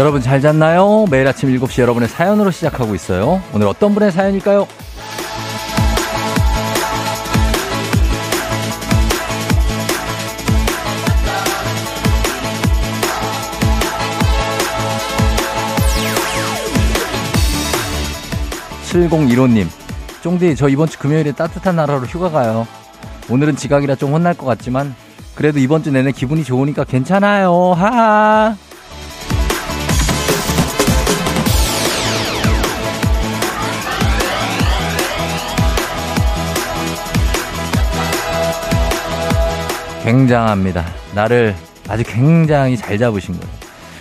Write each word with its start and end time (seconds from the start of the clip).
여러분 0.00 0.22
잘 0.22 0.40
잤나요? 0.40 1.04
매일 1.10 1.28
아침 1.28 1.50
7시 1.50 1.82
여러분의 1.82 2.08
사연으로 2.08 2.50
시작하고 2.50 2.94
있어요. 2.94 3.42
오늘 3.52 3.66
어떤 3.66 3.92
분의 3.92 4.10
사연일까요? 4.10 4.66
7015님, 18.86 19.66
쫑디, 20.22 20.56
저 20.56 20.70
이번 20.70 20.88
주 20.88 20.98
금요일에 20.98 21.32
따뜻한 21.32 21.76
나라로 21.76 22.06
휴가 22.06 22.30
가요. 22.30 22.66
오늘은 23.28 23.56
지각이라 23.56 23.96
좀 23.96 24.14
혼날 24.14 24.32
것 24.32 24.46
같지만, 24.46 24.94
그래도 25.34 25.58
이번 25.58 25.82
주 25.82 25.90
내내 25.90 26.12
기분이 26.12 26.42
좋으니까 26.42 26.84
괜찮아요. 26.84 27.74
하하. 27.74 28.56
굉장합니다. 40.02 40.84
나를 41.14 41.54
아주 41.88 42.02
굉장히 42.04 42.76
잘 42.76 42.98
잡으신 42.98 43.38
거예요. 43.38 43.54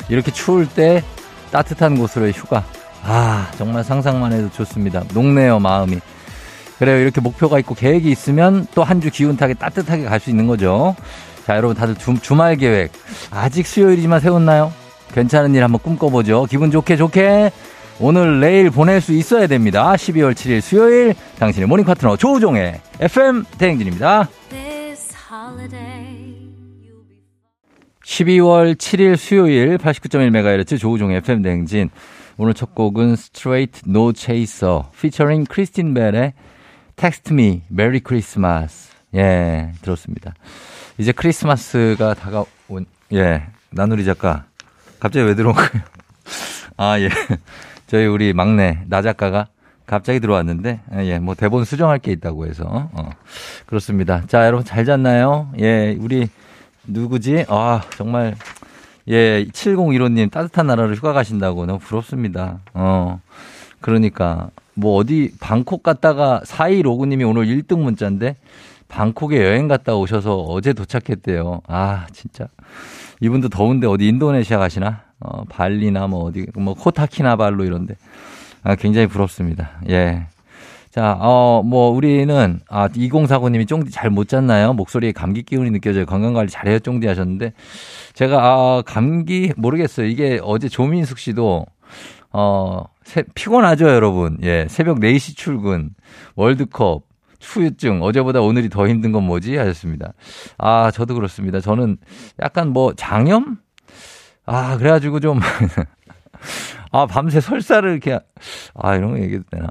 이렇게 0.09 0.31
추울 0.31 0.67
때 0.67 1.03
따뜻한 1.51 1.97
곳으로의 1.97 2.33
휴가. 2.33 2.63
아, 3.03 3.49
정말 3.57 3.83
상상만 3.83 4.31
해도 4.33 4.49
좋습니다. 4.51 5.03
녹네요, 5.13 5.59
마음이. 5.59 5.99
그래요. 6.77 6.97
이렇게 6.99 7.19
목표가 7.21 7.59
있고 7.59 7.75
계획이 7.75 8.09
있으면 8.09 8.67
또 8.73 8.83
한 8.83 9.01
주 9.01 9.09
기운 9.11 9.35
타게 9.35 9.53
따뜻하게 9.53 10.05
갈 10.05 10.19
수 10.19 10.29
있는 10.29 10.47
거죠. 10.47 10.95
자, 11.45 11.55
여러분 11.57 11.75
다들 11.75 11.95
주, 11.95 12.15
주말 12.21 12.55
계획. 12.55 12.91
아직 13.31 13.67
수요일이지만 13.67 14.19
세웠나요? 14.19 14.71
괜찮은 15.13 15.55
일 15.55 15.63
한번 15.63 15.79
꿈꿔보죠. 15.81 16.45
기분 16.49 16.71
좋게 16.71 16.95
좋게. 16.97 17.51
오늘 17.99 18.39
내일 18.39 18.69
보낼 18.69 19.01
수 19.01 19.11
있어야 19.11 19.47
됩니다. 19.47 19.91
12월 19.93 20.33
7일 20.33 20.61
수요일 20.61 21.15
당신의 21.39 21.67
모닝 21.67 21.83
파트너 21.85 22.15
조우종의 22.15 22.79
FM 23.01 23.43
대행진입니다. 23.57 24.29
12월 28.19 28.75
7일 28.75 29.15
수요일 29.15 29.77
89.1MHz 29.77 30.79
조우종의 30.79 31.17
FM 31.17 31.41
대행진. 31.41 31.89
오늘 32.37 32.53
첫 32.53 32.73
곡은 32.73 33.13
Straight 33.13 33.83
No 33.87 34.11
Chaser 34.13 34.83
featuring 34.93 35.47
크리스틴 35.47 35.93
벨의 35.93 36.33
Text 36.95 37.33
Me 37.33 37.61
Merry 37.71 38.01
Christmas. 38.05 38.89
예, 39.15 39.71
들었습니다. 39.81 40.33
이제 40.97 41.11
크리스마스가 41.11 42.13
다가온, 42.13 42.85
예, 43.13 43.43
나누리 43.69 44.03
작가. 44.03 44.45
갑자기 44.99 45.25
왜 45.25 45.35
들어온 45.35 45.55
거예요? 45.55 45.69
아, 46.77 46.99
예. 46.99 47.09
저희 47.87 48.05
우리 48.05 48.33
막내, 48.33 48.83
나 48.87 49.01
작가가 49.01 49.47
갑자기 49.89 50.19
들어왔는데, 50.19 50.81
예, 50.99 51.17
뭐 51.17 51.33
대본 51.33 51.65
수정할 51.65 51.97
게 51.97 52.11
있다고 52.11 52.45
해서, 52.45 52.63
어, 52.67 53.09
그렇습니다. 53.65 54.21
자, 54.27 54.45
여러분 54.45 54.63
잘 54.63 54.85
잤나요? 54.85 55.49
예, 55.59 55.97
우리, 55.99 56.29
누구지? 56.85 57.45
아, 57.49 57.81
정말, 57.97 58.35
예, 59.07 59.45
7015님 59.45 60.29
따뜻한 60.29 60.67
나라로 60.67 60.93
휴가 60.93 61.11
가신다고 61.11 61.65
너무 61.65 61.79
부럽습니다. 61.79 62.59
어, 62.75 63.19
그러니까, 63.81 64.51
뭐 64.75 64.95
어디, 64.95 65.33
방콕 65.39 65.81
갔다가 65.81 66.41
4159님이 66.45 67.27
오늘 67.27 67.47
1등 67.47 67.79
문자인데, 67.79 68.35
방콕에 68.89 69.43
여행 69.43 69.67
갔다 69.67 69.95
오셔서 69.95 70.35
어제 70.35 70.73
도착했대요. 70.73 71.61
아, 71.67 72.05
진짜. 72.13 72.47
이분도 73.21 73.49
더운데 73.49 73.87
어디 73.87 74.07
인도네시아 74.07 74.59
가시나? 74.59 75.01
어, 75.19 75.45
발리나 75.45 76.05
뭐 76.05 76.25
어디, 76.25 76.45
뭐 76.53 76.75
코타키나발루 76.75 77.65
이런데. 77.65 77.95
아, 78.63 78.75
굉장히 78.75 79.07
부럽습니다. 79.07 79.71
예. 79.89 80.27
자, 80.89 81.15
어, 81.19 81.61
뭐, 81.63 81.89
우리는, 81.91 82.59
아, 82.67 82.87
2049님이 82.87 83.67
쫑디 83.67 83.91
잘 83.91 84.09
못 84.09 84.27
잤나요? 84.27 84.73
목소리에 84.73 85.11
감기 85.11 85.43
기운이 85.43 85.69
느껴져요. 85.71 86.05
건강관리 86.05 86.49
잘해요, 86.49 86.79
쫑디 86.79 87.07
하셨는데. 87.07 87.53
제가, 88.13 88.37
아, 88.43 88.83
감기, 88.85 89.53
모르겠어요. 89.55 90.07
이게 90.07 90.39
어제 90.43 90.67
조민숙 90.67 91.19
씨도, 91.19 91.65
어, 92.31 92.83
새, 93.03 93.23
피곤하죠, 93.35 93.87
여러분. 93.87 94.37
예, 94.43 94.65
새벽 94.67 94.99
4시 94.99 95.35
출근, 95.37 95.91
월드컵, 96.35 97.03
후유증, 97.41 98.01
어제보다 98.01 98.41
오늘이 98.41 98.69
더 98.69 98.87
힘든 98.87 99.11
건 99.11 99.23
뭐지? 99.23 99.55
하셨습니다. 99.57 100.13
아, 100.57 100.91
저도 100.91 101.13
그렇습니다. 101.13 101.61
저는 101.61 101.97
약간 102.41 102.69
뭐, 102.69 102.93
장염? 102.95 103.57
아, 104.45 104.75
그래가지고 104.77 105.19
좀, 105.19 105.39
아, 106.91 107.05
밤새 107.05 107.39
설사를 107.41 107.89
이렇게, 107.89 108.19
아, 108.75 108.95
이런 108.95 109.11
거 109.11 109.19
얘기해도 109.19 109.43
되나? 109.51 109.67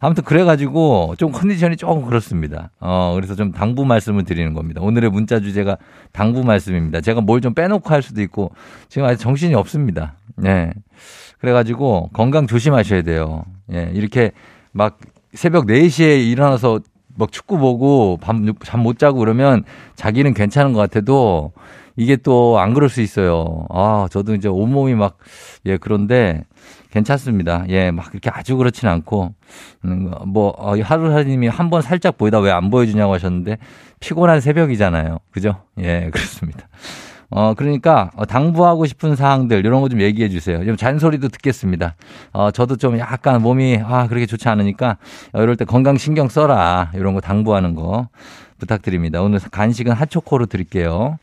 아무튼 0.00 0.22
그래가지고 0.24 1.14
좀 1.18 1.32
컨디션이 1.32 1.76
조금 1.76 2.04
그렇습니다. 2.04 2.70
어, 2.78 3.12
그래서 3.14 3.34
좀 3.34 3.52
당부 3.52 3.84
말씀을 3.84 4.24
드리는 4.24 4.52
겁니다. 4.54 4.80
오늘의 4.82 5.10
문자 5.10 5.40
주제가 5.40 5.78
당부 6.12 6.44
말씀입니다. 6.44 7.00
제가 7.00 7.20
뭘 7.22 7.40
좀 7.40 7.54
빼놓고 7.54 7.88
할 7.90 8.02
수도 8.02 8.20
있고 8.22 8.52
지금 8.88 9.06
아직 9.08 9.18
정신이 9.22 9.54
없습니다. 9.54 10.14
네. 10.36 10.72
그래가지고 11.40 12.10
건강 12.12 12.46
조심하셔야 12.46 13.02
돼요. 13.02 13.44
예, 13.72 13.90
이렇게 13.94 14.32
막 14.72 14.98
새벽 15.34 15.66
4시에 15.66 16.24
일어나서 16.30 16.80
막 17.16 17.32
축구 17.32 17.58
보고 17.58 18.18
밤, 18.20 18.52
잠 18.64 18.80
못 18.82 18.98
자고 18.98 19.18
그러면 19.18 19.64
자기는 19.96 20.34
괜찮은 20.34 20.72
것 20.74 20.80
같아도 20.80 21.52
이게 21.98 22.16
또 22.16 22.58
안 22.58 22.74
그럴 22.74 22.88
수 22.88 23.00
있어요. 23.02 23.66
아, 23.70 24.06
저도 24.10 24.34
이제 24.34 24.48
온몸이 24.48 24.94
막, 24.94 25.18
예, 25.66 25.76
그런데 25.76 26.44
괜찮습니다. 26.90 27.64
예, 27.68 27.90
막 27.90 28.08
그렇게 28.10 28.30
아주 28.30 28.56
그렇진 28.56 28.88
않고, 28.88 29.34
음, 29.84 30.10
뭐, 30.26 30.54
어, 30.56 30.74
하루하루님이 30.80 31.48
한 31.48 31.70
번 31.70 31.82
살짝 31.82 32.16
보이다 32.16 32.38
왜 32.40 32.50
안 32.52 32.70
보여주냐고 32.70 33.14
하셨는데, 33.14 33.58
피곤한 34.00 34.40
새벽이잖아요. 34.40 35.18
그죠? 35.32 35.56
예, 35.80 36.10
그렇습니다. 36.14 36.68
어, 37.30 37.52
그러니까, 37.54 38.10
어, 38.16 38.24
당부하고 38.26 38.86
싶은 38.86 39.16
사항들, 39.16 39.66
이런 39.66 39.80
거 39.82 39.88
좀 39.88 40.00
얘기해 40.00 40.28
주세요. 40.30 40.64
좀 40.64 40.76
잔소리도 40.76 41.28
듣겠습니다. 41.28 41.96
어, 42.32 42.50
저도 42.52 42.76
좀 42.76 42.98
약간 43.00 43.42
몸이, 43.42 43.80
아, 43.84 44.06
그렇게 44.08 44.24
좋지 44.26 44.48
않으니까, 44.48 44.96
어, 45.34 45.42
이럴 45.42 45.56
때 45.56 45.64
건강 45.66 45.98
신경 45.98 46.28
써라. 46.28 46.90
이런 46.94 47.12
거 47.14 47.20
당부하는 47.20 47.74
거 47.74 48.08
부탁드립니다. 48.58 49.20
오늘 49.20 49.40
간식은 49.40 49.92
핫초코로 49.92 50.46
드릴게요. 50.46 51.18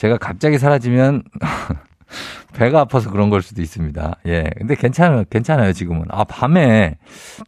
제가 0.00 0.16
갑자기 0.16 0.56
사라지면 0.56 1.24
배가 2.54 2.80
아파서 2.80 3.10
그런 3.10 3.28
걸 3.28 3.42
수도 3.42 3.60
있습니다. 3.60 4.16
예. 4.26 4.50
근데 4.56 4.74
괜찮아요. 4.74 5.24
괜찮아요, 5.28 5.74
지금은. 5.74 6.06
아, 6.08 6.24
밤에 6.24 6.96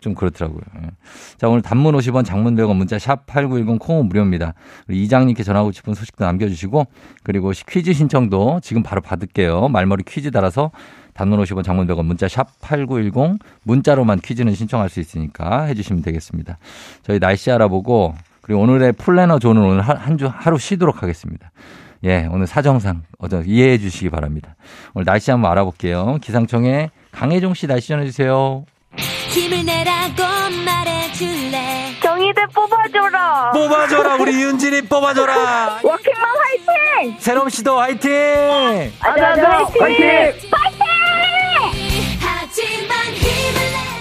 좀 0.01 0.15
그렇더라고요. 0.15 0.61
예. 0.83 0.91
자, 1.39 1.49
오늘 1.49 1.63
단문 1.63 1.95
50원, 1.97 2.27
장문 2.27 2.55
100원, 2.55 2.77
문자 2.77 2.99
샵 2.99 3.25
8910 3.27 3.79
콩은 3.79 4.07
무료입니다. 4.07 4.53
이장님께 4.91 5.43
전하고 5.45 5.73
싶은 5.73 5.95
소식도 5.95 6.27
남겨 6.27 6.47
주시고, 6.47 6.87
그리고 7.23 7.53
퀴즈 7.71 7.95
신청도 7.95 8.61
지금 8.63 8.83
바로 8.83 9.01
받을게요. 9.01 9.69
말머리 9.69 10.05
퀴즈 10.07 10.31
달아서 10.31 10.73
단문 11.15 11.43
50원, 11.43 11.65
장문 11.65 11.87
100원, 11.87 12.05
문자 12.05 12.29
샵 12.29 12.61
8910 12.61 13.39
문자로만 13.63 14.21
퀴즈는 14.21 14.55
신청할 14.55 14.91
수 14.91 15.01
있으니까 15.01 15.63
해 15.63 15.75
주시면 15.75 16.03
되겠습니다. 16.03 16.59
저희 17.03 17.19
날씨 17.19 17.51
알아보고, 17.51 18.15
그리고 18.43 18.61
오늘의 18.61 18.93
플래너 18.93 19.39
존은 19.39 19.63
오늘 19.63 19.81
한 19.81 20.19
주 20.19 20.29
하루 20.31 20.59
쉬도록 20.59 21.03
하겠습니다. 21.03 21.51
예, 22.05 22.27
오늘 22.31 22.47
사정상 22.47 23.03
어저 23.19 23.43
이해해 23.43 23.79
주시기 23.79 24.11
바랍니다. 24.11 24.57
오늘 24.95 25.05
날씨 25.05 25.31
한번 25.31 25.51
알아볼게요. 25.53 26.19
기상청에 26.21 26.91
강혜종 27.13 27.55
씨 27.55 27.67
날씨 27.67 27.89
전해주세요. 27.89 28.65
힘을 28.97 29.65
내라고 29.65 30.23
말해줄래. 30.67 31.95
경희대 32.03 32.43
뽑아줘라. 32.55 33.53
뽑아줘라 33.53 34.17
우리 34.17 34.43
윤진이 34.43 34.83
뽑아줘라. 34.83 35.81
워킹맘 35.83 36.23
화이팅. 37.01 37.17
새롬 37.21 37.49
씨도 37.49 37.79
화이팅. 37.79 38.11
아자아자 39.01 39.51
화이팅. 39.51 39.83
화이팅. 39.83 40.83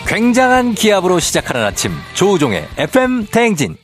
굉장한 0.08 0.74
기압으로 0.74 1.20
시작하는 1.20 1.64
아침 1.66 1.94
조우종의 2.16 2.68
FM 2.78 3.28
대행진. 3.28 3.78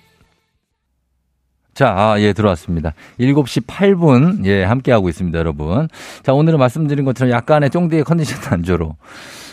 자, 1.77 1.93
아, 1.95 2.19
예, 2.19 2.33
들어왔습니다. 2.33 2.95
7시 3.19 3.67
8분, 3.67 4.43
예, 4.47 4.63
함께하고 4.63 5.09
있습니다, 5.09 5.37
여러분. 5.37 5.87
자, 6.23 6.33
오늘은 6.33 6.57
말씀드린 6.57 7.05
것처럼 7.05 7.31
약간의 7.31 7.69
쫑디의 7.69 8.03
컨디션 8.03 8.39
안조로. 8.51 8.95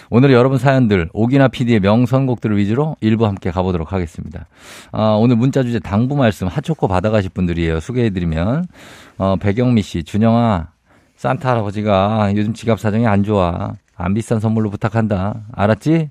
오늘 0.09 0.33
여러분 0.33 0.57
사연들, 0.57 1.11
오기나 1.13 1.49
PD의 1.49 1.81
명선곡들을 1.81 2.57
위주로 2.57 2.97
일부 3.03 3.27
함께 3.27 3.51
가보도록 3.51 3.93
하겠습니다. 3.93 4.47
아, 4.91 5.19
오늘 5.21 5.37
문자 5.37 5.63
주제 5.63 5.79
당부 5.79 6.17
말씀, 6.17 6.47
하초코 6.47 6.89
받아가실 6.89 7.29
분들이에요. 7.29 7.81
소개해드리면, 7.81 8.69
어, 9.19 9.37
백영미 9.37 9.83
씨, 9.83 10.03
준영아, 10.03 10.69
산타 11.17 11.51
할아버지가 11.51 12.33
요즘 12.37 12.55
지갑 12.55 12.81
사정이 12.81 13.07
안 13.07 13.23
좋아. 13.23 13.75
안 13.97 14.15
비싼 14.15 14.41
선물로 14.41 14.71
부탁한다. 14.71 15.43
알았지? 15.53 16.09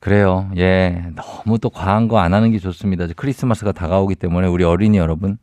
그래요. 0.00 0.50
예. 0.56 1.04
너무 1.14 1.58
또 1.58 1.68
과한 1.70 2.08
거 2.08 2.18
안 2.18 2.32
하는 2.32 2.50
게 2.50 2.58
좋습니다. 2.58 3.06
크리스마스가 3.14 3.72
다가오기 3.72 4.14
때문에 4.14 4.46
우리 4.48 4.64
어린이 4.64 4.96
여러분. 4.98 5.38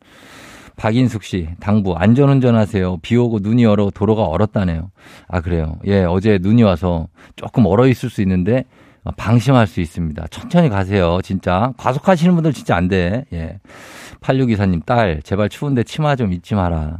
박인숙 0.76 1.24
씨, 1.24 1.48
당부, 1.58 1.94
안전운전 1.96 2.54
하세요. 2.54 2.98
비 3.02 3.16
오고 3.16 3.40
눈이 3.42 3.64
얼어 3.66 3.90
도로가 3.92 4.24
얼었다네요. 4.24 4.90
아, 5.26 5.40
그래요. 5.40 5.76
예, 5.86 6.04
어제 6.04 6.38
눈이 6.40 6.62
와서 6.62 7.08
조금 7.34 7.66
얼어 7.66 7.88
있을 7.88 8.10
수 8.10 8.22
있는데, 8.22 8.64
어, 9.02 9.10
방심할 9.16 9.66
수 9.66 9.80
있습니다. 9.80 10.26
천천히 10.28 10.68
가세요. 10.68 11.18
진짜. 11.22 11.72
과속하시는 11.78 12.32
분들 12.34 12.52
진짜 12.52 12.76
안 12.76 12.86
돼. 12.86 13.24
예. 13.32 13.58
8624님, 14.20 14.84
딸, 14.86 15.20
제발 15.24 15.48
추운데 15.48 15.82
치마 15.82 16.14
좀 16.14 16.32
입지 16.32 16.54
마라. 16.54 16.98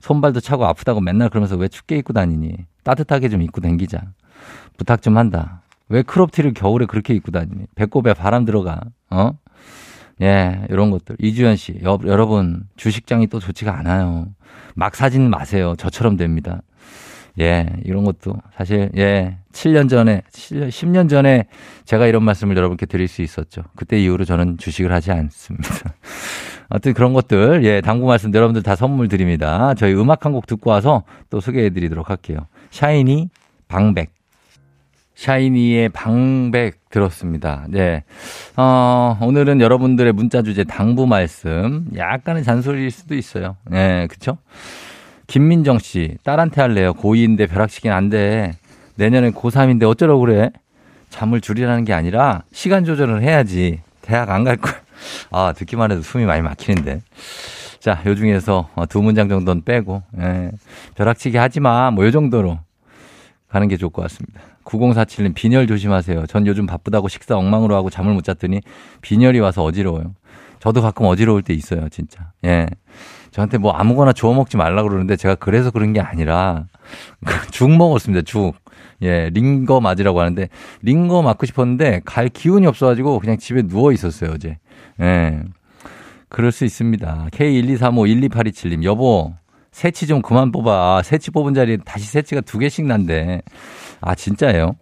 손발도 0.00 0.38
차고 0.38 0.64
아프다고 0.66 1.00
맨날 1.00 1.28
그러면서 1.28 1.56
왜 1.56 1.66
춥게 1.66 1.96
입고 1.98 2.12
다니니? 2.12 2.54
따뜻하게 2.84 3.28
좀 3.30 3.42
입고 3.42 3.60
댕기자. 3.60 4.00
부탁 4.76 5.02
좀 5.02 5.16
한다. 5.16 5.62
왜 5.88 6.02
크롭티를 6.02 6.52
겨울에 6.54 6.86
그렇게 6.86 7.14
입고 7.14 7.30
다니니? 7.32 7.66
배꼽에 7.74 8.14
바람 8.14 8.44
들어가. 8.44 8.80
어? 9.10 9.32
예, 10.20 10.62
이런 10.68 10.90
것들. 10.90 11.16
이주연 11.18 11.56
씨, 11.56 11.78
여, 11.84 11.98
여러분, 12.04 12.64
주식장이 12.76 13.28
또 13.28 13.38
좋지가 13.38 13.76
않아요. 13.78 14.26
막 14.74 14.94
사진 14.96 15.30
마세요. 15.30 15.74
저처럼 15.78 16.16
됩니다. 16.16 16.62
예, 17.40 17.68
이런 17.84 18.04
것도 18.04 18.34
사실, 18.56 18.90
예, 18.96 19.38
7년 19.52 19.88
전에, 19.88 20.22
10년 20.32 21.08
전에 21.08 21.44
제가 21.84 22.06
이런 22.08 22.24
말씀을 22.24 22.56
여러분께 22.56 22.86
드릴 22.86 23.06
수 23.06 23.22
있었죠. 23.22 23.62
그때 23.76 24.00
이후로 24.00 24.24
저는 24.24 24.58
주식을 24.58 24.92
하지 24.92 25.12
않습니다. 25.12 25.68
아무튼 26.68 26.94
그런 26.94 27.12
것들, 27.12 27.64
예, 27.64 27.80
당구 27.80 28.06
말씀 28.08 28.34
여러분들 28.34 28.62
다 28.64 28.74
선물 28.76 29.06
드립니다. 29.08 29.72
저희 29.74 29.94
음악 29.94 30.26
한 30.26 30.32
곡 30.32 30.46
듣고 30.46 30.70
와서 30.70 31.04
또 31.30 31.40
소개해 31.40 31.70
드리도록 31.70 32.10
할게요. 32.10 32.40
샤이니, 32.70 33.30
방백. 33.68 34.17
샤이니의 35.18 35.88
방백 35.88 36.90
들었습니다. 36.90 37.64
네. 37.68 38.04
어, 38.56 39.18
오늘은 39.20 39.60
여러분들의 39.60 40.12
문자 40.12 40.42
주제 40.42 40.62
당부 40.62 41.08
말씀. 41.08 41.88
약간의 41.96 42.44
잔소리일 42.44 42.92
수도 42.92 43.16
있어요. 43.16 43.56
네, 43.68 44.06
그쵸? 44.06 44.38
김민정 45.26 45.80
씨, 45.80 46.16
딸한테 46.22 46.60
할래요. 46.60 46.94
고2인데 46.94 47.50
벼락치긴 47.50 47.90
안 47.90 48.08
돼. 48.10 48.52
내년엔 48.94 49.32
고3인데 49.32 49.90
어쩌라고 49.90 50.20
그래? 50.20 50.50
잠을 51.10 51.40
줄이라는 51.40 51.84
게 51.84 51.92
아니라 51.94 52.44
시간 52.52 52.84
조절을 52.84 53.20
해야지. 53.20 53.80
대학 54.02 54.30
안갈 54.30 54.56
거야. 54.58 54.74
아, 55.32 55.52
듣기만 55.52 55.90
해도 55.90 56.00
숨이 56.02 56.26
많이 56.26 56.42
막히는데. 56.42 57.00
자, 57.80 58.00
요 58.06 58.14
중에서 58.14 58.68
두 58.88 59.02
문장 59.02 59.28
정도는 59.28 59.64
빼고, 59.64 60.00
예. 60.20 60.52
벼락치기 60.94 61.36
하지 61.38 61.58
마. 61.58 61.90
뭐, 61.90 62.06
요 62.06 62.12
정도로 62.12 62.60
가는 63.48 63.66
게 63.66 63.76
좋을 63.76 63.90
것 63.90 64.02
같습니다. 64.02 64.40
9047님 64.68 65.34
빈혈 65.34 65.66
조심하세요. 65.66 66.26
전 66.26 66.46
요즘 66.46 66.66
바쁘다고 66.66 67.08
식사 67.08 67.36
엉망으로 67.36 67.74
하고 67.74 67.90
잠을 67.90 68.12
못 68.12 68.22
잤더니 68.22 68.60
빈혈이 69.00 69.40
와서 69.40 69.64
어지러워요. 69.64 70.14
저도 70.60 70.82
가끔 70.82 71.06
어지러울 71.06 71.42
때 71.42 71.54
있어요, 71.54 71.88
진짜. 71.88 72.32
예. 72.44 72.66
저한테 73.30 73.58
뭐 73.58 73.72
아무거나 73.72 74.12
주워 74.12 74.34
먹지 74.34 74.56
말라 74.56 74.82
그러는데 74.82 75.16
제가 75.16 75.36
그래서 75.36 75.70
그런 75.70 75.92
게 75.92 76.00
아니라 76.00 76.66
죽 77.50 77.70
먹었습니다, 77.70 78.22
죽. 78.22 78.54
예, 79.02 79.30
링거 79.30 79.80
맞으라고 79.80 80.20
하는데 80.20 80.48
링거 80.82 81.22
맞고 81.22 81.46
싶었는데 81.46 82.02
갈 82.04 82.28
기운이 82.28 82.66
없어가지고 82.66 83.20
그냥 83.20 83.38
집에 83.38 83.62
누워 83.62 83.92
있었어요, 83.92 84.32
어제. 84.34 84.58
예. 85.00 85.42
그럴 86.28 86.52
수 86.52 86.64
있습니다. 86.64 87.28
K123512827님, 87.32 88.82
여보, 88.84 89.34
새치 89.70 90.06
좀 90.06 90.22
그만 90.22 90.50
뽑아. 90.50 91.02
새치 91.02 91.30
뽑은 91.30 91.54
자리에 91.54 91.78
다시 91.84 92.06
새치가 92.06 92.40
두 92.40 92.58
개씩 92.58 92.86
난대. 92.86 93.42
아, 94.00 94.14
진짜예요? 94.14 94.76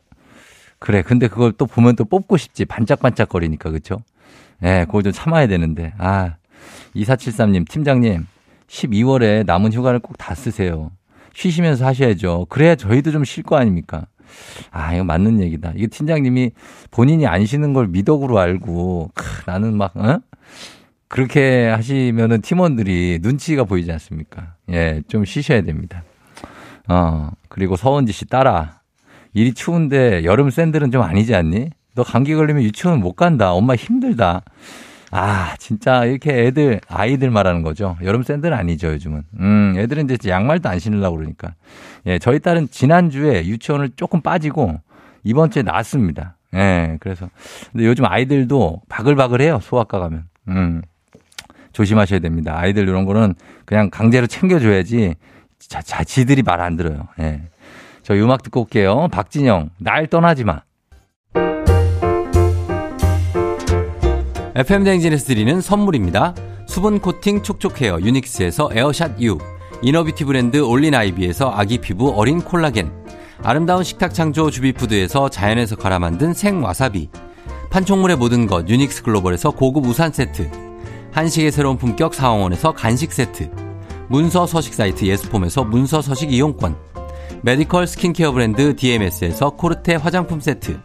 그래. 0.78 1.02
근데 1.02 1.28
그걸 1.28 1.52
또 1.52 1.66
보면 1.66 1.96
또 1.96 2.04
뽑고 2.04 2.36
싶지. 2.36 2.64
반짝반짝거리니까. 2.64 3.70
그쵸? 3.70 3.98
예, 4.62 4.66
네, 4.80 4.84
그걸 4.86 5.02
좀 5.02 5.12
참아야 5.12 5.46
되는데. 5.46 5.92
아, 5.98 6.34
2473님, 6.94 7.68
팀장님, 7.68 8.26
12월에 8.68 9.44
남은 9.46 9.72
휴가를 9.72 9.98
꼭 10.00 10.16
다 10.18 10.34
쓰세요. 10.34 10.90
쉬시면서 11.34 11.86
하셔야죠. 11.86 12.46
그래야 12.48 12.74
저희도 12.74 13.10
좀 13.12 13.24
쉴 13.24 13.42
거 13.42 13.56
아닙니까? 13.56 14.06
아, 14.70 14.94
이거 14.94 15.04
맞는 15.04 15.40
얘기다. 15.40 15.72
이게 15.76 15.86
팀장님이 15.86 16.50
본인이 16.90 17.26
안 17.26 17.44
쉬는 17.46 17.72
걸 17.74 17.86
미덕으로 17.88 18.38
알고, 18.38 19.10
크, 19.14 19.24
나는 19.46 19.76
막, 19.76 19.96
어? 19.96 20.20
그렇게 21.08 21.68
하시면은 21.68 22.40
팀원들이 22.42 23.20
눈치가 23.22 23.64
보이지 23.64 23.92
않습니까? 23.92 24.54
예, 24.70 25.02
좀 25.08 25.24
쉬셔야 25.24 25.62
됩니다. 25.62 26.02
어, 26.88 27.30
그리고 27.48 27.76
서은지 27.76 28.12
씨 28.12 28.24
따라. 28.24 28.80
일이 29.36 29.52
추운데 29.52 30.24
여름 30.24 30.48
샌들은 30.48 30.90
좀 30.90 31.02
아니지 31.02 31.34
않니? 31.34 31.68
너 31.94 32.02
감기 32.02 32.34
걸리면 32.34 32.62
유치원 32.62 33.00
못 33.00 33.12
간다. 33.12 33.52
엄마 33.52 33.74
힘들다. 33.76 34.40
아, 35.10 35.54
진짜 35.58 36.06
이렇게 36.06 36.46
애들, 36.46 36.80
아이들 36.88 37.30
말하는 37.30 37.60
거죠. 37.60 37.98
여름 38.02 38.22
샌들은 38.22 38.56
아니죠, 38.56 38.88
요즘은. 38.94 39.22
음, 39.38 39.74
애들은 39.76 40.08
이제 40.08 40.30
양말도 40.30 40.70
안 40.70 40.78
신으려고 40.78 41.16
그러니까. 41.18 41.52
예, 42.06 42.18
저희 42.18 42.38
딸은 42.38 42.68
지난주에 42.70 43.44
유치원을 43.44 43.90
조금 43.96 44.22
빠지고 44.22 44.80
이번 45.22 45.50
주에 45.50 45.62
나왔습니다. 45.62 46.36
예, 46.54 46.96
그래서. 47.00 47.28
근데 47.72 47.84
요즘 47.84 48.06
아이들도 48.06 48.80
바글바글해요, 48.88 49.60
소아과 49.60 49.98
가면. 49.98 50.24
음. 50.48 50.80
조심하셔야 51.74 52.20
됩니다. 52.20 52.54
아이들 52.58 52.88
이런 52.88 53.04
거는 53.04 53.34
그냥 53.66 53.90
강제로 53.90 54.26
챙겨줘야지 54.26 55.14
자, 55.58 55.82
자 55.82 56.02
지들이 56.04 56.40
말 56.42 56.62
안 56.62 56.76
들어요. 56.78 57.06
예. 57.20 57.42
저희 58.06 58.20
음악 58.20 58.44
듣고 58.44 58.60
올게요. 58.60 59.08
박진영, 59.10 59.70
날 59.78 60.06
떠나지 60.06 60.44
마. 60.44 60.62
FM 64.54 64.84
댕진에서 64.84 65.26
드리는 65.26 65.60
선물입니다. 65.60 66.32
수분 66.68 67.00
코팅 67.00 67.42
촉촉 67.42 67.80
헤어 67.80 67.98
유닉스에서 68.00 68.70
에어샷 68.72 69.20
U, 69.22 69.38
inner 69.82 70.01
beauty 70.01 70.24
브랜드 70.24 70.58
올린 70.58 70.94
아이비에서 70.94 71.50
아기 71.50 71.78
피부 71.78 72.10
어린 72.16 72.40
콜라겐, 72.40 72.92
아름다운 73.42 73.82
식탁 73.82 74.14
창조 74.14 74.52
주비푸드에서 74.52 75.28
자연에서 75.28 75.74
갈아 75.74 75.98
만든 75.98 76.32
생와사비, 76.32 77.10
판촉물의 77.70 78.18
모든 78.18 78.46
것 78.46 78.68
유닉스 78.68 79.02
글로벌에서 79.02 79.50
고급 79.50 79.84
우산 79.84 80.12
세트, 80.12 80.48
한식의 81.10 81.50
새로운 81.50 81.76
품격 81.76 82.14
사원에서 82.14 82.70
간식 82.70 83.12
세트, 83.12 83.50
문서 84.08 84.46
서식 84.46 84.74
사이트 84.74 85.06
예스폼에서 85.06 85.64
문서 85.64 86.00
서식 86.00 86.32
이용권, 86.32 86.76
medical 87.42 87.86
skincare 87.86 88.32
브랜드 88.32 88.74
DMS에서 88.74 89.50
코르테 89.50 89.96
화장품 89.96 90.40
세트, 90.40 90.80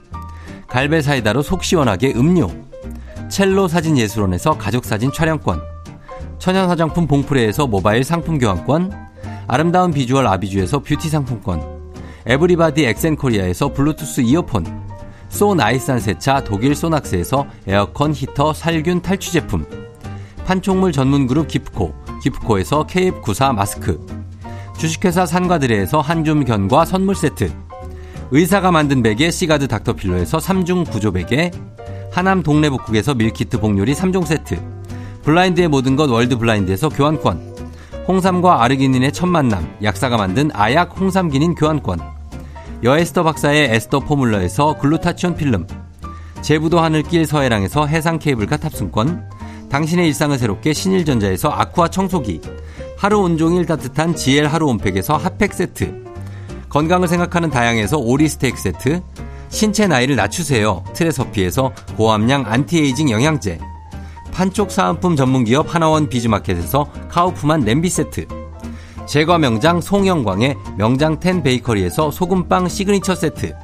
갈베 0.68 1.02
사이다로 1.02 1.42
속 1.42 1.64
시원하게 1.64 2.14
음료, 2.16 2.50
첼로 3.30 3.68
사진 3.68 3.98
예술원에서 3.98 4.58
가족 4.58 4.86
사진 4.86 5.12
촬영권, 5.12 5.62
천연 6.38 6.68
화장품 6.68 7.08
봉프레에서 7.08 7.68
모바일 7.68 8.04
상품 8.04 8.38
교환권, 8.38 8.92
아름다운 9.48 9.92
비주얼 9.92 10.28
아비주에서 10.28 10.80
뷰티 10.80 11.10
상품권, 11.10 11.94
에브리바디 12.26 12.86
엑센코리아에서 12.86 13.74
블루투스 13.74 14.22
이어폰, 14.22 14.66
소 15.30 15.56
나이산 15.56 16.00
세차 16.00 16.44
독일 16.44 16.76
소낙스에서 16.76 17.48
에어컨 17.66 18.14
히터 18.14 18.54
살균 18.54 19.02
탈취 19.02 19.32
제품, 19.32 19.66
판촉물 20.46 20.92
전문 20.92 21.26
그룹 21.26 21.48
기프코, 21.48 21.96
기프코에서 22.22 22.86
KF94 22.86 23.56
마스크, 23.56 24.06
주식회사 24.82 25.28
산과드레에서 25.28 26.02
한줌 26.02 26.44
견과 26.44 26.86
선물 26.86 27.14
세트, 27.14 27.54
의사가 28.32 28.72
만든 28.72 29.04
베개 29.04 29.30
시가드 29.30 29.68
닥터필로에서 29.68 30.40
3중 30.40 30.90
구조 30.90 31.12
베개, 31.12 31.52
하남 32.12 32.42
동래복국에서 32.42 33.14
밀키트 33.14 33.60
복요리 33.60 33.94
3종 33.94 34.26
세트, 34.26 34.60
블라인드의 35.22 35.68
모든 35.68 35.96
것 35.96 36.10
월드 36.10 36.36
블라인드에서 36.36 36.90
교환권, 36.90 37.58
홍삼과 38.08 38.64
아르기닌의 38.64 39.12
첫 39.12 39.28
만남, 39.28 39.72
약사가 39.84 40.18
만든 40.18 40.50
아약 40.52 41.00
홍삼기닌 41.00 41.54
교환권, 41.54 42.00
여에스터 42.84 43.22
박사의 43.22 43.76
에스터 43.76 44.00
포뮬러에서 44.00 44.80
글루타치온 44.80 45.36
필름, 45.36 45.68
제부도 46.42 46.80
하늘길 46.80 47.28
서해랑에서 47.28 47.86
해상 47.86 48.18
케이블카 48.18 48.58
탑승권, 48.58 49.30
당신의 49.70 50.08
일상을 50.08 50.36
새롭게 50.40 50.74
신일전자에서 50.74 51.50
아쿠아 51.50 51.90
청소기, 51.90 52.42
하루 53.02 53.18
온종일 53.22 53.66
따뜻한 53.66 54.16
GL 54.16 54.46
하루 54.46 54.68
온팩에서 54.68 55.18
핫팩 55.18 55.56
세트, 55.56 56.04
건강을 56.70 57.08
생각하는 57.08 57.50
다양에서 57.50 57.98
오리 57.98 58.30
스테이크 58.30 58.62
세트, 58.62 59.02
신체 59.50 59.88
나이를 59.88 60.16
낮추세요. 60.16 60.84
트레서피에서 60.94 61.74
고함량 61.98 62.46
안티에이징 62.46 63.10
영양제, 63.10 63.58
판촉 64.32 64.70
사은품 64.70 65.16
전문기업 65.16 65.74
하나원 65.74 66.10
비즈마켓에서 66.10 66.92
카우프만 67.10 67.62
냄비 67.62 67.90
세트, 67.90 68.28
제과 69.08 69.40
명장 69.40 69.82
송영광의 69.82 70.56
명장텐 70.78 71.42
베이커리에서 71.42 72.12
소금빵 72.12 72.70
시그니처 72.70 73.16
세트, 73.16 73.56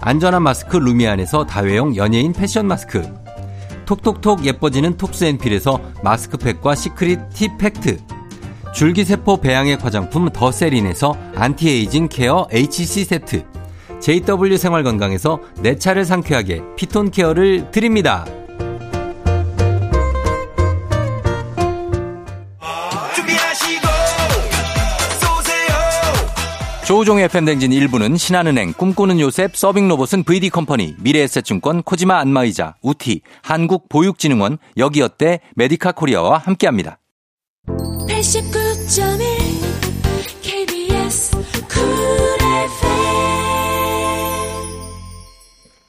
안전한 0.00 0.42
마스크 0.42 0.78
루미안에서 0.78 1.44
다회용 1.44 1.94
연예인 1.96 2.32
패션 2.32 2.66
마스크, 2.66 3.02
톡톡톡 3.84 4.46
예뻐지는 4.46 4.96
톡스앤필에서 4.96 5.78
마스크팩과 6.02 6.74
시크릿 6.74 7.28
티 7.34 7.54
팩트 7.58 7.98
줄기세포 8.74 9.36
배양액 9.36 9.84
화장품 9.84 10.28
더세린에서 10.30 11.16
anti-aging 11.36 12.08
care 12.08 12.46
HC 12.50 13.04
세트 13.04 13.44
JW 14.00 14.56
생활건강에서 14.56 15.38
내 15.60 15.78
차를 15.78 16.04
상쾌하게 16.04 16.62
피톤 16.76 17.10
케어를 17.10 17.70
드립니다. 17.70 18.26
조우종의 26.84 27.24
FM댕진 27.24 27.70
1부는 27.70 28.18
신한은행, 28.18 28.74
꿈꾸는 28.74 29.18
요셉, 29.18 29.56
서빙로봇은 29.56 30.24
VD컴퍼니, 30.24 30.96
미래에셋증권, 30.98 31.82
코지마 31.82 32.18
안마이자, 32.18 32.74
우티, 32.82 33.22
한국보육진흥원, 33.40 34.58
여기어때, 34.76 35.40
메디카 35.54 35.92
코리아와 35.92 36.36
함께합니다. 36.36 36.98
89. 38.06 38.63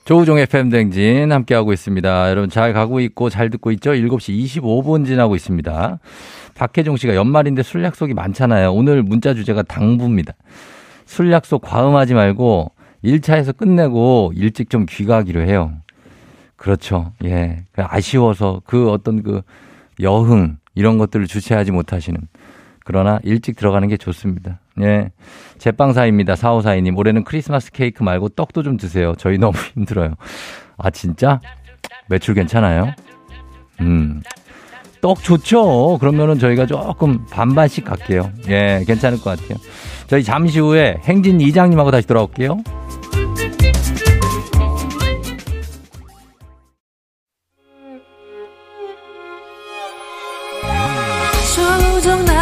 조우종 0.05 0.39
FM 0.39 0.69
댕진 0.69 1.31
함께하고 1.31 1.71
있습니다. 1.71 2.29
여러분 2.31 2.49
잘 2.49 2.73
가고 2.73 2.99
있고 3.01 3.29
잘 3.29 3.51
듣고 3.51 3.69
있죠? 3.73 3.91
7시 3.91 4.59
25분 4.59 5.05
지나고 5.05 5.35
있습니다. 5.35 5.99
박혜종 6.55 6.97
씨가 6.97 7.13
연말인데 7.13 7.61
술 7.61 7.83
약속이 7.83 8.15
많잖아요. 8.15 8.73
오늘 8.73 9.03
문자 9.03 9.35
주제가 9.35 9.61
당부입니다. 9.61 10.33
술 11.05 11.31
약속 11.31 11.61
과음하지 11.61 12.15
말고 12.15 12.71
1차에서 13.03 13.55
끝내고 13.55 14.33
일찍 14.35 14.71
좀 14.71 14.87
귀가하기로 14.89 15.41
해요. 15.41 15.73
그렇죠. 16.55 17.11
예. 17.23 17.65
아쉬워서 17.75 18.63
그 18.65 18.89
어떤 18.89 19.21
그 19.21 19.43
여흥 20.01 20.57
이런 20.73 20.97
것들을 20.97 21.27
주체하지 21.27 21.71
못하시는 21.71 22.19
그러나 22.85 23.19
일찍 23.23 23.55
들어가는 23.57 23.87
게 23.89 23.97
좋습니다. 23.97 24.59
예. 24.81 25.11
제빵사입니다. 25.57 26.35
4542님. 26.35 26.95
올해는 26.97 27.23
크리스마스 27.23 27.71
케이크 27.71 28.03
말고 28.03 28.29
떡도 28.29 28.61
좀 28.63 28.77
드세요. 28.77 29.13
저희 29.17 29.37
너무 29.39 29.57
힘들어요. 29.73 30.13
아, 30.77 30.91
진짜? 30.91 31.41
매출 32.07 32.35
괜찮아요? 32.35 32.91
음. 33.81 34.21
떡 35.01 35.21
좋죠. 35.23 35.97
그러면은 35.99 36.37
저희가 36.39 36.67
조금 36.67 37.25
반반씩 37.25 37.85
갈게요. 37.85 38.31
예, 38.49 38.83
괜찮을 38.87 39.19
것 39.19 39.37
같아요. 39.39 39.57
저희 40.07 40.23
잠시 40.23 40.59
후에 40.59 40.97
행진 41.05 41.41
이장님하고 41.41 41.89
다시 41.91 42.07
돌아올게요. 42.07 42.57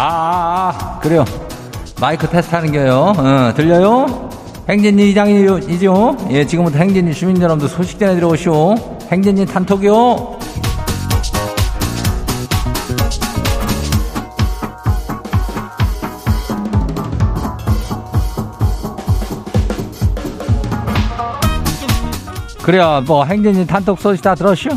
아, 0.00 1.00
그래요. 1.02 1.24
마이크 2.00 2.28
테스트 2.28 2.54
하는 2.54 2.70
거요. 2.70 3.12
어, 3.16 3.52
들려요? 3.56 4.30
행진이 4.68 5.10
이장이죠? 5.10 6.16
예, 6.30 6.46
지금부터 6.46 6.78
행진이 6.78 7.12
주민 7.14 7.42
여러분들 7.42 7.68
소식 7.68 7.98
전해 7.98 8.14
들어오시오. 8.14 8.76
행진이 9.10 9.46
단톡이요. 9.46 10.38
그래요. 22.62 23.02
뭐 23.04 23.24
행진이 23.24 23.66
단톡 23.66 23.98
소식 23.98 24.22
다 24.22 24.36
들었슈? 24.36 24.68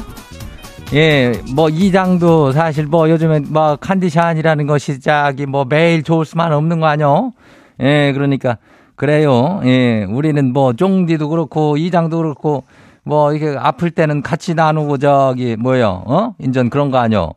예, 0.93 1.31
뭐 1.55 1.69
이장도 1.69 2.51
사실 2.51 2.85
뭐 2.85 3.09
요즘에 3.09 3.39
뭐 3.47 3.77
컨디션이라는 3.77 4.67
것이 4.67 4.99
짝이 4.99 5.45
뭐 5.45 5.63
매일 5.63 6.03
좋을 6.03 6.25
수만 6.25 6.51
없는 6.51 6.81
거 6.81 6.87
아니요? 6.87 7.31
예, 7.79 8.11
그러니까 8.13 8.57
그래요. 8.95 9.61
예, 9.63 10.03
우리는 10.03 10.51
뭐 10.51 10.73
쫑디도 10.73 11.29
그렇고 11.29 11.77
이장도 11.77 12.17
그렇고 12.17 12.65
뭐 13.03 13.33
이게 13.33 13.55
아플 13.57 13.89
때는 13.91 14.21
같이 14.21 14.53
나누고 14.53 14.97
저기 14.97 15.55
뭐요? 15.55 16.03
어? 16.05 16.35
인전 16.39 16.69
그런 16.69 16.91
거 16.91 16.97
아니요? 16.97 17.31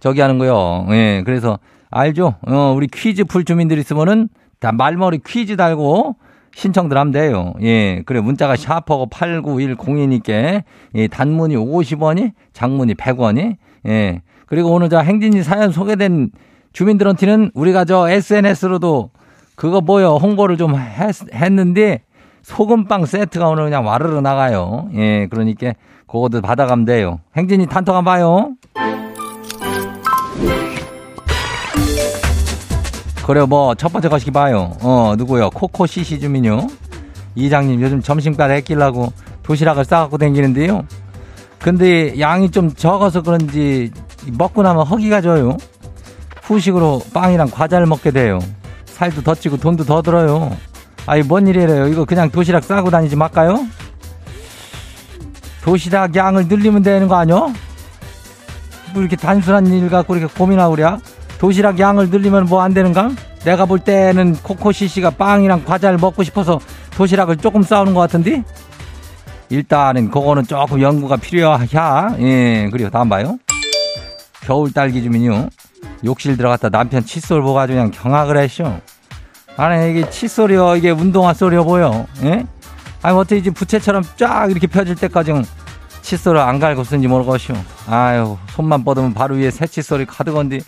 저기 0.00 0.22
하는 0.22 0.38
거요. 0.38 0.86
예, 0.90 1.22
그래서 1.26 1.58
알죠? 1.90 2.36
어, 2.46 2.72
우리 2.74 2.86
퀴즈 2.86 3.24
풀 3.24 3.44
주민들 3.44 3.76
있으면은 3.78 4.28
다 4.60 4.72
말머리 4.72 5.20
퀴즈 5.26 5.56
달고 5.56 6.16
신청들 6.54 6.96
하면 6.96 7.12
돼요. 7.12 7.54
예. 7.62 8.02
그래, 8.06 8.20
문자가 8.20 8.56
샤퍼고 8.56 9.08
89102니께, 9.08 10.62
예, 10.94 11.06
단문이 11.08 11.56
50원이, 11.56 12.32
장문이 12.52 12.94
100원이, 12.94 13.56
예. 13.88 14.22
그리고 14.46 14.70
오늘 14.72 14.88
저 14.88 15.00
행진이 15.00 15.42
사연 15.42 15.72
소개된 15.72 16.30
주민들한테는 16.72 17.50
우리가 17.54 17.84
저 17.84 18.08
SNS로도 18.08 19.10
그거 19.56 19.80
뭐요, 19.80 20.16
홍보를 20.16 20.56
좀 20.56 20.76
했, 20.76 21.14
했는데, 21.32 22.02
소금빵 22.42 23.06
세트가 23.06 23.48
오늘 23.48 23.64
그냥 23.64 23.86
와르르 23.86 24.20
나가요. 24.20 24.88
예, 24.94 25.26
그러니까 25.28 25.72
그거도 26.06 26.40
받아가면 26.40 26.84
돼요. 26.84 27.20
행진이 27.36 27.66
단톡 27.66 27.94
한번 27.94 28.12
봐요. 28.12 29.03
그래 33.26 33.44
뭐 33.46 33.74
첫 33.74 33.92
번째 33.92 34.08
거시기 34.08 34.30
봐요. 34.30 34.76
어 34.80 35.14
누구요? 35.16 35.50
코코 35.50 35.86
시시 35.86 36.20
주민요. 36.20 36.66
이장님 37.34 37.80
요즘 37.80 38.02
점심까지 38.02 38.54
했길라고 38.54 39.12
도시락을 39.42 39.84
싸갖고 39.84 40.18
댕기는데요. 40.18 40.84
근데 41.58 42.18
양이 42.20 42.50
좀 42.50 42.72
적어서 42.74 43.22
그런지 43.22 43.90
먹고 44.32 44.62
나면 44.62 44.86
허기가 44.86 45.20
져요. 45.20 45.56
후식으로 46.42 47.02
빵이랑 47.14 47.48
과자를 47.50 47.86
먹게 47.86 48.10
돼요. 48.10 48.38
살도 48.84 49.22
더 49.22 49.34
찌고 49.34 49.56
돈도 49.56 49.84
더 49.84 50.02
들어요. 50.02 50.54
아이 51.06 51.22
뭔 51.22 51.46
일이래요? 51.46 51.88
이거 51.88 52.04
그냥 52.04 52.30
도시락 52.30 52.64
싸고 52.64 52.90
다니지 52.90 53.16
말까요? 53.16 53.66
도시락 55.62 56.14
양을 56.14 56.48
늘리면 56.48 56.82
되는 56.82 57.08
거 57.08 57.16
아니요? 57.16 57.52
뭐 58.92 59.00
이렇게 59.02 59.16
단순한 59.16 59.66
일 59.68 59.88
갖고 59.88 60.14
이렇게 60.14 60.32
고민하고 60.38 60.76
그래? 60.76 60.86
도시락 61.44 61.78
양을 61.78 62.08
늘리면 62.08 62.46
뭐 62.46 62.62
안 62.62 62.72
되는가? 62.72 63.10
내가 63.44 63.66
볼 63.66 63.78
때는 63.78 64.34
코코시 64.36 64.88
씨가 64.88 65.10
빵이랑 65.10 65.66
과자를 65.66 65.98
먹고 65.98 66.22
싶어서 66.22 66.58
도시락을 66.96 67.36
조금 67.36 67.62
싸우는 67.62 67.92
것 67.92 68.00
같은데? 68.00 68.42
일단은 69.50 70.10
그거는 70.10 70.44
조금 70.44 70.80
연구가 70.80 71.16
필요하야. 71.18 72.16
예, 72.20 72.70
그리고 72.72 72.88
다음 72.88 73.10
봐요. 73.10 73.36
겨울 74.40 74.72
딸기 74.72 75.02
주민요. 75.02 75.50
욕실 76.06 76.38
들어갔다 76.38 76.70
남편 76.70 77.04
칫솔 77.04 77.42
아주 77.58 77.74
그냥 77.74 77.90
경악을 77.90 78.38
했쇼. 78.38 78.80
아니, 79.58 79.90
이게 79.90 80.08
칫솔이요. 80.08 80.76
이게 80.76 80.92
운동화 80.92 81.34
소리요 81.34 81.64
보여. 81.64 82.06
예? 82.22 82.46
아니, 83.02 83.18
어떻게 83.18 83.36
이제 83.36 83.50
부채처럼 83.50 84.02
쫙 84.16 84.50
이렇게 84.50 84.66
펴질 84.66 84.94
때까지 84.94 85.32
칫솔을 86.00 86.40
안 86.40 86.58
갈고 86.58 86.84
쓴지 86.84 87.06
모르겠쇼. 87.06 87.52
아유, 87.86 88.38
손만 88.52 88.82
뻗으면 88.82 89.12
바로 89.12 89.34
위에 89.34 89.50
새 89.50 89.66
칫솔이 89.66 90.06
가득한데 90.06 90.60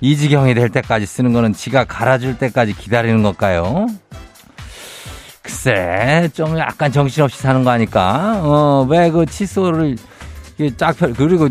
이 0.00 0.16
지경이 0.16 0.54
될 0.54 0.68
때까지 0.68 1.06
쓰는 1.06 1.32
거는 1.32 1.52
지가 1.52 1.84
갈아줄 1.84 2.38
때까지 2.38 2.74
기다리는 2.74 3.22
걸까요? 3.22 3.86
글쎄, 5.42 6.28
좀 6.32 6.58
약간 6.58 6.90
정신없이 6.92 7.38
사는 7.40 7.64
거 7.64 7.70
아닐까? 7.70 8.40
어, 8.42 8.86
왜 8.88 9.10
그 9.10 9.26
칫솔을 9.26 9.96
쫙 10.76 10.96
펼, 10.96 11.12
그리고 11.14 11.48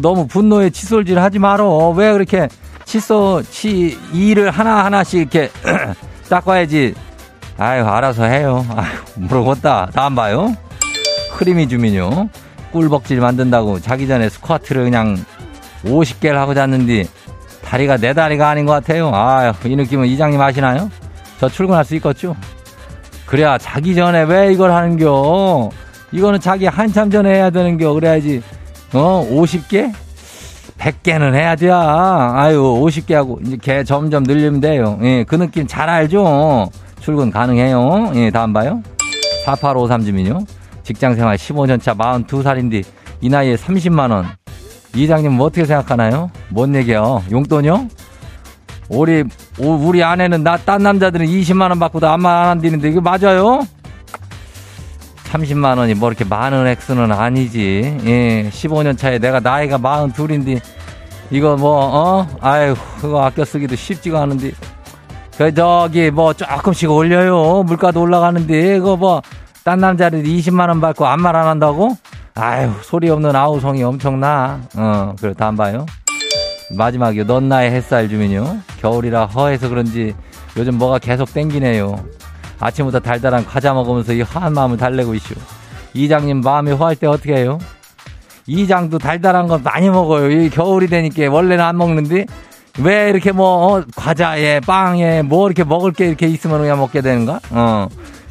너무 0.00 0.26
분노에 0.26 0.70
칫솔질 0.70 1.18
하지 1.18 1.38
말어. 1.38 1.90
왜 1.90 2.12
그렇게 2.12 2.48
칫솔, 2.84 3.44
치, 3.44 3.98
이를 4.12 4.50
하나하나씩 4.50 5.20
이렇게 5.20 5.50
닦아야지. 6.30 6.94
아유, 7.58 7.84
알아서 7.84 8.24
해요. 8.24 8.64
아유, 8.74 8.86
물어봤다. 9.16 9.90
다음 9.92 10.14
봐요. 10.14 10.56
크리미 11.36 11.68
주민요. 11.68 12.28
꿀벅질 12.72 13.20
만든다고 13.20 13.80
자기 13.80 14.06
전에 14.06 14.28
스쿼트를 14.28 14.84
그냥 14.84 15.16
50개를 15.84 16.34
하고 16.34 16.54
잤는데 16.54 17.04
다리가 17.68 17.98
내 17.98 18.14
다리가 18.14 18.48
아닌 18.48 18.64
것 18.64 18.72
같아요. 18.72 19.10
아, 19.12 19.52
이 19.62 19.76
느낌은 19.76 20.06
이장님 20.06 20.40
아시나요? 20.40 20.90
저 21.38 21.50
출근할 21.50 21.84
수 21.84 21.94
있겠죠? 21.96 22.34
그래야 23.26 23.58
자기 23.58 23.94
전에 23.94 24.22
왜 24.22 24.50
이걸 24.50 24.72
하는겨? 24.72 25.68
이거는 26.10 26.40
자기 26.40 26.64
한참 26.64 27.10
전에 27.10 27.30
해야 27.34 27.50
되는겨. 27.50 27.92
그래야지. 27.92 28.42
어, 28.94 29.26
50개? 29.30 29.92
100개는 30.78 31.34
해야 31.34 31.54
돼. 31.56 31.70
아유, 31.70 32.62
50개 32.82 33.12
하고, 33.12 33.38
이제 33.44 33.58
개 33.60 33.84
점점 33.84 34.22
늘리면 34.22 34.60
돼요. 34.60 34.98
예, 35.02 35.24
그 35.24 35.34
느낌 35.34 35.66
잘 35.66 35.90
알죠? 35.90 36.70
출근 37.00 37.30
가능해요. 37.30 38.12
예, 38.14 38.30
다음 38.30 38.54
봐요. 38.54 38.82
4853 39.44 40.06
주민요. 40.06 40.38
직장 40.84 41.14
생활 41.14 41.36
15년 41.36 41.82
차 41.82 41.94
42살인데, 41.94 42.82
이 43.20 43.28
나이에 43.28 43.56
30만원. 43.56 44.24
이장님 44.94 45.32
뭐 45.32 45.46
어떻게 45.46 45.64
생각하나요? 45.64 46.30
뭔 46.48 46.74
얘기요? 46.74 47.22
용돈이요? 47.30 47.88
우리 48.88 49.22
우리 49.58 50.02
아내는 50.02 50.42
나 50.42 50.56
딴 50.56 50.82
남자들은 50.82 51.26
20만 51.26 51.68
원 51.68 51.78
받고도 51.78 52.08
안마 52.08 52.42
안 52.42 52.48
한다는데 52.48 52.88
이거 52.88 53.00
맞아요? 53.00 53.66
30만 55.30 55.76
원이 55.76 55.94
뭐 55.94 56.08
이렇게 56.08 56.24
많은 56.24 56.66
액수는 56.66 57.12
아니지. 57.12 57.98
예, 58.06 58.48
15년 58.50 58.96
차에 58.96 59.18
내가 59.18 59.40
나이가 59.40 59.76
42인데 59.78 60.60
이거 61.30 61.54
뭐 61.56 61.78
어? 61.84 62.26
아유, 62.40 62.74
그거 63.00 63.22
아껴 63.24 63.44
쓰기도 63.44 63.76
쉽지가 63.76 64.22
않은데. 64.22 64.52
그 65.36 65.54
저기 65.54 66.10
뭐 66.10 66.32
조금씩 66.32 66.90
올려요. 66.90 67.62
물가도 67.64 68.00
올라가는데 68.00 68.76
이거 68.76 68.96
뭐 68.96 69.20
딴 69.64 69.80
남자들 69.80 70.22
20만 70.22 70.68
원 70.68 70.80
받고 70.80 71.06
안마안 71.06 71.46
한다고? 71.46 71.94
아유, 72.40 72.70
소리 72.82 73.10
없는 73.10 73.34
아우성이 73.34 73.82
엄청나. 73.82 74.60
어, 74.76 75.14
그래 75.20 75.34
다음 75.36 75.56
봐요. 75.56 75.86
마지막이요. 76.76 77.24
넌 77.26 77.48
나의 77.48 77.72
햇살 77.72 78.08
주민요. 78.08 78.58
겨울이라 78.80 79.26
허해서 79.26 79.68
그런지 79.68 80.14
요즘 80.56 80.78
뭐가 80.78 80.98
계속 81.00 81.32
땡기네요. 81.32 81.98
아침부터 82.60 83.00
달달한 83.00 83.44
과자 83.44 83.74
먹으면서 83.74 84.12
이 84.12 84.20
허한 84.22 84.52
마음을 84.52 84.76
달래고 84.76 85.14
있슈. 85.14 85.34
이장님 85.94 86.40
마음이 86.42 86.72
허할 86.72 86.94
때 86.94 87.08
어떻게 87.08 87.34
해요? 87.34 87.58
이장도 88.46 88.98
달달한 88.98 89.48
거 89.48 89.58
많이 89.58 89.90
먹어요. 89.90 90.30
이 90.30 90.48
겨울이 90.48 90.86
되니까 90.86 91.30
원래는 91.30 91.64
안 91.64 91.76
먹는데 91.76 92.26
왜 92.80 93.10
이렇게 93.10 93.32
뭐 93.32 93.78
어, 93.78 93.84
과자에 93.96 94.60
빵에 94.60 95.22
뭐 95.22 95.48
이렇게 95.48 95.64
먹을 95.64 95.92
게 95.92 96.06
이렇게 96.06 96.28
있으면 96.28 96.60
그냥 96.60 96.78
먹게 96.78 97.00
되는가? 97.00 97.40
어. 97.50 97.88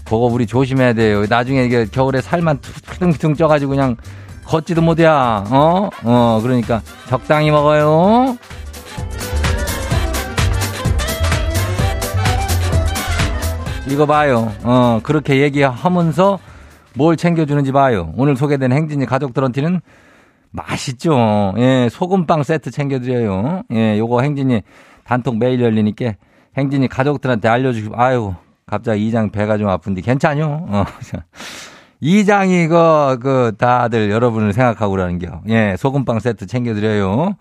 그거 0.07 0.25
우리 0.25 0.47
조심해야 0.47 0.93
돼요. 0.93 1.25
나중에 1.27 1.65
이게 1.65 1.85
겨울에 1.85 2.21
살만 2.21 2.59
퉁퉁 2.97 3.35
쪄가지고 3.35 3.71
그냥 3.71 3.97
걷지도 4.45 4.81
못해야. 4.81 5.43
어? 5.51 5.89
어, 6.03 6.39
그러니까 6.41 6.81
적당히 7.09 7.51
먹어요. 7.51 8.37
이거 13.89 14.05
봐요. 14.05 14.51
어, 14.63 15.01
그렇게 15.03 15.41
얘기하면서 15.41 16.39
뭘 16.93 17.17
챙겨주는지 17.17 17.73
봐요. 17.73 18.13
오늘 18.15 18.37
소개된 18.37 18.71
행진이 18.71 19.05
가족들한테는 19.05 19.81
맛있죠. 20.51 21.53
예, 21.57 21.89
소금빵 21.91 22.43
세트 22.43 22.71
챙겨드려요. 22.71 23.63
예, 23.73 23.97
요거 23.97 24.21
행진이 24.21 24.61
단톡 25.03 25.37
매일 25.37 25.61
열리니까 25.61 26.13
행진이 26.57 26.87
가족들한테 26.87 27.47
알려주시고, 27.49 27.95
아유, 28.01 28.33
갑자기 28.67 29.07
이장 29.07 29.29
배가 29.29 29.57
좀 29.57 29.69
아픈데 29.69 30.01
괜찮요? 30.01 30.67
어. 30.69 30.85
이장이 31.99 32.67
그, 32.67 33.17
그, 33.19 33.53
다들 33.57 34.11
여러분을 34.11 34.53
생각하고 34.53 34.91
그러는 34.91 35.17
겨. 35.17 35.41
예, 35.47 35.75
소금빵 35.79 36.19
세트 36.19 36.45
챙겨드려요. 36.45 37.35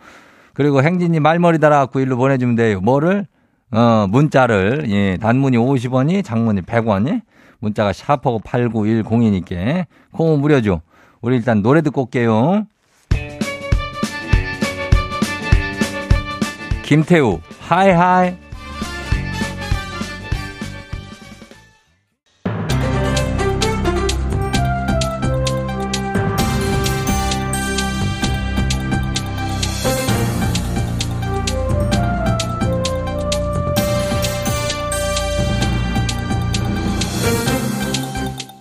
그리고 0.55 0.83
행진이 0.83 1.21
말머리 1.21 1.59
달아갖고 1.59 2.01
일로 2.01 2.17
보내주면 2.17 2.55
돼요. 2.55 2.81
뭐를? 2.81 3.27
어, 3.73 4.07
문자를, 4.09 4.87
예, 4.89 5.19
단문이 5.21 5.59
50원이, 5.59 6.25
장문이 6.25 6.63
100원이, 6.63 7.21
문자가 7.59 7.93
샤퍼고 7.93 8.41
8910이니까, 8.41 9.85
콩은 10.13 10.41
무려죠 10.41 10.81
우리 11.21 11.37
일단 11.37 11.61
노래 11.61 11.83
듣고 11.83 12.03
올게요. 12.03 12.67
김태우, 16.85 17.41
하이하이. 17.61 18.46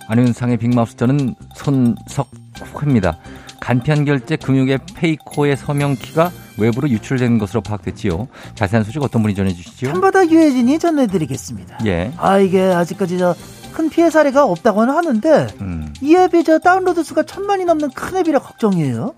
안윤상의 0.08 0.56
빅마우스 0.58 0.96
저는 0.96 1.34
손석회입니다. 1.54 3.18
간편 3.60 4.04
결제 4.04 4.36
금융의 4.36 4.78
페이코의 4.94 5.56
서명키가 5.56 6.30
외부로 6.58 6.88
유출된 6.88 7.38
것으로 7.38 7.60
파악됐지요. 7.62 8.28
자세한 8.54 8.84
소식 8.84 9.02
어떤 9.02 9.22
분이 9.22 9.34
전해주시죠? 9.34 9.90
한바다 9.90 10.28
유해진이 10.28 10.78
전해드리겠습니다. 10.78 11.78
예. 11.86 12.12
아 12.18 12.38
이게 12.38 12.60
아직까지 12.62 13.18
저 13.18 13.34
큰 13.76 13.90
피해 13.90 14.08
사례가 14.08 14.46
없다고는 14.46 14.94
하는데 14.94 15.48
음. 15.60 15.92
이 16.00 16.16
앱이 16.16 16.44
저 16.44 16.58
다운로드 16.58 17.02
수가 17.04 17.24
천만이 17.24 17.66
넘는 17.66 17.90
큰 17.90 18.16
앱이라 18.16 18.38
걱정이에요. 18.38 19.12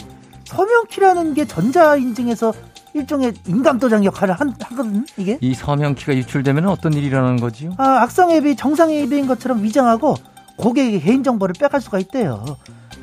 서명키라는 0.46 1.34
게 1.34 1.44
전자 1.44 1.94
인증에서 1.94 2.52
일종의 2.92 3.34
인감도장 3.46 4.04
역할을 4.04 4.34
한, 4.34 4.52
하거든 4.60 5.06
이게. 5.16 5.38
이 5.40 5.54
서명키가 5.54 6.16
유출되면 6.16 6.66
어떤 6.66 6.92
일이 6.94 7.06
일어나는 7.06 7.36
거지요? 7.36 7.74
아 7.78 8.02
악성 8.02 8.32
앱이 8.32 8.56
정상 8.56 8.90
앱인 8.90 9.28
것처럼 9.28 9.62
위장하고 9.62 10.16
고객의 10.58 11.00
개인정보를 11.00 11.54
빼갈 11.58 11.80
수가 11.80 11.98
있대요. 12.00 12.44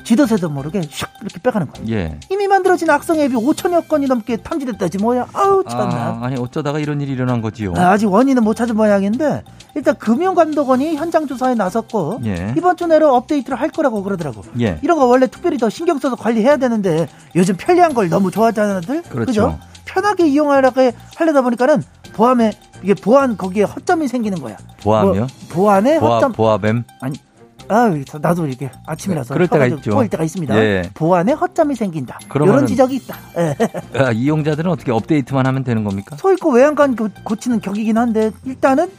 지도새도 0.04 0.48
모르게 0.50 0.82
슉 0.82 1.08
이렇게 1.20 1.40
빼가는 1.40 1.66
거예요. 1.68 1.90
예. 1.92 2.20
이미 2.30 2.46
만들어진 2.46 2.88
악성 2.90 3.18
앱이 3.18 3.34
5천여 3.34 3.88
건이 3.88 4.06
넘게 4.06 4.36
탐지됐다지 4.36 4.98
뭐야. 4.98 5.26
아우 5.32 5.64
참나. 5.64 6.20
아, 6.22 6.28
니 6.30 6.36
어쩌다가 6.38 6.78
이런 6.78 7.00
일이 7.00 7.10
일어난 7.10 7.42
거지요? 7.42 7.72
아, 7.76 7.96
직 7.98 8.06
원인은 8.06 8.44
못 8.44 8.54
찾은 8.54 8.76
모양인데 8.76 9.42
일단 9.74 9.96
금융감독원이 9.96 10.94
현장 10.94 11.26
조사에 11.26 11.54
나섰고 11.56 12.20
예. 12.24 12.54
이번 12.56 12.76
주 12.76 12.86
내로 12.86 13.14
업데이트를 13.16 13.60
할 13.60 13.68
거라고 13.70 14.04
그러더라고. 14.04 14.42
예. 14.60 14.78
이런 14.82 14.96
거 14.96 15.06
원래 15.06 15.26
특별히 15.26 15.58
더 15.58 15.68
신경 15.70 15.98
써서 15.98 16.14
관리해야 16.14 16.56
되는데 16.58 17.08
요즘 17.34 17.56
편리한 17.56 17.92
걸 17.92 18.08
너무 18.08 18.30
좋아하잖아들. 18.30 19.02
그렇죠. 19.02 19.26
그죠? 19.26 19.58
편하게 19.86 20.28
이용하려고 20.28 20.92
하려다 21.16 21.42
보니까는 21.42 21.82
보안에 22.12 22.52
이게 22.82 22.94
보안 22.94 23.36
거기에 23.36 23.64
허점이 23.64 24.06
생기는 24.06 24.40
거야. 24.40 24.56
보안이요? 24.82 25.20
뭐, 25.20 25.26
보안에 25.50 25.98
보아, 25.98 26.14
허점. 26.16 26.32
보아뱀? 26.32 26.84
아니 27.00 27.18
아, 27.68 27.90
나도 28.20 28.46
이렇게 28.46 28.70
아침이라서 28.86 29.34
그럴 29.34 29.48
때가 29.48 29.66
있죠. 29.66 29.90
보일 29.92 30.08
때가 30.08 30.24
있습니다. 30.24 30.56
예. 30.56 30.90
보안에 30.94 31.32
허점이 31.32 31.74
생긴다. 31.74 32.18
이런 32.34 32.66
지적이 32.66 32.96
있다. 32.96 33.16
예. 33.38 33.56
아, 33.98 34.12
이용자들은 34.12 34.70
어떻게 34.70 34.92
업데이트만 34.92 35.46
하면 35.46 35.64
되는 35.64 35.84
겁니까? 35.84 36.16
서 36.16 36.32
있고 36.32 36.52
외양간 36.52 36.96
고치는 37.24 37.60
격이긴 37.60 37.98
한데 37.98 38.30
일단은 38.44 38.90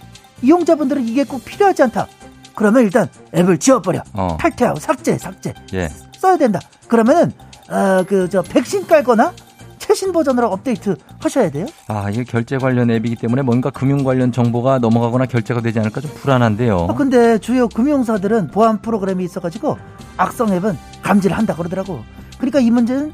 이용자분들은 0.41 1.07
이게 1.07 1.23
꼭 1.23 1.43
필요하지 1.45 1.83
않다. 1.83 2.07
그러면 2.55 2.83
일단 2.83 3.07
앱을 3.35 3.59
지워버려. 3.59 4.03
어. 4.13 4.37
탈퇴하고 4.39 4.79
삭제, 4.79 5.17
삭제. 5.17 5.53
예. 5.73 5.89
써야 6.17 6.37
된다. 6.37 6.59
그러면은 6.87 7.31
어, 7.69 8.03
그저 8.07 8.41
백신 8.41 8.87
깔거나 8.87 9.33
최신 9.87 10.11
버전으로 10.11 10.47
업데이트 10.49 10.97
하셔야 11.19 11.49
돼요. 11.49 11.65
아, 11.87 12.09
이게 12.09 12.25
결제 12.25 12.57
관련 12.57 12.91
앱이기 12.91 13.15
때문에 13.15 13.41
뭔가 13.41 13.69
금융 13.69 14.03
관련 14.03 14.33
정보가 14.33 14.79
넘어가거나 14.79 15.25
결제가 15.27 15.61
되지 15.61 15.79
않을까 15.79 16.01
좀 16.01 16.11
불안한데요. 16.13 16.87
아, 16.89 16.93
근데 16.93 17.37
주요 17.37 17.69
금융사들은 17.69 18.47
보안 18.51 18.81
프로그램이 18.81 19.23
있어가지고 19.23 19.77
악성 20.17 20.51
앱은 20.51 20.77
감지를 21.01 21.37
한다 21.37 21.55
그러더라고. 21.55 22.01
그러니까 22.37 22.59
이 22.59 22.69
문제는 22.69 23.13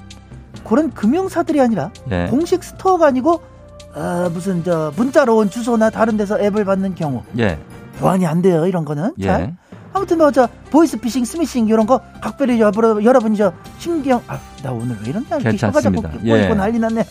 그런 0.64 0.92
금융사들이 0.92 1.62
아니라 1.62 1.92
예. 2.10 2.28
공식 2.30 2.64
스토어가 2.64 3.06
아니고 3.08 3.42
어, 3.96 4.30
무슨 4.34 4.64
저 4.64 4.92
문자로 4.96 5.38
온 5.38 5.50
주소나 5.52 5.92
다른 5.92 6.18
데서 6.18 6.40
앱을 6.40 6.66
받는 6.66 6.96
경우 6.96 7.22
예. 7.38 7.60
보안이 8.00 8.26
안 8.26 8.42
돼요 8.42 8.66
이런 8.66 8.86
거는 8.86 9.14
예. 9.20 9.26
잘 9.26 9.56
아무튼 9.94 10.18
뭐 10.18 10.32
저 10.32 10.48
보이스 10.72 10.98
피싱, 11.00 11.24
스미싱 11.24 11.68
이런 11.68 11.86
거 11.86 12.02
각별히 12.20 12.60
여러분 12.60 13.36
저 13.36 13.54
신경 13.78 14.22
아 14.28 14.40
나 14.64 14.72
오늘 14.72 14.98
왜 15.04 15.10
이러냐 15.10 15.28
이렇게 15.42 15.58
혀가 15.58 15.82
자꾸 15.82 16.02
예. 16.24 16.48
꼬 16.48 16.56
난리 16.56 16.80
났네. 16.80 17.04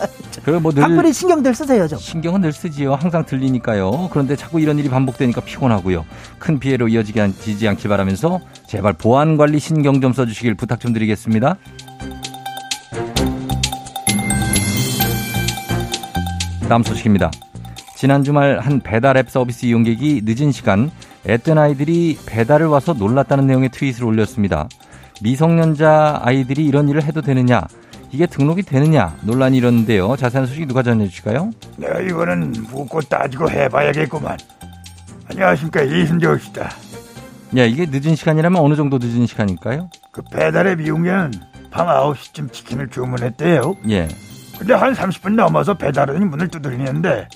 그뭐 0.42 0.72
각별히 0.72 1.12
신경들 1.12 1.54
쓰세요 1.54 1.86
좀. 1.86 1.98
신경은 1.98 2.40
늘 2.40 2.50
쓰지요. 2.50 2.94
항상 2.94 3.26
들리니까요. 3.26 4.08
그런데 4.10 4.36
자꾸 4.36 4.58
이런 4.58 4.78
일이 4.78 4.88
반복되니까 4.88 5.42
피곤하고요. 5.42 6.06
큰 6.38 6.58
피해로 6.58 6.88
이어지지 6.88 7.34
지지 7.40 7.68
않길 7.68 7.90
바라면서 7.90 8.40
제발 8.66 8.94
보안 8.94 9.36
관리 9.36 9.58
신경 9.58 10.00
좀 10.00 10.14
써주시길 10.14 10.54
부탁 10.54 10.80
좀 10.80 10.94
드리겠습니다. 10.94 11.56
다음 16.70 16.82
소식입니다. 16.82 17.30
지난 17.96 18.24
주말 18.24 18.60
한 18.60 18.80
배달 18.80 19.18
앱 19.18 19.28
서비스 19.28 19.66
이용객이 19.66 20.22
늦은 20.24 20.52
시간 20.52 20.90
애뜬 21.26 21.56
아이들이 21.58 22.18
배달을 22.26 22.66
와서 22.66 22.92
놀랐다는 22.92 23.46
내용의 23.46 23.70
트윗을 23.70 24.04
올렸습니다. 24.04 24.68
미성년자 25.22 26.20
아이들이 26.22 26.66
이런 26.66 26.88
일을 26.88 27.04
해도 27.04 27.22
되느냐? 27.22 27.62
이게 28.10 28.26
등록이 28.26 28.62
되느냐? 28.62 29.16
논란이 29.22 29.56
일었는데요. 29.58 30.16
자세한 30.16 30.46
소식 30.46 30.66
누가 30.66 30.82
전해주실까요? 30.82 31.50
네, 31.76 31.86
이거는 32.08 32.52
묻고 32.70 33.00
따지고 33.02 33.48
해봐야겠구만. 33.50 34.36
안녕하십니까 35.30 35.82
이순재입니다. 35.82 36.70
야, 37.58 37.64
이게 37.64 37.86
늦은 37.88 38.16
시간이라면 38.16 38.60
어느 38.60 38.74
정도 38.74 38.98
늦은 38.98 39.26
시간일까요? 39.26 39.90
그 40.10 40.22
배달의 40.32 40.76
미용자는 40.76 41.32
밤 41.70 41.86
9시쯤 41.86 42.52
치킨을 42.52 42.88
주문했대요. 42.88 43.76
예. 43.90 44.08
근데 44.58 44.74
한 44.74 44.92
30분 44.92 45.34
넘어서 45.34 45.74
배달원이 45.74 46.24
문을 46.24 46.48
두드리는데 46.48 47.28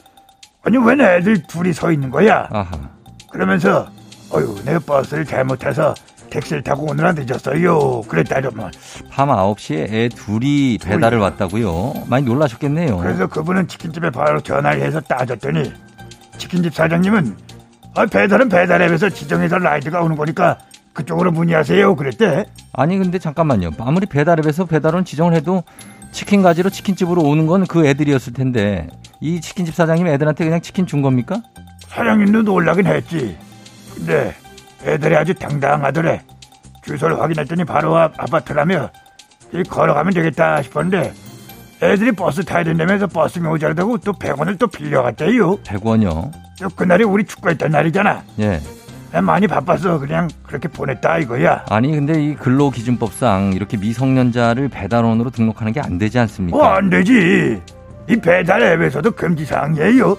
아니 0.63 0.77
왜 0.79 0.93
애들 1.17 1.43
둘이 1.45 1.73
서 1.73 1.91
있는 1.91 2.11
거야? 2.11 2.49
아하. 2.51 2.96
그러면서 3.41 3.87
어유 4.35 4.57
내가 4.65 4.79
버스를 4.79 5.27
잘못해서 5.27 5.95
택시를 6.31 6.63
타고 6.63 6.91
오느라 6.91 7.13
늦었어요. 7.13 8.01
그랬다더만. 8.09 8.73
밤 9.11 9.29
9시에 9.29 9.93
애 9.93 10.09
둘이 10.09 10.79
배달을 10.79 11.19
왔다고요? 11.19 12.05
많이 12.09 12.25
놀라셨겠네요. 12.25 12.97
그래서 12.99 13.27
그분은 13.27 13.69
치킨집에 13.69 14.11
바로 14.11 14.41
전화를 14.41 14.81
해서 14.83 15.01
따졌더니 15.01 15.71
치킨집 16.39 16.75
사장님은 16.75 17.37
아, 17.95 18.07
배달은 18.07 18.49
배달앱에서 18.49 19.11
지정해서 19.11 19.59
라이드가 19.59 20.01
오는 20.03 20.17
거니까 20.17 20.59
그쪽으로 20.95 21.31
문의하세요. 21.31 21.95
그랬대. 21.95 22.47
아니 22.73 22.97
근데 22.99 23.19
잠깐만요. 23.19 23.71
아무리 23.79 24.07
배달앱에서 24.07 24.65
배달은 24.65 25.05
지정을 25.05 25.35
해도 25.35 25.63
치킨 26.11 26.41
가지로 26.43 26.71
치킨집으로 26.71 27.23
오는 27.23 27.47
건 27.47 27.65
그 27.67 27.87
애들이었을 27.87 28.33
텐데 28.33 28.89
이 29.21 29.41
치킨집 29.43 29.75
사장님 29.75 30.07
애들한테 30.07 30.45
그냥 30.45 30.61
치킨 30.63 30.87
준 30.87 31.03
겁니까? 31.03 31.43
사장님도 31.89 32.43
놀라긴 32.43 32.87
했지. 32.87 33.37
근데 33.95 34.35
애들이 34.85 35.17
아주 35.17 35.35
당당하더래. 35.35 36.23
주소를 36.83 37.21
확인했더니 37.21 37.65
바로 37.65 37.97
앞 37.97 38.13
아파트라며 38.17 38.91
걸어가면 39.69 40.13
되겠다 40.13 40.63
싶었는데 40.63 41.13
애들이 41.83 42.13
버스 42.13 42.45
타야 42.45 42.63
된다면서 42.65 43.07
버스 43.07 43.39
모자라다고 43.39 43.99
또 43.99 44.13
100원을 44.13 44.59
또 44.59 44.67
빌려갔대요. 44.67 45.57
100원이요? 45.63 46.31
또 46.61 46.69
그날이 46.71 47.05
우리 47.05 47.25
축구했던 47.25 47.71
날이잖아. 47.71 48.23
예. 48.41 48.61
많이 49.23 49.47
바빠서 49.47 49.99
그냥 49.99 50.29
그렇게 50.43 50.69
보냈다 50.69 51.19
이거야. 51.19 51.65
아니 51.71 51.91
근데 51.93 52.23
이 52.23 52.35
근로기준법상 52.35 53.53
이렇게 53.55 53.77
미성년자를 53.79 54.69
배달원으로 54.69 55.31
등록하는 55.31 55.73
게 55.73 55.81
안 55.81 55.97
되지 55.99 56.19
않습니까? 56.19 56.57
어, 56.59 56.63
안 56.65 56.91
되지. 56.91 57.61
이 58.09 58.17
배달 58.17 58.63
앱에서도 58.63 59.11
금지사항이에요. 59.13 60.17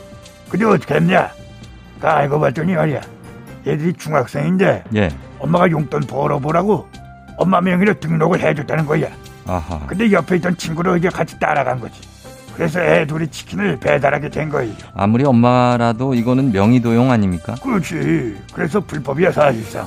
근데 0.50 0.66
어떻게 0.66 0.96
했냐? 0.96 1.30
가 2.00 2.18
알고 2.18 2.40
봤더니 2.40 2.76
말이야. 2.76 3.02
얘들이 3.66 3.94
중학생인데 3.94 4.84
예. 4.96 5.10
엄마가 5.40 5.70
용돈 5.72 6.02
벌어보라고 6.02 6.88
엄마 7.38 7.62
명의로 7.62 8.00
등록을 8.00 8.40
해줬다는 8.40 8.86
거야. 8.86 9.08
아하. 9.46 9.80
근데 9.88 10.12
옆에 10.12 10.38
있던 10.38 10.58
친구를 10.58 10.98
이제 10.98 11.10
같이 11.10 11.40
따라간 11.40 11.80
거지. 11.80 12.00
그래서 12.56 12.82
애 12.82 13.06
둘이 13.06 13.28
치킨을 13.28 13.78
배달하게 13.80 14.30
된 14.30 14.50
거예요. 14.50 14.74
아무리 14.96 15.24
엄마라도 15.24 16.16
이거는 16.16 16.52
명의 16.52 16.80
도용 16.80 17.12
아닙니까? 17.12 17.56
그렇지. 17.62 18.38
그래서 18.54 18.80
불법이야 18.80 19.32
사실상. 19.32 19.86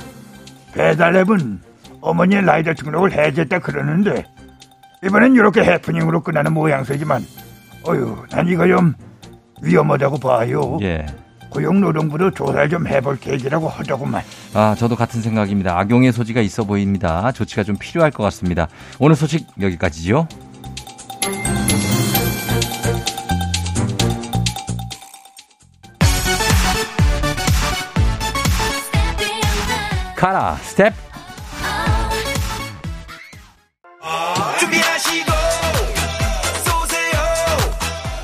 배달 0.72 1.16
앱은 1.16 1.60
어머니의 2.00 2.42
라이더 2.44 2.74
등록을 2.74 3.12
해제했다 3.12 3.58
그러는데 3.58 4.24
이번엔 5.04 5.34
이렇게 5.34 5.62
해프닝으로 5.64 6.22
끝나는 6.22 6.52
모양새지만 6.54 7.24
어휴 7.88 8.24
난 8.30 8.46
이거 8.48 8.66
좀 8.68 8.94
위험하다고 9.62 10.18
봐요. 10.18 10.78
예. 10.82 11.04
고용노동부도 11.50 12.30
조사를 12.30 12.68
좀 12.70 12.86
해볼 12.86 13.18
계획이라고 13.18 13.68
하더구만. 13.68 14.22
아, 14.54 14.74
저도 14.78 14.96
같은 14.96 15.20
생각입니다. 15.20 15.78
악용의 15.78 16.12
소지가 16.12 16.40
있어 16.40 16.64
보입니다. 16.64 17.32
조치가 17.32 17.64
좀 17.64 17.76
필요할 17.78 18.10
것 18.10 18.22
같습니다. 18.22 18.68
오늘 18.98 19.16
소식 19.16 19.46
여기까지죠. 19.60 20.26
가라 30.16 30.54
스텝 30.56 31.09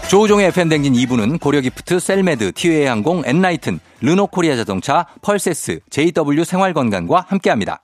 조우종의 0.09 0.47
FM댕진 0.47 0.93
2부는 0.93 1.41
고려기프트, 1.41 1.99
셀메드, 1.99 2.53
티웨이 2.53 2.87
항공, 2.87 3.23
엔라이튼, 3.27 3.81
르노코리아 4.01 4.55
자동차, 4.57 5.07
펄세스, 5.23 5.81
JW 5.91 6.45
생활건강과 6.45 7.27
함께합니다. 7.29 7.83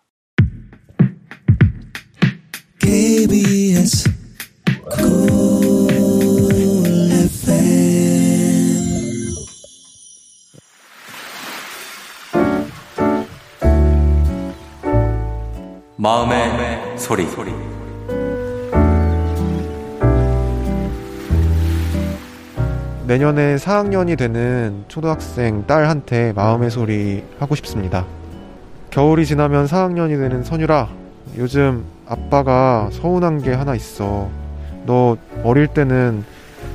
KBS 2.81 4.11
마음의, 15.97 16.49
마음의 16.49 16.99
소리. 16.99 17.27
소리. 17.31 17.72
내년에 23.07 23.57
4학년이 23.57 24.17
되는 24.17 24.85
초등학생 24.89 25.67
딸한테 25.67 26.33
마음의 26.35 26.71
소리 26.71 27.25
하고 27.39 27.55
싶습니다. 27.57 28.07
겨울이 28.91 29.27
지나면 29.27 29.67
4학년이 29.67 30.19
되는 30.19 30.45
선유라, 30.45 30.89
요즘 31.39 31.85
아빠가 32.07 32.89
서운한 32.93 33.43
게 33.43 33.53
하나 33.53 33.75
있어. 33.75 34.29
너 34.87 35.17
어릴 35.43 35.67
때는 35.69 36.25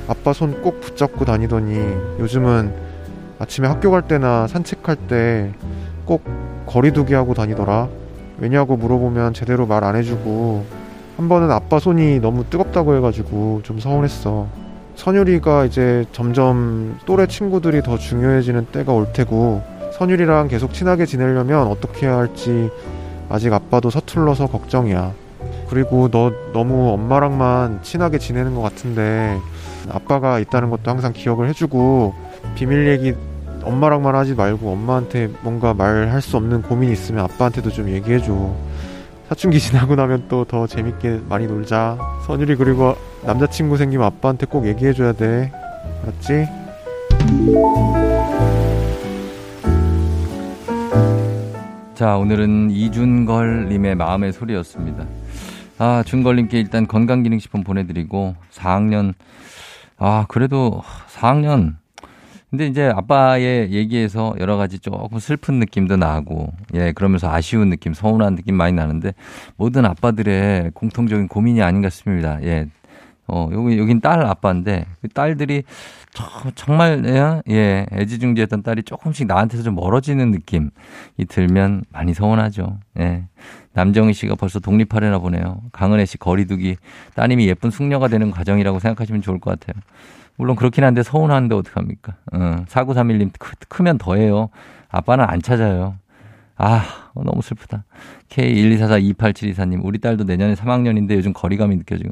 아빠 0.06 0.32
손 0.32 0.60
꼭 0.62 0.80
붙잡고 0.80 1.24
다니더니 1.24 1.76
요즘은 2.18 2.72
아침에 3.38 3.68
학교 3.68 3.90
갈 3.90 4.02
때나 4.02 4.46
산책할 4.46 4.96
때 5.08 5.52
꼭 6.04 6.24
거리두기 6.66 7.12
하고 7.12 7.34
다니더라. 7.34 7.88
왜냐고 8.38 8.76
물어보면 8.78 9.34
제대로 9.34 9.66
말 9.66 9.84
안 9.84 9.94
해주고 9.96 10.64
한 11.18 11.28
번은 11.28 11.50
아빠 11.50 11.78
손이 11.78 12.20
너무 12.20 12.44
뜨겁다고 12.48 12.96
해가지고 12.96 13.60
좀 13.62 13.78
서운했어. 13.78 14.46
선율이가 14.98 15.64
이제 15.66 16.04
점점 16.10 16.98
또래 17.06 17.28
친구들이 17.28 17.82
더 17.82 17.96
중요해지는 17.96 18.66
때가 18.66 18.92
올 18.92 19.12
테고 19.12 19.62
선율이랑 19.96 20.48
계속 20.48 20.74
친하게 20.74 21.06
지내려면 21.06 21.68
어떻게 21.68 22.06
해야 22.06 22.16
할지 22.16 22.68
아직 23.28 23.52
아빠도 23.52 23.90
서툴러서 23.90 24.48
걱정이야. 24.48 25.12
그리고 25.70 26.08
너 26.08 26.32
너무 26.52 26.90
엄마랑만 26.90 27.82
친하게 27.82 28.18
지내는 28.18 28.56
것 28.56 28.60
같은데 28.60 29.38
아빠가 29.88 30.40
있다는 30.40 30.68
것도 30.68 30.90
항상 30.90 31.12
기억을 31.12 31.48
해주고 31.48 32.14
비밀 32.56 32.88
얘기 32.88 33.14
엄마랑만 33.62 34.16
하지 34.16 34.34
말고 34.34 34.72
엄마한테 34.72 35.30
뭔가 35.42 35.74
말할 35.74 36.20
수 36.20 36.36
없는 36.36 36.62
고민이 36.62 36.92
있으면 36.92 37.24
아빠한테도 37.24 37.70
좀 37.70 37.88
얘기해줘. 37.88 38.67
사춘기 39.28 39.60
지나고 39.60 39.94
나면 39.94 40.28
또 40.28 40.44
더 40.44 40.66
재밌게 40.66 41.20
많이 41.28 41.46
놀자. 41.46 41.98
선율이 42.26 42.56
그리고 42.56 42.96
남자친구 43.24 43.76
생기면 43.76 44.06
아빠한테 44.06 44.46
꼭 44.46 44.66
얘기해줘야 44.66 45.12
돼. 45.12 45.52
맞지? 46.04 46.46
자, 51.94 52.16
오늘은 52.16 52.70
이준걸님의 52.70 53.96
마음의 53.96 54.32
소리였습니다. 54.32 55.04
아, 55.78 56.02
준걸님께 56.06 56.58
일단 56.58 56.86
건강기능식품 56.86 57.64
보내드리고, 57.64 58.36
4학년, 58.52 59.14
아, 59.96 60.24
그래도 60.28 60.82
4학년, 61.08 61.74
근데 62.50 62.66
이제 62.66 62.86
아빠의 62.86 63.72
얘기에서 63.72 64.34
여러 64.38 64.56
가지 64.56 64.78
조금 64.78 65.18
슬픈 65.18 65.58
느낌도 65.58 65.96
나고, 65.96 66.52
예, 66.74 66.92
그러면서 66.92 67.30
아쉬운 67.30 67.68
느낌, 67.68 67.92
서운한 67.92 68.36
느낌 68.36 68.54
많이 68.54 68.72
나는데, 68.72 69.12
모든 69.56 69.84
아빠들의 69.84 70.70
공통적인 70.72 71.28
고민이 71.28 71.60
아닌가 71.62 71.90
싶습니다. 71.90 72.42
예. 72.42 72.66
어, 73.26 73.50
여기, 73.52 73.78
여긴 73.78 74.00
딸 74.00 74.24
아빠인데, 74.24 74.86
그 75.02 75.08
딸들이 75.08 75.62
정말, 76.54 77.04
예, 77.04 77.42
예, 77.50 77.86
애지중지했던 77.92 78.62
딸이 78.62 78.84
조금씩 78.84 79.26
나한테서 79.26 79.62
좀 79.62 79.74
멀어지는 79.74 80.30
느낌이 80.30 80.70
들면 81.28 81.84
많이 81.92 82.14
서운하죠. 82.14 82.78
예. 82.98 83.24
남정희 83.74 84.14
씨가 84.14 84.36
벌써 84.36 84.58
독립하려나 84.58 85.18
보네요. 85.18 85.60
강은혜 85.70 86.06
씨 86.06 86.16
거리두기, 86.16 86.76
따님이 87.14 87.46
예쁜 87.46 87.70
숙녀가 87.70 88.08
되는 88.08 88.30
과정이라고 88.30 88.78
생각하시면 88.78 89.20
좋을 89.20 89.38
것 89.38 89.60
같아요. 89.60 89.82
물론 90.38 90.56
그렇긴 90.56 90.84
한데 90.84 91.02
서운한데 91.02 91.54
어떡합니까? 91.54 92.14
어, 92.32 92.64
4931님 92.68 93.30
크, 93.38 93.54
크면 93.68 93.98
더해요. 93.98 94.48
아빠는 94.88 95.24
안 95.28 95.42
찾아요. 95.42 95.96
아, 96.56 97.10
너무 97.14 97.42
슬프다. 97.42 97.84
K124428724님, 98.30 99.80
우리 99.84 99.98
딸도 99.98 100.24
내년에 100.24 100.54
3학년인데 100.54 101.14
요즘 101.14 101.32
거리감이 101.32 101.76
느껴지고. 101.76 102.10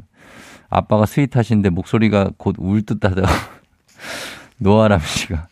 아빠가 0.69 1.05
스윗하신데 1.05 1.69
목소리가 1.69 2.31
곧 2.37 2.55
울 2.59 2.81
듯하다. 2.83 3.23
노아람 4.59 4.99
씨가. 4.99 5.47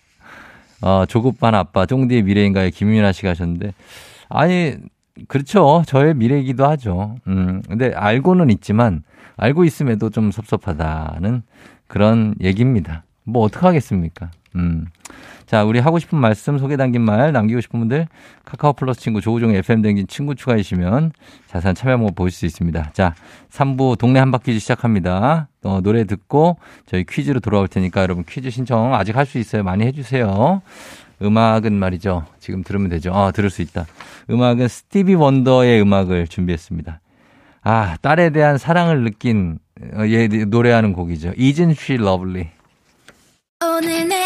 어, 0.82 1.06
조급한 1.08 1.56
아빠, 1.56 1.86
쫑디의 1.86 2.24
미래인가에 2.24 2.70
김윤아 2.70 3.12
씨가 3.14 3.30
하셨는데. 3.32 3.74
아니, 4.30 4.76
그렇죠. 5.28 5.84
저의 5.88 6.14
미래이기도 6.14 6.66
하죠. 6.68 7.16
음, 7.28 7.62
근데 7.68 7.94
알고는 7.94 8.50
있지만, 8.52 9.04
알고 9.38 9.64
있음에도 9.64 10.10
좀 10.10 10.32
섭섭하다는 10.32 11.44
그런 11.88 12.36
얘기입니다. 12.42 13.04
뭐 13.24 13.44
어떡하겠습니까? 13.44 14.32
음. 14.56 14.86
자, 15.46 15.64
우리 15.64 15.78
하고 15.80 16.00
싶은 16.00 16.18
말씀, 16.18 16.58
소개 16.58 16.76
담긴 16.76 17.02
말 17.04 17.32
남기고 17.32 17.62
싶은 17.62 17.80
분들 17.80 18.08
카카오 18.46 18.74
플러스 18.74 19.00
친구 19.00 19.22
조우종 19.22 19.52
FM 19.54 19.84
댕진 19.84 20.08
친구 20.08 20.34
추가해주시면 20.34 21.12
자세한 21.48 21.76
참여 21.76 21.98
방법 21.98 22.16
보실 22.16 22.38
수 22.40 22.46
있습니다. 22.48 22.92
자, 22.94 23.14
3부 23.52 23.98
동네 23.98 24.20
한바퀴즈 24.20 24.60
시작합니다. 24.60 25.48
어, 25.64 25.82
노래 25.82 26.04
듣고 26.06 26.58
저희 26.88 27.04
퀴즈로 27.04 27.40
돌아올 27.42 27.68
테니까 27.68 28.02
여러분 28.02 28.24
퀴즈 28.28 28.50
신청 28.50 28.96
아직 28.96 29.16
할 29.16 29.26
수 29.26 29.38
있어요. 29.38 29.64
많이 29.64 29.86
해주세요. 29.86 30.62
음악은 31.22 31.74
말이죠. 31.74 32.26
지금 32.40 32.64
들으면 32.64 32.90
되죠. 32.90 33.14
아, 33.14 33.32
들을 33.32 33.50
수 33.50 33.62
있다. 33.62 33.86
음악은 34.30 34.68
스티비 34.68 35.14
원더의 35.14 35.80
음악을 35.82 36.28
준비했습니다. 36.28 37.00
아, 37.68 37.98
딸에 38.00 38.30
대한 38.30 38.60
사랑을 38.60 39.04
느낀 39.04 39.58
어, 39.96 40.06
얘 40.06 40.28
노래하는 40.28 40.94
곡이죠. 40.94 41.32
Isn't 41.32 41.76
she 41.80 42.00
lovely? 42.00 42.52
오늘 43.60 44.08
내 44.08 44.26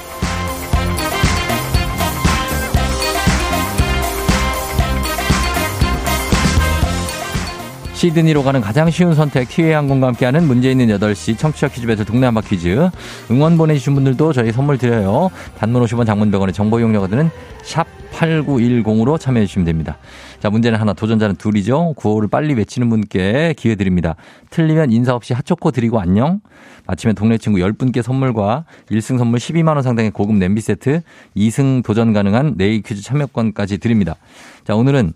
시드니로 8.01 8.41
가는 8.41 8.61
가장 8.61 8.89
쉬운 8.89 9.13
선택 9.13 9.47
티웨이 9.47 9.73
항공과 9.73 10.07
함께하는 10.07 10.47
문제 10.47 10.71
있는 10.71 10.87
8시 10.87 11.37
청취자 11.37 11.67
퀴즈 11.67 11.85
배틀 11.85 12.03
동네 12.03 12.25
한바 12.25 12.41
퀴즈 12.41 12.89
응원 13.29 13.59
보내주신 13.59 13.93
분들도 13.93 14.33
저희 14.33 14.51
선물 14.51 14.79
드려요. 14.79 15.29
단문 15.59 15.83
50원 15.83 16.07
장문병원의 16.07 16.51
정보 16.51 16.79
이용료가 16.79 17.05
드는 17.05 17.29
샵 17.61 17.85
8910으로 18.13 19.19
참여해 19.19 19.45
주시면 19.45 19.65
됩니다. 19.65 19.99
자 20.39 20.49
문제는 20.49 20.79
하나 20.79 20.93
도전자는 20.93 21.35
둘이죠. 21.35 21.93
구호를 21.95 22.27
빨리 22.27 22.55
외치는 22.55 22.89
분께 22.89 23.53
기회 23.55 23.75
드립니다. 23.75 24.15
틀리면 24.49 24.91
인사 24.91 25.13
없이 25.13 25.35
핫초코 25.35 25.69
드리고 25.69 25.99
안녕. 25.99 26.41
마치면 26.87 27.13
동네 27.13 27.37
친구 27.37 27.59
10분께 27.59 28.01
선물과 28.01 28.65
1승 28.89 29.19
선물 29.19 29.37
12만 29.37 29.75
원 29.75 29.83
상당의 29.83 30.09
고급 30.09 30.37
냄비 30.37 30.59
세트 30.59 31.01
2승 31.37 31.83
도전 31.83 32.13
가능한 32.13 32.55
네이 32.57 32.81
퀴즈 32.81 33.03
참여권까지 33.03 33.77
드립니다. 33.77 34.15
자 34.63 34.73
오늘은 34.73 35.13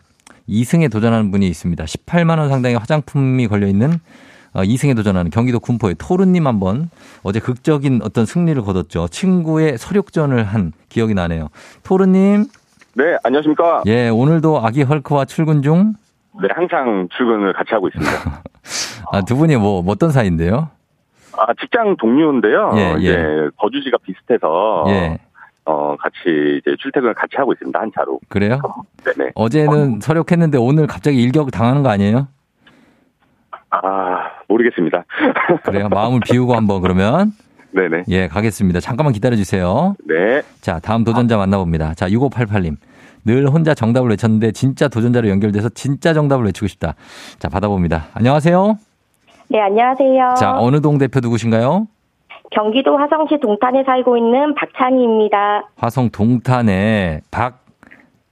2승에 0.49 0.91
도전하는 0.91 1.31
분이 1.31 1.47
있습니다. 1.47 1.83
18만 1.83 2.39
원 2.39 2.49
상당의 2.49 2.77
화장품이 2.77 3.47
걸려 3.47 3.67
있는 3.67 3.99
2승에 4.53 4.91
어, 4.91 4.95
도전하는 4.95 5.31
경기도 5.31 5.59
군포의 5.59 5.95
토르님 5.97 6.47
한번 6.47 6.89
어제 7.23 7.39
극적인 7.39 8.01
어떤 8.03 8.25
승리를 8.25 8.61
거뒀죠. 8.61 9.07
친구의 9.09 9.77
서력전을 9.77 10.43
한 10.43 10.71
기억이 10.87 11.13
나네요. 11.13 11.49
토르님. 11.83 12.45
네, 12.93 13.17
안녕하십니까. 13.23 13.83
예, 13.87 14.07
오늘도 14.07 14.65
아기 14.65 14.83
헐크와 14.83 15.25
출근 15.25 15.61
중? 15.61 15.93
네, 16.41 16.47
항상 16.53 17.09
출근을 17.17 17.51
같이 17.53 17.73
하고 17.73 17.89
있습니다. 17.89 18.11
아, 19.11 19.21
두 19.21 19.35
분이 19.35 19.57
뭐, 19.57 19.81
뭐, 19.81 19.93
어떤 19.93 20.11
사이인데요? 20.11 20.69
아, 21.37 21.53
직장 21.59 21.97
동료인데요. 21.97 22.71
예, 22.75 22.95
예. 23.01 23.49
거주지가 23.57 23.97
비슷해서. 24.03 24.85
예. 24.87 25.17
어, 25.65 25.95
같이 25.99 26.59
이제 26.61 26.75
출퇴근을 26.79 27.13
같이 27.15 27.35
하고 27.37 27.53
있습니다. 27.53 27.79
한 27.79 27.91
차로. 27.95 28.19
그래요? 28.29 28.59
네네. 29.03 29.31
어제는 29.35 29.95
어. 29.95 29.99
서력했는데 30.01 30.57
오늘 30.57 30.87
갑자기 30.87 31.21
일격 31.21 31.49
당하는 31.51 31.81
거 31.83 31.89
아니에요? 31.89 32.27
아, 33.71 33.79
모르겠습니다. 34.47 35.03
그래요. 35.65 35.89
마음을 35.89 36.19
비우고 36.23 36.55
한번 36.55 36.81
그러면. 36.81 37.31
네네. 37.71 38.03
예, 38.07 38.27
가겠습니다. 38.27 38.79
잠깐만 38.79 39.11
기다려 39.13 39.35
주세요. 39.35 39.95
네. 40.07 40.41
자, 40.61 40.79
다음 40.79 41.03
도전자 41.03 41.35
만나봅니다. 41.37 41.93
자, 41.95 42.07
6588님. 42.07 42.77
늘 43.25 43.47
혼자 43.49 43.73
정답을 43.73 44.11
외쳤는데 44.11 44.51
진짜 44.51 44.87
도전자로 44.87 45.27
연결돼서 45.29 45.67
진짜 45.69 46.13
정답을 46.13 46.45
외치고 46.45 46.67
싶다. 46.67 46.93
자, 47.39 47.49
받아봅니다. 47.49 48.05
안녕하세요. 48.13 48.77
네, 49.49 49.59
안녕하세요. 49.61 50.35
자, 50.37 50.53
어느 50.57 50.79
동 50.79 50.99
대표 50.99 51.19
누구신가요? 51.19 51.87
경기도 52.51 52.97
화성시 52.97 53.39
동탄에 53.41 53.83
살고 53.85 54.17
있는 54.17 54.53
박찬희입니다. 54.55 55.69
화성 55.77 56.09
동탄에 56.09 57.21
박 57.31 57.63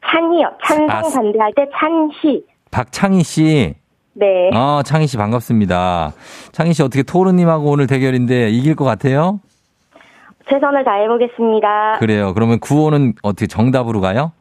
찬이요. 0.05 0.51
찬성 0.65 0.89
아, 0.89 1.01
반대할 1.01 1.53
때 1.55 1.65
찬희. 1.79 2.43
박창희 2.71 3.23
씨. 3.23 3.73
네. 4.13 4.49
어, 4.53 4.81
창희 4.83 5.07
씨 5.07 5.17
반갑습니다. 5.17 6.13
창희 6.51 6.73
씨 6.73 6.83
어떻게 6.83 7.03
토르님하고 7.03 7.69
오늘 7.71 7.87
대결인데 7.87 8.49
이길 8.49 8.75
것 8.75 8.85
같아요? 8.85 9.39
최선을 10.49 10.83
다해보겠습니다. 10.83 11.97
그래요. 11.99 12.33
그러면 12.33 12.59
구호는 12.59 13.13
어떻게 13.23 13.47
정답으로 13.47 14.01
가요? 14.01 14.31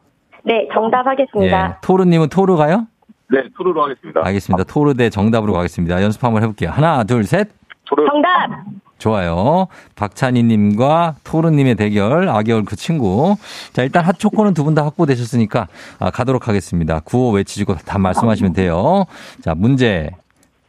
네, 0.43 0.67
정답 0.73 1.07
하겠습니다. 1.07 1.69
예. 1.69 1.75
토르님은 1.81 2.27
토르 2.29 2.57
가요? 2.57 2.85
네, 3.31 3.43
토르로 3.57 3.83
하겠습니다. 3.83 4.21
알겠습니다. 4.25 4.65
토르 4.65 4.93
대 4.93 5.09
정답으로 5.09 5.53
가겠습니다. 5.53 6.03
연습 6.03 6.23
한번 6.23 6.43
해볼게요. 6.43 6.69
하나, 6.69 7.03
둘, 7.05 7.23
셋. 7.23 7.47
토르. 7.85 8.05
정답! 8.05 8.49
좋아요. 8.97 9.67
박찬희님과 9.95 11.15
토르님의 11.23 11.75
대결, 11.75 12.29
아기얼 12.29 12.63
그 12.65 12.75
친구. 12.75 13.35
자, 13.73 13.83
일단 13.83 14.03
핫초코는 14.05 14.53
두 14.53 14.63
분 14.63 14.75
다 14.75 14.85
확보되셨으니까 14.85 15.67
아, 15.99 16.09
가도록 16.09 16.47
하겠습니다. 16.47 16.99
구호 17.01 17.31
외치시고 17.31 17.75
다 17.85 17.97
말씀하시면 17.97 18.53
돼요. 18.53 19.05
자, 19.43 19.53
문제 19.55 20.09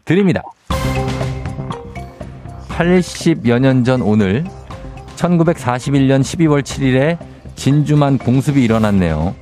드립니다. 0.05 0.43
80여 2.69 3.59
년 3.61 3.85
전 3.85 4.03
오늘 4.03 4.45
1941년 5.17 6.21
12월 6.23 6.63
7일에 6.63 7.19
진주만 7.55 8.19
공습이 8.19 8.63
일어났네요. 8.63 9.35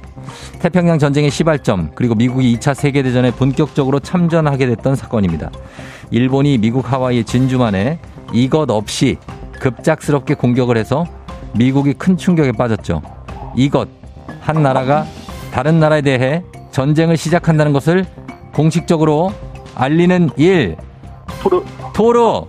태평양 0.60 0.98
전쟁의 0.98 1.30
시발점 1.30 1.90
그리고 1.94 2.14
미국이 2.14 2.56
2차 2.56 2.74
세계대전에 2.74 3.32
본격적으로 3.32 4.00
참전하게 4.00 4.66
됐던 4.66 4.96
사건입니다. 4.96 5.50
일본이 6.10 6.58
미국 6.58 6.92
하와이 6.92 7.24
진주만에 7.24 7.98
이것 8.32 8.70
없이 8.70 9.18
급작스럽게 9.60 10.34
공격을 10.34 10.76
해서 10.76 11.04
미국이 11.54 11.92
큰 11.92 12.16
충격에 12.16 12.52
빠졌죠. 12.52 13.02
이것 13.56 13.88
한 14.40 14.62
나라가 14.62 15.04
다른 15.52 15.78
나라에 15.78 16.00
대해 16.02 16.42
전쟁을 16.70 17.16
시작한다는 17.16 17.72
것을 17.72 18.06
공식적으로 18.54 19.32
알리는 19.74 20.30
일. 20.36 20.76
토르. 21.42 21.62
토르. 21.94 22.42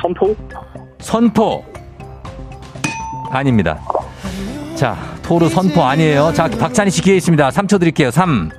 선포. 0.00 0.34
선포. 0.98 1.64
아닙니다. 3.30 3.78
자, 4.74 4.96
토르 5.22 5.48
선포 5.48 5.82
아니에요. 5.82 6.32
자, 6.32 6.48
박찬희 6.48 6.90
씨 6.90 7.02
기회 7.02 7.16
있습니다. 7.16 7.48
3초 7.50 7.78
드릴게요. 7.80 8.10
3, 8.10 8.50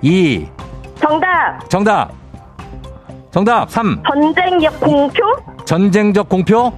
2. 0.00 0.46
정답. 1.00 1.68
정답. 1.68 2.21
정답 3.32 3.70
3. 3.70 4.02
전쟁적 4.06 4.78
공표? 4.78 5.22
전쟁적 5.64 6.28
공표? 6.28 6.70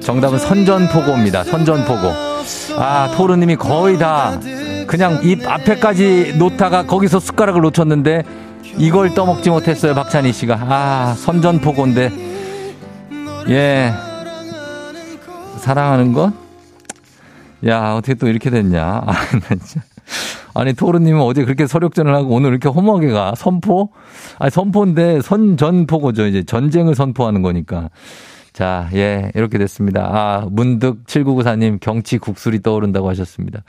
정답은 0.00 0.38
선전포고입니다. 0.38 1.44
선전포고. 1.44 2.12
아, 2.76 3.10
토르님이 3.16 3.56
거의 3.56 3.98
다 3.98 4.38
그냥 4.86 5.18
입 5.22 5.48
앞에까지 5.48 6.34
놓다가 6.38 6.84
거기서 6.84 7.18
숟가락을 7.18 7.62
놓쳤는데 7.62 8.24
이걸 8.76 9.14
떠먹지 9.14 9.48
못했어요. 9.48 9.94
박찬희 9.94 10.32
씨가. 10.34 10.58
아, 10.60 11.14
선전포고인데. 11.16 12.12
예. 13.48 13.94
사랑하는 15.58 16.12
것? 16.12 16.49
야, 17.66 17.94
어떻게 17.94 18.14
또 18.14 18.28
이렇게 18.28 18.50
됐냐. 18.50 18.82
아. 19.06 19.12
아니, 20.54 20.72
토르님은 20.72 21.20
어제 21.20 21.44
그렇게 21.44 21.66
서력전을 21.66 22.14
하고 22.14 22.34
오늘 22.34 22.50
이렇게 22.50 22.68
허무하게 22.68 23.10
가. 23.10 23.34
선포? 23.36 23.90
아니, 24.38 24.50
선포인데 24.50 25.20
선전포고죠. 25.22 26.26
이제 26.26 26.42
전쟁을 26.42 26.94
선포하는 26.94 27.42
거니까. 27.42 27.90
자, 28.52 28.88
예, 28.94 29.30
이렇게 29.34 29.58
됐습니다. 29.58 30.10
아, 30.12 30.46
문득 30.50 31.06
7994님 31.06 31.78
경치 31.80 32.18
국술이 32.18 32.62
떠오른다고 32.62 33.08
하셨습니다. 33.08 33.62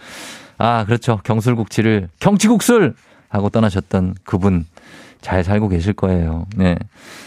아, 0.57 0.85
그렇죠. 0.85 1.19
경술국치를 1.23 2.09
경치국술! 2.19 2.95
하고 3.31 3.49
떠나셨던 3.49 4.15
그분. 4.25 4.65
잘 5.21 5.43
살고 5.43 5.69
계실 5.69 5.93
거예요. 5.93 6.45
네. 6.57 6.75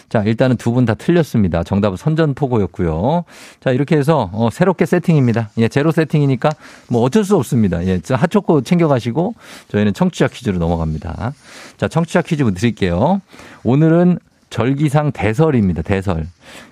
자, 0.08 0.22
일단은 0.22 0.56
두 0.56 0.72
분 0.74 0.84
다 0.84 0.94
틀렸습니다. 0.94 1.62
정답은 1.62 1.96
선전포고였고요. 1.96 3.24
자, 3.60 3.70
이렇게 3.70 3.96
해서 3.96 4.30
어, 4.32 4.48
새롭게 4.52 4.86
세팅입니다. 4.86 5.50
예, 5.58 5.68
제로 5.68 5.92
세팅이니까 5.92 6.50
뭐 6.88 7.02
어쩔 7.02 7.24
수 7.24 7.36
없습니다. 7.36 7.84
예, 7.86 8.00
핫초코 8.08 8.62
챙겨가시고 8.62 9.34
저희는 9.68 9.94
청취자 9.94 10.28
퀴즈로 10.28 10.58
넘어갑니다. 10.58 11.32
자, 11.76 11.88
청취자 11.88 12.22
퀴즈 12.22 12.44
드릴게요. 12.54 13.20
오늘은 13.62 14.18
절기상 14.50 15.10
대설입니다. 15.10 15.82
대설. 15.82 16.26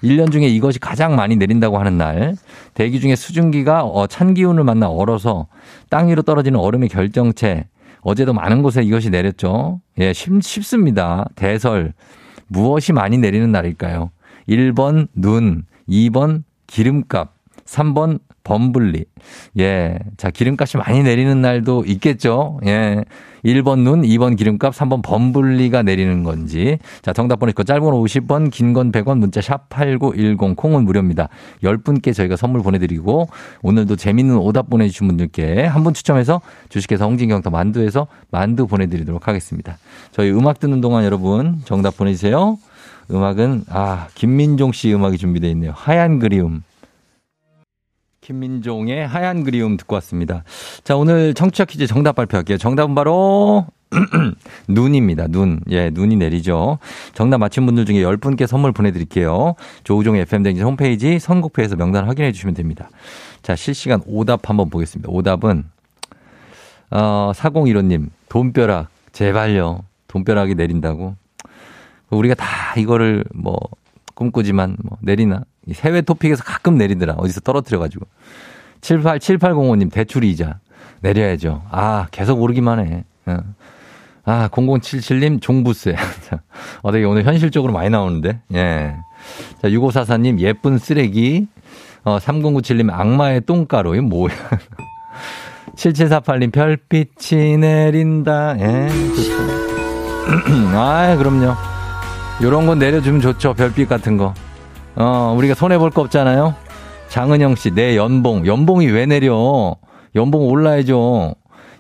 1년 0.05 0.31
중에 0.31 0.47
이것이 0.47 0.79
가장 0.79 1.17
많이 1.17 1.35
내린다고 1.35 1.79
하는 1.79 1.99
날. 1.99 2.37
대기 2.75 3.01
중에 3.01 3.17
수증기가 3.17 3.83
어, 3.85 4.07
찬 4.07 4.35
기운을 4.35 4.63
만나 4.63 4.89
얼어서 4.89 5.47
땅 5.89 6.09
위로 6.09 6.23
떨어지는 6.23 6.61
얼음의 6.61 6.89
결정체. 6.91 7.65
어제도 8.03 8.33
많은 8.33 8.63
곳에 8.63 8.83
이것이 8.83 9.11
내렸죠. 9.11 9.81
예, 9.99 10.13
쉽, 10.13 10.43
쉽습니다. 10.43 11.27
대설. 11.35 11.95
무엇이 12.49 12.93
많이 12.93 13.17
내리는 13.17 13.51
날일까요? 13.51 14.11
1번 14.49 15.09
눈, 15.15 15.65
2번 15.89 16.43
기름값, 16.67 17.33
3번 17.65 18.19
범블리. 18.45 19.05
예. 19.59 19.99
자, 20.17 20.31
기름값이 20.31 20.77
많이 20.77 21.03
내리는 21.03 21.41
날도 21.41 21.85
있겠죠. 21.87 22.59
예. 22.67 23.05
1번 23.45 23.81
눈, 23.81 24.03
2번 24.03 24.37
기름값, 24.37 24.73
3번 24.73 25.03
범블리가 25.03 25.83
내리는 25.83 26.23
건지. 26.23 26.79
자, 27.03 27.13
정답 27.13 27.41
보내시고 27.41 27.65
짧은 27.65 27.83
50원, 27.83 28.51
긴 28.53 28.73
건 28.73 28.93
100원, 28.93 29.19
문자 29.19 29.41
샵 29.41 29.69
8910, 29.69 30.55
콩은 30.57 30.85
무료입니다. 30.85 31.29
10분께 31.65 32.15
저희가 32.15 32.37
선물 32.37 32.63
보내드리고, 32.63 33.29
오늘도 33.63 33.97
재밌는 33.97 34.37
오답 34.37 34.71
보내주신 34.71 35.09
분들께 35.09 35.65
한 35.67 35.83
분 35.83 35.93
추첨해서 35.93 36.41
주식회사 36.69 37.05
홍진경 37.05 37.43
더 37.43 37.51
만두에서 37.51 38.07
만두 38.31 38.69
보내드리도록 38.69 39.27
하겠습니다. 39.27 39.77
저희 40.13 40.31
음악 40.31 40.61
듣는 40.61 40.81
동안 40.81 41.05
여러분 41.05 41.61
정답 41.65 41.97
보내주세요. 41.97 42.59
음악은, 43.11 43.65
아, 43.71 44.07
김민종 44.15 44.71
씨 44.71 44.95
음악이 44.95 45.19
준비되어 45.19 45.51
있네요. 45.51 45.73
하얀 45.75 46.21
그리움. 46.21 46.63
김민종의 48.23 49.07
하얀 49.07 49.43
그리움 49.43 49.77
듣고 49.77 49.95
왔습니다. 49.97 50.45
자, 50.85 50.97
오늘 50.97 51.35
청취자 51.35 51.65
퀴즈 51.65 51.87
정답 51.87 52.15
발표할게요. 52.15 52.57
정답은 52.57 52.95
바로 52.95 53.67
눈입니다. 54.69 55.27
눈. 55.27 55.61
예, 55.71 55.91
눈이 55.91 56.17
내리죠. 56.17 56.79
정답 57.15 57.39
맞힌 57.39 57.67
분들 57.67 57.85
중에 57.85 57.97
10분께 57.97 58.47
선물 58.47 58.73
보내드릴게요. 58.73 59.55
조우종의 59.85 60.23
FM댕진 60.23 60.65
홈페이지 60.65 61.19
선곡표에서 61.19 61.77
명단 61.77 62.07
확인해 62.07 62.33
주시면 62.33 62.55
됩니다. 62.55 62.89
자, 63.43 63.57
실시간 63.57 64.01
오답 64.07 64.49
한번 64.49 64.71
보겠습니다. 64.71 65.11
오답은, 65.11 65.65
어, 66.91 67.33
4015님, 67.35 68.09
돈벼락, 68.29 68.89
제발요. 69.11 69.81
돈벼락이 70.07 70.55
내린다고. 70.55 71.17
우리가 72.11 72.35
다 72.35 72.47
이거를 72.79 73.25
뭐, 73.35 73.59
꿈꾸지만 74.15 74.77
뭐, 74.85 74.97
내리나? 75.01 75.43
해외 75.71 76.03
토픽에서 76.03 76.43
가끔 76.45 76.77
내리더라. 76.77 77.15
어디서 77.15 77.41
떨어뜨려가지고. 77.41 78.07
787805님, 78.81 79.93
대출 79.93 80.25
이자. 80.25 80.59
내려야죠. 81.01 81.63
아, 81.71 82.07
계속 82.11 82.41
오르기만 82.41 82.87
해. 82.87 83.05
어. 83.27 83.39
아, 84.25 84.49
0077님, 84.49 85.41
종부세. 85.41 85.97
어, 86.83 86.93
되게 86.93 87.05
오늘 87.05 87.25
현실적으로 87.25 87.73
많이 87.73 87.91
나오는데. 87.91 88.41
예. 88.55 88.97
자, 89.61 89.69
6544님, 89.69 90.39
예쁜 90.41 90.79
쓰레기. 90.79 91.47
어, 92.05 92.19
3097님, 92.19 92.91
악마의 92.93 93.43
똥가루. 93.43 94.01
뭐야. 94.03 94.35
7748님, 95.77 96.53
별빛이 96.53 97.57
내린다. 97.57 98.57
예. 98.59 98.89
아, 100.75 101.17
그럼요. 101.17 101.55
요런 102.43 102.67
거 102.67 102.75
내려주면 102.75 103.21
좋죠. 103.21 103.55
별빛 103.55 103.89
같은 103.89 104.17
거. 104.17 104.35
어, 104.97 105.35
우리가 105.37 105.55
손해볼 105.55 105.91
거 105.91 106.03
없잖아요? 106.03 106.55
장은영 107.09 107.57
씨, 107.57 107.71
내 107.71 107.97
연봉. 107.97 108.47
연봉이 108.47 108.87
왜 108.87 109.07
내려? 109.07 109.77
연봉 110.15 110.49
올라야죠. 110.49 111.35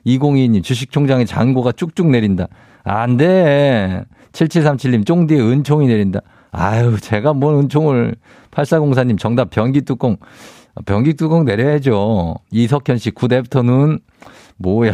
2022님, 0.06 0.62
주식총장의 0.62 1.26
잔고가 1.26 1.72
쭉쭉 1.72 2.10
내린다. 2.10 2.48
안 2.84 3.16
돼. 3.16 4.02
7737님, 4.32 5.06
쫑디의 5.06 5.40
은총이 5.40 5.86
내린다. 5.86 6.20
아유, 6.50 6.98
제가 7.00 7.32
뭔 7.32 7.60
은총을. 7.60 8.16
8404님, 8.50 9.18
정답 9.18 9.50
변기 9.50 9.82
뚜껑. 9.82 10.16
변기 10.86 11.14
뚜껑 11.14 11.44
내려야죠. 11.44 12.34
이석현 12.50 12.98
씨, 12.98 13.10
굿애프터눈. 13.10 14.00
뭐야. 14.56 14.92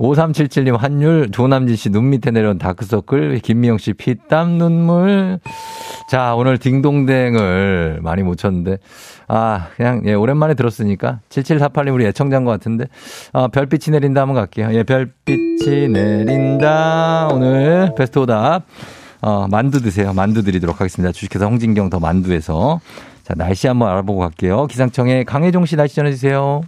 5377님 0.00 0.78
환율, 0.78 1.30
조남진 1.30 1.76
씨 1.76 1.90
눈 1.90 2.08
밑에 2.08 2.30
내려온 2.30 2.56
다크서클, 2.58 3.38
김미영 3.40 3.76
씨 3.76 3.92
피땀 3.92 4.56
눈물. 4.56 5.40
자, 6.08 6.34
오늘 6.34 6.56
딩동댕을 6.56 7.98
많이 8.02 8.22
못 8.22 8.36
쳤는데, 8.36 8.78
아, 9.28 9.68
그냥, 9.76 10.02
예, 10.06 10.14
오랜만에 10.14 10.54
들었으니까, 10.54 11.20
7748님 11.28 11.92
우리 11.94 12.06
애청자인 12.06 12.44
것 12.44 12.50
같은데, 12.50 12.86
아, 13.34 13.48
별빛이 13.48 13.92
내린다 13.92 14.22
한번 14.22 14.36
갈게요. 14.36 14.70
예, 14.72 14.82
별빛이 14.84 15.88
내린다. 15.88 17.28
오늘 17.32 17.92
베스트 17.96 18.18
오답. 18.20 18.64
어, 19.20 19.46
만두 19.50 19.82
드세요. 19.82 20.14
만두 20.14 20.42
드리도록 20.42 20.80
하겠습니다. 20.80 21.12
주식회사 21.12 21.44
홍진경 21.44 21.90
더 21.90 22.00
만두에서. 22.00 22.80
자, 23.22 23.34
날씨 23.34 23.66
한번 23.68 23.90
알아보고 23.90 24.20
갈게요. 24.20 24.66
기상청에 24.66 25.24
강혜종 25.24 25.66
씨 25.66 25.76
날씨 25.76 25.96
전해주세요. 25.96 26.62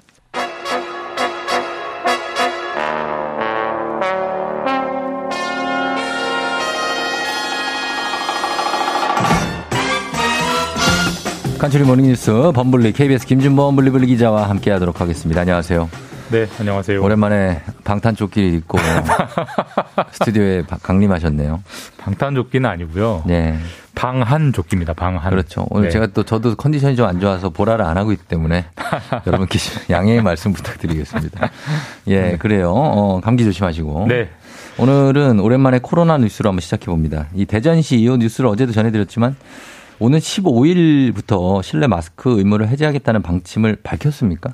간추리 11.62 11.85
모닝뉴스 11.85 12.51
범블리 12.57 12.90
KBS 12.90 13.25
김준범 13.25 13.77
블리블리 13.77 14.09
기자와 14.09 14.51
함께하도록 14.51 15.01
하겠습니다. 15.01 15.42
안녕하세요. 15.42 15.88
네, 16.33 16.48
안녕하세요. 16.59 17.01
오랜만에 17.01 17.62
방탄조끼 17.85 18.48
입고 18.57 18.79
스튜디오에 20.11 20.64
강림하셨네요. 20.83 21.62
방탄조끼는 21.98 22.68
아니고요. 22.68 23.22
네. 23.29 23.57
방한조끼입니다. 23.94 24.94
방한. 24.94 25.31
그렇죠. 25.31 25.64
오늘 25.70 25.85
네. 25.87 25.90
제가 25.92 26.09
또 26.09 26.25
저도 26.25 26.57
컨디션이 26.57 26.96
좀 26.96 27.07
안 27.07 27.20
좋아서 27.20 27.51
보라를 27.51 27.85
안 27.85 27.96
하고 27.96 28.11
있기 28.11 28.25
때문에 28.27 28.64
여러분께 29.25 29.61
양해의 29.88 30.20
말씀 30.20 30.53
부탁드리겠습니다. 30.53 31.48
예, 32.09 32.22
네. 32.22 32.37
그래요. 32.38 32.72
어, 32.75 33.20
감기 33.20 33.44
조심하시고. 33.44 34.07
네. 34.09 34.31
오늘은 34.79 35.38
오랜만에 35.38 35.79
코로나 35.81 36.18
뉴스로 36.18 36.48
한번 36.48 36.61
시작해 36.61 36.87
봅니다. 36.87 37.29
이 37.37 37.44
대전시 37.46 38.01
이 38.01 38.09
뉴스를 38.09 38.51
어제도 38.51 38.72
전해드렸지만 38.72 39.37
오늘 40.03 40.19
15일부터 40.19 41.62
실내 41.62 41.87
마스크 41.87 42.37
의무를 42.37 42.67
해제하겠다는 42.67 43.23
방침을 43.23 43.77
밝혔습니까? 43.85 44.53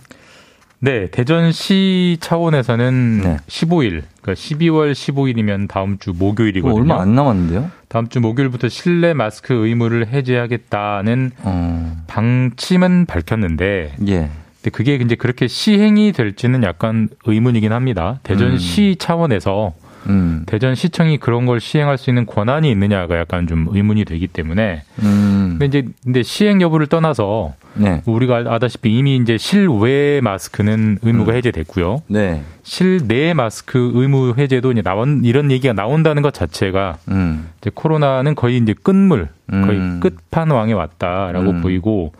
네, 0.78 1.10
대전시 1.10 2.18
차원에서는 2.20 3.20
네. 3.22 3.36
15일, 3.46 4.02
그러니까 4.20 4.34
12월 4.34 4.92
15일이면 4.92 5.66
다음 5.66 5.96
주 5.98 6.12
목요일이거든요. 6.12 6.78
얼마 6.78 7.00
안 7.00 7.14
남았는데요? 7.14 7.70
다음 7.88 8.08
주 8.08 8.20
목요일부터 8.20 8.68
실내 8.68 9.14
마스크 9.14 9.54
의무를 9.54 10.08
해제하겠다는 10.08 11.30
어... 11.42 11.96
방침은 12.06 13.06
밝혔는데, 13.06 13.94
예. 14.06 14.30
근데 14.60 14.70
그게 14.70 14.96
이제 14.96 15.14
그렇게 15.14 15.48
시행이 15.48 16.12
될지는 16.12 16.62
약간 16.62 17.08
의문이긴 17.24 17.72
합니다. 17.72 18.20
대전시 18.22 18.96
음. 18.96 18.98
차원에서 18.98 19.72
음. 20.08 20.42
대전시청이 20.46 21.18
그런 21.18 21.46
걸 21.46 21.60
시행할 21.60 21.98
수 21.98 22.10
있는 22.10 22.26
권한이 22.26 22.70
있느냐가 22.70 23.18
약간 23.18 23.46
좀 23.46 23.66
의문이 23.70 24.04
되기 24.04 24.26
때문에. 24.26 24.82
음. 25.02 25.56
근데 25.58 25.66
이제 25.66 25.88
근데 26.04 26.22
시행 26.22 26.60
여부를 26.60 26.86
떠나서 26.86 27.54
네. 27.74 28.02
우리가 28.06 28.44
아다시피 28.46 28.96
이미 28.96 29.16
이제 29.16 29.38
실외 29.38 30.20
마스크는 30.22 30.98
의무가 31.02 31.32
음. 31.32 31.36
해제됐고요. 31.36 32.02
네. 32.08 32.42
실내 32.62 33.34
마스크 33.34 33.92
의무 33.94 34.34
해제도 34.36 34.72
이제 34.72 34.82
나온 34.82 35.22
이런 35.24 35.50
얘기가 35.50 35.72
나온다는 35.72 36.22
것 36.22 36.34
자체가 36.34 36.98
음. 37.08 37.48
이제 37.60 37.70
코로나는 37.74 38.34
거의 38.34 38.58
이제 38.58 38.74
끝물, 38.82 39.28
거의 39.50 39.78
음. 39.78 40.00
끝판왕에 40.00 40.72
왔다라고 40.72 41.50
음. 41.50 41.62
보이고 41.62 42.12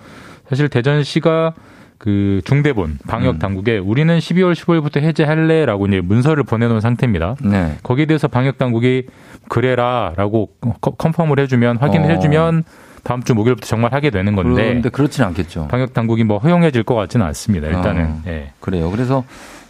사실 0.48 0.68
대전시가 0.68 1.54
그 1.98 2.40
중대본 2.44 2.98
방역 3.08 3.36
음. 3.36 3.38
당국에 3.38 3.78
우리는 3.78 4.16
12월 4.18 4.54
15일부터 4.54 5.00
해제할래라고 5.00 5.86
이제 5.88 6.00
문서를 6.00 6.44
보내놓은 6.44 6.80
상태입니다. 6.80 7.36
네. 7.42 7.76
거기에 7.82 8.06
대해서 8.06 8.28
방역 8.28 8.56
당국이 8.56 9.06
그래라라고 9.48 10.50
컨펌을 10.80 11.40
해주면 11.40 11.78
확인을 11.78 12.06
어. 12.10 12.14
해주면 12.14 12.64
다음 13.02 13.22
주 13.22 13.34
목요일부터 13.34 13.66
정말 13.66 13.92
하게 13.92 14.10
되는 14.10 14.36
건데. 14.36 14.62
그런데 14.62 14.88
그렇지는 14.90 15.28
않겠죠. 15.28 15.68
방역 15.68 15.92
당국이 15.92 16.24
뭐 16.24 16.38
허용해질 16.38 16.84
것 16.84 16.94
같지는 16.94 17.26
않습니다. 17.26 17.66
일단은. 17.66 18.04
어. 18.04 18.20
네. 18.24 18.52
그래요. 18.60 18.90
그래서 18.90 19.24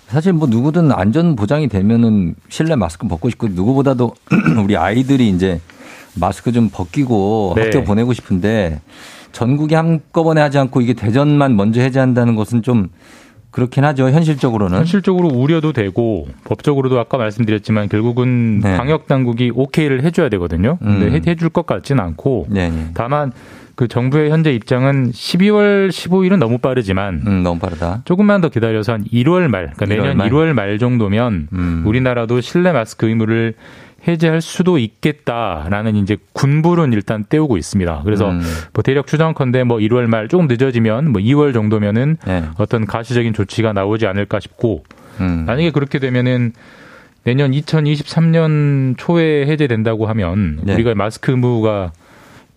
사실 0.09 0.33
뭐 0.33 0.49
누구든 0.49 0.93
안전 0.93 1.37
보장이 1.37 1.68
되면은 1.68 2.35
실내 2.49 2.74
마스크 2.74 3.07
벗고 3.07 3.31
싶고 3.31 3.49
누구보다도 3.49 4.14
우리 4.64 4.76
아이들이 4.76 5.29
이제 5.29 5.61
마스크 6.14 6.53
좀 6.53 6.68
벗기고 6.70 7.55
네. 7.57 7.64
학교 7.64 7.85
보내고 7.85 8.12
싶은데 8.12 8.81
전국이 9.33 9.74
한꺼번에 9.74 10.41
하지 10.41 10.59
않고 10.59 10.81
이게 10.81 10.95
대전만 10.95 11.57
먼저 11.57 11.81
해제한다는 11.81 12.35
것은 12.35 12.62
좀 12.62 12.89
그렇긴 13.51 13.85
하죠. 13.85 14.11
현실적으로는. 14.11 14.79
현실적으로 14.79 15.29
우려도 15.29 15.72
되고 15.72 16.29
법적으로도 16.45 16.99
아까 16.99 17.16
말씀드렸지만 17.16 17.89
결국은 17.89 18.61
네. 18.61 18.76
방역 18.76 19.07
당국이 19.07 19.53
오케이를 19.55 20.03
해줘야 20.05 20.29
되거든요. 20.29 20.76
근데 20.79 21.07
음. 21.07 21.22
해줄 21.26 21.49
것 21.49 21.66
같지는 21.66 22.03
않고 22.05 22.47
네네. 22.51 22.70
네. 22.70 22.87
다만 22.95 23.33
그 23.74 23.87
정부의 23.87 24.31
현재 24.31 24.53
입장은 24.53 25.12
12월 25.12 25.89
15일은 25.89 26.39
너무 26.39 26.59
빠르지만 26.59 27.22
음, 27.26 27.43
너무 27.45 27.61
빠르다. 27.61 28.03
조금만 28.05 28.41
더 28.41 28.49
기다려서 28.49 28.93
한 28.95 29.05
1월 29.05 29.47
말, 29.47 29.72
그러니까 29.76 29.85
1월 29.85 30.03
내년 30.03 30.16
말? 30.16 30.31
1월 30.31 30.53
말 30.53 30.79
정도면 30.79 31.49
음. 31.53 31.83
우리나라도 31.87 32.41
실내 32.41 32.72
마스크 32.72 33.07
의무를 33.07 33.55
해제할 34.07 34.40
수도 34.40 34.78
있겠다라는 34.78 35.96
이제 35.96 36.16
군부론 36.32 36.92
일단 36.92 37.24
떼우고 37.28 37.57
있습니다. 37.57 38.03
그래서 38.05 38.30
음. 38.30 38.40
뭐 38.72 38.82
대략 38.82 39.07
추정컨대 39.07 39.64
뭐 39.64 39.78
1월 39.78 40.07
말 40.07 40.28
조금 40.28 40.46
늦어지면 40.46 41.11
뭐 41.11 41.20
2월 41.20 41.53
정도면은 41.53 42.16
네. 42.24 42.44
어떤 42.59 42.86
가시적인 42.86 43.34
조치가 43.34 43.72
나오지 43.72 44.07
않을까 44.07 44.40
싶고 44.40 44.84
음. 45.20 45.44
만약에 45.46 45.72
그렇게 45.72 45.99
되면은 45.99 46.53
내년 47.24 47.51
2023년 47.51 48.94
초에 48.96 49.46
해제된다고 49.46 50.07
하면 50.07 50.61
네. 50.62 50.74
우리가 50.74 50.94
마스크 50.94 51.32
의무가 51.32 51.92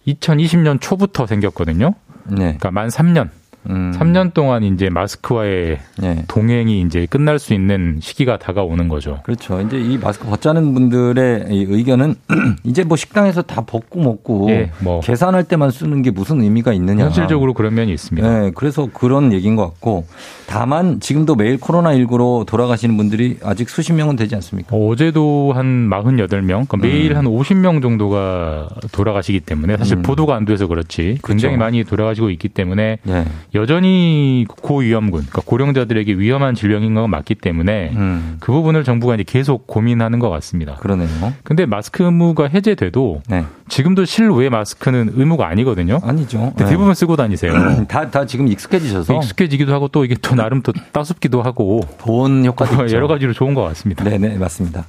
2020년 0.07 0.79
초부터 0.79 1.25
생겼거든요. 1.25 1.95
네. 2.25 2.35
그러니까 2.37 2.71
만 2.71 2.87
3년. 2.87 3.29
음. 3.69 3.93
3년 3.95 4.33
동안 4.33 4.63
이제 4.63 4.89
마스크와의 4.89 5.79
네. 5.99 6.23
동행이 6.27 6.81
이제 6.81 7.05
끝날 7.09 7.39
수 7.39 7.53
있는 7.53 7.99
시기가 8.01 8.37
다가오는 8.37 8.87
거죠. 8.87 9.19
그렇죠. 9.23 9.61
이제 9.61 9.79
이 9.79 9.97
마스크 9.97 10.25
벗자는 10.27 10.73
분들의 10.73 11.45
의견은 11.49 12.15
이제 12.63 12.83
뭐 12.83 12.97
식당에서 12.97 13.41
다 13.41 13.61
벗고 13.61 13.99
먹고 14.01 14.47
네, 14.47 14.71
뭐 14.79 14.99
계산할 15.01 15.43
때만 15.45 15.71
쓰는 15.71 16.01
게 16.01 16.11
무슨 16.11 16.41
의미가 16.41 16.73
있느냐. 16.73 17.05
현실적으로 17.05 17.53
그런 17.53 17.75
면이 17.75 17.91
있습니다. 17.93 18.39
네, 18.39 18.51
그래서 18.55 18.87
그런 18.91 19.31
얘기인 19.33 19.55
것 19.55 19.63
같고 19.65 20.05
다만 20.47 20.99
지금도 20.99 21.35
매일 21.35 21.57
코로나19로 21.57 22.45
돌아가시는 22.45 22.97
분들이 22.97 23.37
아직 23.43 23.69
수십 23.69 23.93
명은 23.93 24.15
되지 24.15 24.35
않습니까? 24.35 24.75
어, 24.75 24.95
제도 24.95 25.53
한 25.53 25.89
48명, 25.89 26.67
그러니까 26.67 26.77
매일 26.77 27.11
음. 27.11 27.17
한 27.17 27.25
50명 27.25 27.81
정도가 27.81 28.69
돌아가시기 28.91 29.39
때문에 29.41 29.77
사실 29.77 29.97
음. 29.97 30.01
보도가 30.01 30.35
안 30.35 30.45
돼서 30.45 30.67
그렇지 30.67 31.19
굉장히 31.23 31.55
그렇죠. 31.55 31.57
많이 31.57 31.83
돌아가시고 31.83 32.29
있기 32.31 32.49
때문에 32.49 32.97
네. 33.03 33.25
여전히 33.53 34.45
고위험군, 34.61 35.11
그러니까 35.11 35.41
고령자들에게 35.45 36.13
위험한 36.13 36.55
질병인 36.55 36.93
건 36.93 37.09
맞기 37.09 37.35
때문에 37.35 37.91
음. 37.93 38.37
그 38.39 38.51
부분을 38.51 38.85
정부가 38.85 39.15
이제 39.15 39.23
계속 39.27 39.67
고민하는 39.67 40.19
것 40.19 40.29
같습니다. 40.29 40.75
그러네요. 40.75 41.09
근데 41.43 41.65
마스크 41.65 42.03
의무가 42.03 42.47
해제돼도 42.47 43.21
네. 43.27 43.45
지금도 43.67 44.05
실외 44.05 44.47
마스크는 44.49 45.11
의무가 45.15 45.47
아니거든요. 45.47 45.99
아니죠. 46.01 46.53
네. 46.55 46.65
대부분 46.65 46.93
쓰고 46.93 47.17
다니세요. 47.17 47.85
다, 47.87 48.09
다 48.09 48.25
지금 48.25 48.47
익숙해지셔서. 48.47 49.15
익숙해지기도 49.17 49.73
하고 49.73 49.89
또 49.89 50.05
이게 50.05 50.15
또 50.21 50.33
나름 50.35 50.61
또 50.61 50.71
따숩기도 50.93 51.41
하고. 51.41 51.81
보온 51.97 52.45
효과도 52.45 52.87
여러 52.91 53.07
가지로 53.07 53.33
좋은 53.33 53.53
것 53.53 53.63
같습니다. 53.63 54.05
네네, 54.05 54.37
맞습니다. 54.37 54.85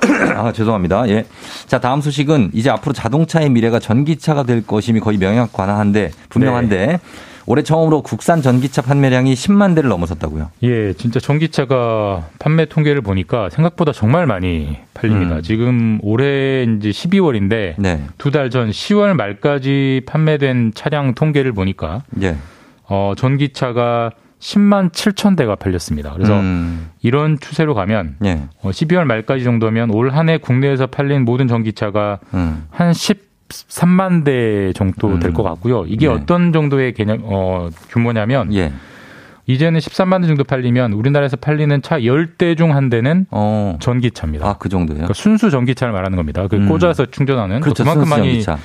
아, 0.36 0.52
죄송합니다. 0.52 1.06
예. 1.10 1.26
자, 1.66 1.78
다음 1.78 2.00
소식은 2.00 2.52
이제 2.54 2.70
앞으로 2.70 2.94
자동차의 2.94 3.50
미래가 3.50 3.78
전기차가 3.78 4.44
될 4.44 4.66
것임이 4.66 5.00
거의 5.00 5.18
명확관한데, 5.18 6.12
분명한데, 6.30 6.86
네. 6.86 6.98
올해 7.50 7.64
처음으로 7.64 8.02
국산 8.02 8.42
전기차 8.42 8.80
판매량이 8.82 9.34
10만 9.34 9.74
대를 9.74 9.90
넘어섰다고요. 9.90 10.50
예, 10.62 10.92
진짜 10.92 11.18
전기차가 11.18 12.28
판매 12.38 12.64
통계를 12.66 13.00
보니까 13.00 13.50
생각보다 13.50 13.90
정말 13.90 14.24
많이 14.24 14.76
팔립니다. 14.94 15.38
음. 15.38 15.42
지금 15.42 15.98
올해 16.02 16.62
이제 16.62 16.90
12월인데 16.90 17.74
네. 17.76 18.04
두달 18.18 18.50
전 18.50 18.70
10월 18.70 19.14
말까지 19.14 20.02
판매된 20.06 20.72
차량 20.76 21.14
통계를 21.16 21.50
보니까 21.52 22.02
예. 22.22 22.36
어, 22.88 23.14
전기차가 23.16 24.12
10만 24.38 24.92
7천 24.92 25.36
대가 25.36 25.56
팔렸습니다. 25.56 26.12
그래서 26.12 26.38
음. 26.38 26.88
이런 27.02 27.36
추세로 27.40 27.74
가면 27.74 28.14
예. 28.24 28.42
어, 28.62 28.70
12월 28.70 29.04
말까지 29.06 29.42
정도면 29.42 29.90
올 29.90 30.12
한 30.12 30.28
해 30.28 30.38
국내에서 30.38 30.86
팔린 30.86 31.24
모든 31.24 31.48
전기차가 31.48 32.20
음. 32.32 32.66
한 32.70 32.92
10. 32.92 33.28
3만 33.50 34.24
대 34.24 34.72
정도 34.72 35.08
음. 35.08 35.20
될것 35.20 35.44
같고요. 35.44 35.84
이게 35.86 36.06
네. 36.08 36.12
어떤 36.14 36.52
정도의 36.52 36.94
개념 36.94 37.20
어 37.24 37.68
규모냐면 37.90 38.54
예. 38.54 38.72
이제는 39.46 39.80
13만 39.80 40.22
대 40.22 40.28
정도 40.28 40.44
팔리면 40.44 40.92
우리나라에서 40.92 41.36
팔리는 41.36 41.82
차 41.82 41.98
10대 41.98 42.56
중 42.56 42.70
한 42.74 42.88
대는 42.88 43.26
어. 43.30 43.76
전기차입니다. 43.80 44.46
아, 44.48 44.56
그 44.58 44.68
정도요? 44.68 44.94
그러니까 44.94 45.14
순수 45.14 45.50
전기차를 45.50 45.92
말하는 45.92 46.16
겁니다. 46.16 46.46
그 46.46 46.56
음. 46.56 46.68
꽂아서 46.68 47.06
충전하는 47.06 47.60
그렇죠. 47.60 47.82
그만큼 47.82 48.08
많이 48.08 48.28
전기차. 48.44 48.58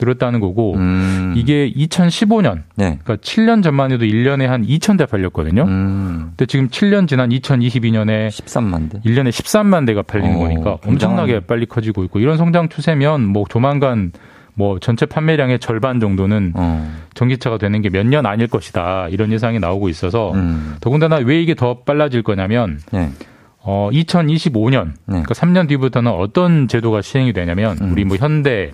늘었다는 0.00 0.40
거고 0.40 0.74
음. 0.76 1.34
이게 1.36 1.70
2015년 1.72 2.62
네. 2.76 2.98
그러니까 3.02 3.16
7년 3.16 3.62
전만 3.62 3.92
해도 3.92 4.04
1년에 4.04 4.46
한 4.46 4.64
2천 4.66 4.96
대 4.98 5.06
팔렸거든요. 5.06 5.62
음. 5.64 6.26
근데 6.30 6.46
지금 6.46 6.68
7년 6.68 7.08
지난 7.08 7.30
2022년에 7.30 8.28
13만 8.28 8.90
대. 8.90 9.00
1년에 9.00 9.30
13만 9.30 9.86
대가 9.86 10.02
팔리는 10.02 10.36
오, 10.36 10.40
거니까 10.40 10.78
엄청나게 10.86 11.40
빨리 11.40 11.66
커지고 11.66 12.04
있고 12.04 12.18
이런 12.20 12.36
성장 12.36 12.68
추세면 12.68 13.24
뭐 13.26 13.44
조만간 13.48 14.12
뭐 14.54 14.78
전체 14.80 15.06
판매량의 15.06 15.60
절반 15.60 16.00
정도는 16.00 16.52
어. 16.56 16.92
전기차가 17.14 17.58
되는 17.58 17.80
게 17.80 17.90
몇 17.90 18.04
년 18.06 18.26
아닐 18.26 18.48
것이다 18.48 19.08
이런 19.10 19.30
예상이 19.32 19.58
나오고 19.60 19.88
있어서 19.88 20.32
음. 20.34 20.76
더군다나 20.80 21.16
왜 21.16 21.40
이게 21.40 21.54
더 21.54 21.78
빨라질 21.80 22.22
거냐면 22.22 22.80
네. 22.92 23.10
어 23.60 23.88
2025년 23.92 24.86
네. 24.86 24.92
그러니까 25.06 25.34
3년 25.34 25.68
뒤부터는 25.68 26.10
어떤 26.10 26.68
제도가 26.68 27.02
시행이 27.02 27.32
되냐면 27.32 27.76
음. 27.80 27.92
우리 27.92 28.04
뭐 28.04 28.16
현대 28.16 28.72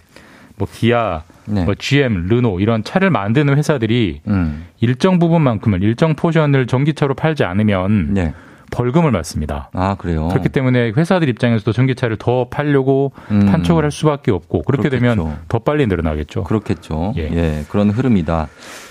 뭐 0.57 0.68
기아, 0.70 1.22
네. 1.46 1.64
뭐 1.64 1.74
GM, 1.74 2.26
르노 2.28 2.61
이런 2.61 2.84
차를 2.84 3.11
만드는 3.11 3.57
회사들이 3.57 4.20
음. 4.28 4.66
일정 4.80 5.18
부분만큼은 5.18 5.82
일정 5.82 6.14
포션을 6.14 6.66
전기차로 6.66 7.14
팔지 7.14 7.44
않으면 7.44 8.14
네. 8.14 8.34
벌금을 8.70 9.11
맞습니다. 9.11 9.70
아 9.72 9.94
그래요. 9.96 10.28
그렇기 10.28 10.48
때문에 10.48 10.92
회사들 10.96 11.28
입장에서도 11.28 11.72
전기차를 11.72 12.16
더 12.18 12.48
팔려고 12.48 13.12
음. 13.30 13.46
판촉을 13.46 13.84
할 13.84 13.90
수밖에 13.90 14.30
없고 14.30 14.62
그렇게 14.62 14.88
그렇겠죠. 14.88 15.14
되면 15.14 15.36
더 15.48 15.59
빨리 15.59 15.86
늘어나겠죠. 15.86 16.44
그렇겠죠. 16.44 17.14
예. 17.16 17.30
예, 17.32 17.64
그런 17.68 17.90
흐름이다. 17.90 18.48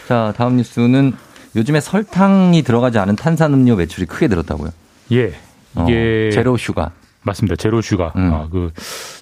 자 0.08 0.34
다음 0.38 0.58
뉴스는 0.58 1.14
요즘에 1.56 1.80
설탕이 1.80 2.62
들어가지 2.64 3.00
않은 3.00 3.16
탄산음료 3.16 3.76
매출이 3.76 4.06
크게 4.06 4.28
늘었다고요. 4.28 4.70
예. 5.12 5.34
이게 5.82 6.30
어, 6.30 6.32
zero 6.32 6.56
sugar. 6.56 6.92
맞습니다. 7.24 7.56
zero 7.56 7.82
sugar. 7.82 8.14
음. 8.16 8.34
아, 8.34 8.48
그 8.52 8.72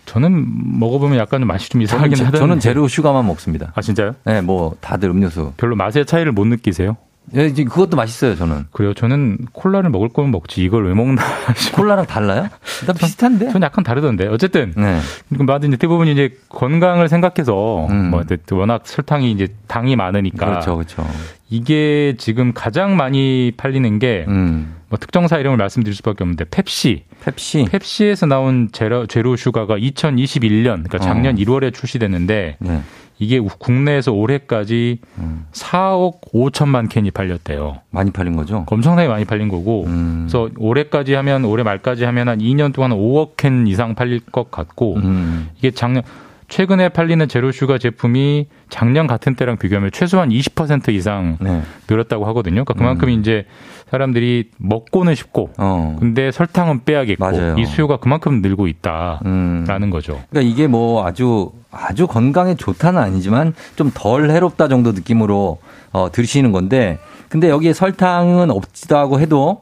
저는 0.06 0.80
먹어보면 0.80 1.18
약간 1.18 1.46
맛이 1.46 1.70
좀 1.70 1.82
이상하긴 1.82 2.14
하던데. 2.18 2.38
저는 2.38 2.60
제로 2.60 2.88
슈가만 2.88 3.26
먹습니다. 3.28 3.72
아 3.76 3.82
진짜요? 3.82 4.16
네, 4.26 4.42
뭐 4.42 4.76
다들 4.82 5.10
음료수. 5.10 5.54
별로 5.58 5.76
맛의 5.76 6.06
차이를 6.06 6.32
못 6.32 6.46
느끼세요? 6.46 6.98
예, 7.36 7.50
그것도 7.52 7.96
맛있어요, 7.96 8.36
저는. 8.36 8.66
그래요. 8.72 8.94
저는 8.94 9.38
콜라를 9.54 9.90
먹을 9.90 10.10
거면 10.10 10.32
먹지. 10.32 10.64
이걸 10.64 10.88
왜 10.88 10.94
먹나? 10.94 11.22
콜라랑 11.74 12.06
달라요? 12.08 12.50
일단 12.82 12.96
비슷한데? 12.98 13.52
전 13.52 13.62
약간 13.62 13.84
다르던데. 13.84 14.28
어쨌든. 14.28 14.74
네. 14.76 15.00
맞은 15.30 15.70
이제 15.70 15.78
대부분 15.78 16.08
이제 16.08 16.36
건강을 16.50 17.08
생각해서 17.08 17.88
음. 17.90 18.10
뭐 18.10 18.24
워낙 18.54 18.82
설탕이 18.86 19.32
이제 19.32 19.48
당이 19.68 19.96
많으니까. 19.96 20.46
그렇죠, 20.46 20.76
그렇죠. 20.76 21.08
이게 21.50 22.16
지금 22.18 22.54
가장 22.54 22.98
많이 22.98 23.54
팔리는 23.56 24.00
게 24.00 24.26
음. 24.28 24.76
뭐 24.90 24.98
특정사 25.00 25.38
이름을 25.38 25.58
말씀드릴 25.58 25.96
수밖에 25.96 26.24
없는데 26.24 26.46
펩시. 26.46 27.04
펩시. 27.22 27.66
펩시에서 27.70 28.26
나온 28.26 28.70
제로, 28.72 29.06
제로 29.06 29.36
슈가가 29.36 29.78
2021년 29.78 30.84
그러니까 30.84 30.98
작년 30.98 31.36
어. 31.36 31.38
1월에 31.38 31.74
출시됐는데 31.74 32.58
네. 32.60 32.82
이게 33.20 33.40
국내에서 33.40 34.12
올해까지 34.12 34.98
음. 35.20 35.46
4억 35.52 36.22
5천만 36.34 36.90
캔이 36.90 37.12
팔렸대요. 37.12 37.82
많이 37.92 38.10
팔린 38.12 38.36
거죠? 38.36 38.66
엄청나게 38.68 39.08
많이 39.08 39.26
팔린 39.26 39.48
거고. 39.48 39.86
음. 39.86 40.28
그래서 40.28 40.50
올해까지 40.58 41.14
하면 41.14 41.46
올해 41.46 41.64
말까지 41.64 42.04
하면 42.04 42.30
한 42.30 42.40
2년 42.40 42.74
동안 42.74 42.92
5억 42.92 43.34
캔 43.38 43.68
이상 43.68 43.94
팔릴 43.94 44.22
것 44.22 44.50
같고 44.50 44.96
음. 44.96 45.50
이게 45.58 45.70
작년 45.70 46.02
최근에 46.48 46.90
팔리는 46.90 47.26
제로슈가 47.28 47.78
제품이 47.78 48.48
작년 48.70 49.08
같은 49.08 49.36
때랑 49.36 49.58
비교하면 49.58 49.92
최소한 49.92 50.30
20% 50.30 50.90
이상 50.90 51.38
네. 51.40 51.62
늘었다고 51.90 52.26
하거든요. 52.28 52.66
그러니까 52.66 52.74
그만큼 52.74 53.08
음. 53.08 53.20
이제 53.20 53.46
사람들이 53.92 54.50
먹고는 54.58 55.16
싶고, 55.16 55.50
어. 55.58 55.98
근데 56.00 56.32
설탕은 56.32 56.86
빼야겠고, 56.86 57.24
맞아요. 57.24 57.56
이 57.58 57.66
수요가 57.66 57.98
그만큼 57.98 58.42
늘고 58.42 58.68
있다라는 58.68 59.22
음. 59.26 59.90
거죠. 59.92 60.22
그러니까 60.30 60.50
이게 60.52 60.68
뭐 60.68 61.06
아주 61.06 61.52
아주 61.72 62.08
건강에 62.08 62.56
좋다는 62.56 63.00
아니지만 63.02 63.54
좀 63.76 63.92
덜 63.94 64.32
해롭다 64.32 64.68
정도 64.70 64.94
느낌으로 64.94 65.60
어, 65.92 66.10
들으시는 66.12 66.54
건데, 66.54 67.00
근데 67.28 67.50
여기에 67.50 67.74
설탕은 67.74 68.50
없지도 68.50 68.98
하고 68.98 69.20
해도 69.20 69.62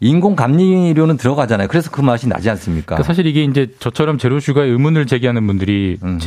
인공 0.00 0.36
감리료는 0.36 1.16
들어가잖아요. 1.16 1.68
그래서 1.68 1.90
그 1.90 2.02
맛이 2.02 2.28
나지 2.28 2.50
않습니까? 2.50 2.96
그러니까 2.96 3.06
사실 3.06 3.26
이게 3.26 3.44
이제 3.44 3.68
저처럼 3.78 4.18
제로슈가에 4.18 4.66
의문을 4.66 5.06
제기하는 5.06 5.46
분들이 5.46 5.96
음. 6.02 6.18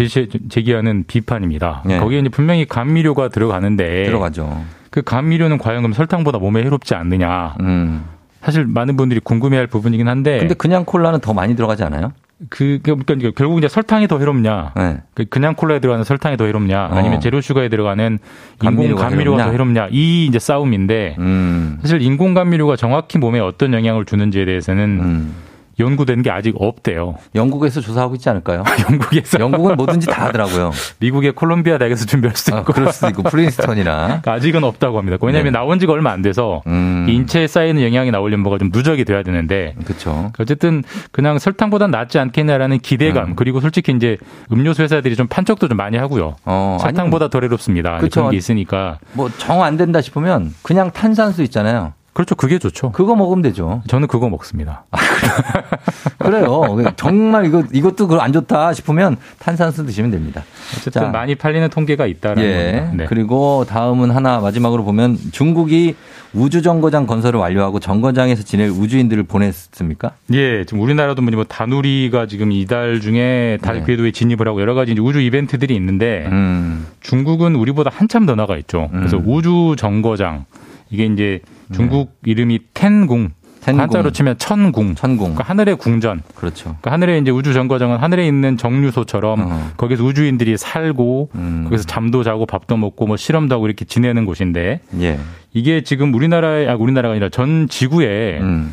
제기하는 0.50 1.04
비판입니다. 1.06 1.84
네. 1.86 2.00
거기에 2.00 2.20
이제 2.20 2.30
분명히 2.30 2.66
감미료가 2.66 3.30
들어가는데 3.30 4.06
들어가죠. 4.06 4.64
그 4.90 5.02
감미료는 5.02 5.58
과연 5.58 5.82
그럼 5.82 5.94
설탕보다 5.94 6.40
몸에 6.40 6.64
해롭지 6.64 6.96
않느냐? 6.96 7.56
음. 7.60 8.06
사실 8.42 8.66
많은 8.66 8.96
분들이 8.96 9.20
궁금해할 9.20 9.68
부분이긴 9.68 10.08
한데. 10.08 10.40
근데 10.40 10.54
그냥 10.54 10.86
콜라는 10.86 11.20
더 11.20 11.34
많이 11.34 11.56
들어가지 11.56 11.84
않아요? 11.84 12.14
그, 12.50 12.80
그 12.84 12.96
그러니까 13.04 13.32
결국 13.36 13.58
이제 13.58 13.68
설탕이 13.68 14.08
더 14.08 14.20
해롭냐, 14.20 14.74
네. 14.76 14.98
그 15.16 15.26
그냥 15.26 15.56
콜라에 15.56 15.80
들어가는 15.80 16.04
설탕이 16.04 16.38
더 16.38 16.46
해롭냐, 16.46 16.90
아니면 16.92 17.18
어. 17.18 17.20
제로 17.20 17.42
슈가에 17.42 17.68
들어가는 17.68 18.20
인공 18.64 18.96
감미료가 18.96 19.46
더 19.46 19.52
해롭냐, 19.52 19.88
이 19.90 20.28
이제 20.28 20.38
싸움인데 20.38 21.16
음. 21.18 21.80
사실 21.82 22.02
인공 22.02 22.36
감미료가 22.36 22.76
정확히 22.76 23.18
몸에 23.18 23.40
어떤 23.40 23.74
영향을 23.74 24.06
주는지에 24.06 24.46
대해서는 24.46 24.84
음. 24.84 25.34
연구된 25.80 26.22
게 26.24 26.32
아직 26.32 26.56
없대요. 26.58 27.16
영국에서 27.36 27.82
조사하고 27.82 28.16
있지 28.16 28.30
않을까요? 28.30 28.64
영국에서. 28.90 29.40
영국은 29.40 29.76
뭐든지 29.76 30.08
다 30.08 30.26
하더라고요. 30.26 30.72
미국의 31.00 31.34
콜롬비아 31.34 31.78
대학에서 31.78 32.06
준비할 32.06 32.36
수도 32.36 32.56
아, 32.56 32.60
있고. 32.62 32.72
아, 32.72 32.76
그럴 32.76 32.92
수도 32.94 33.08
있고, 33.10 33.24
프린스턴이나. 33.24 34.22
아직은 34.26 34.64
없다고 34.64 34.98
합니다. 34.98 35.18
왜냐하면 35.22 35.54
네. 35.54 35.60
나온 35.60 35.80
지가 35.80 35.94
얼마 35.94 36.12
안 36.12 36.22
돼서 36.22 36.64
음. 36.68 37.06
인체에 37.08 37.48
쌓이는 37.48 37.82
영향이 37.84 38.12
나오려면 38.12 38.44
뭐가 38.44 38.58
좀 38.58 38.70
누적이 38.74 39.06
돼야 39.06 39.22
되는데. 39.24 39.76
그렇죠. 39.86 40.32
어쨌든 40.40 40.84
그냥 41.12 41.38
설탕보단 41.40 41.92
낫지 41.92 42.18
않겠냐라는 42.20 42.80
기대감, 42.80 43.30
음. 43.30 43.36
그리고 43.36 43.60
솔직히 43.62 43.92
이제 43.92 44.18
음료수 44.52 44.82
회사들이 44.82 45.16
좀 45.16 45.28
판촉도 45.28 45.68
좀 45.68 45.78
많이 45.78 45.98
하고요. 45.98 46.36
어, 46.46 46.78
설탕보다 46.82 47.30
덜 47.30 47.44
해롭습니다. 47.44 47.98
그쵸. 47.98 48.22
그런 48.22 48.32
게 48.32 48.38
있으니까. 48.38 48.98
뭐 49.14 49.30
정 49.38 49.62
안 49.62 49.76
된다 49.78 50.02
싶으면 50.02 50.54
그냥 50.62 50.92
탄산수 50.92 51.42
있잖아요. 51.44 51.94
그렇죠. 52.18 52.34
그게 52.34 52.58
좋죠. 52.58 52.92
그거 52.94 53.16
먹으면 53.16 53.44
되죠. 53.44 53.84
저는 53.86 54.08
그거 54.08 54.28
먹습니다. 54.28 54.86
아, 54.90 54.98
그래요. 56.18 56.64
정말 56.96 57.46
이거 57.46 57.64
이것도 57.72 58.20
안 58.20 58.34
좋다 58.34 58.74
싶으면 58.74 59.18
탄산수 59.38 59.86
드시면 59.86 60.10
됩니다. 60.10 60.44
어쨌든 60.72 60.92
자, 60.94 61.08
많이 61.10 61.36
팔리는 61.36 61.70
통계가 61.70 62.08
있다라는 62.08 62.44
예. 62.44 62.90
네. 62.92 63.06
그리고 63.08 63.66
다음은 63.70 64.10
하나 64.10 64.40
마지막으로 64.40 64.84
보면 64.84 65.16
중국이 65.32 65.96
우주 66.34 66.64
정거장 66.64 67.06
건설을 67.06 67.40
완료하고 67.40 67.80
정거장에서 67.80 68.42
지낼 68.42 68.72
우주인들을 68.72 69.22
보냈습니까? 69.22 70.14
예, 70.34 70.66
지금 70.66 70.82
우리나라도 70.82 71.22
뭐 71.22 71.44
다누리가 71.44 72.26
지금 72.26 72.52
이달 72.52 73.00
중에 73.00 73.60
달 73.62 73.82
네. 73.82 73.84
궤도에 73.86 74.10
진입을 74.10 74.48
하고 74.48 74.60
여러 74.60 74.74
가지 74.74 74.96
우주 75.00 75.22
이벤트들이 75.22 75.76
있는데 75.76 76.26
음. 76.32 76.88
중국은 77.00 77.54
우리보다 77.54 77.92
한참 77.94 78.26
더 78.26 78.34
나가 78.34 78.58
있죠. 78.58 78.90
그래서 78.92 79.18
음. 79.18 79.24
우주 79.28 79.76
정거장 79.78 80.46
이게 80.90 81.06
이제 81.06 81.42
중국 81.74 82.18
네. 82.24 82.32
이름이 82.32 82.60
텐궁. 82.74 83.30
텐궁. 83.62 83.82
한자로 83.82 84.12
치면 84.12 84.38
천궁. 84.38 84.96
천궁. 84.96 85.18
그러니까 85.18 85.44
하늘의 85.44 85.76
궁전. 85.78 86.22
그렇죠. 86.36 86.64
그러니까 86.66 86.92
하늘에 86.92 87.18
이제 87.18 87.32
우주 87.32 87.54
정거장은 87.54 87.98
하늘에 87.98 88.26
있는 88.26 88.56
정류소처럼 88.58 89.42
어. 89.42 89.72
거기서 89.78 90.04
우주인들이 90.06 90.58
살고 90.58 91.32
음. 91.36 91.64
거기서 91.66 91.84
잠도 91.84 92.24
자고 92.24 92.46
밥도 92.46 92.78
먹고 92.78 93.08
뭐 93.08 93.18
실험도 93.18 93.56
하고 93.56 93.68
이렇게 93.68 93.84
지내는 93.84 94.26
곳인데 94.26 94.80
예. 95.02 95.20
이게 95.54 95.84
지금 95.84 96.14
우리나라에 96.14 96.68
아 96.70 96.76
우리나라가 96.76 97.12
아니라 97.14 97.28
전 97.30 97.68
지구에 97.68 98.40
음. 98.40 98.72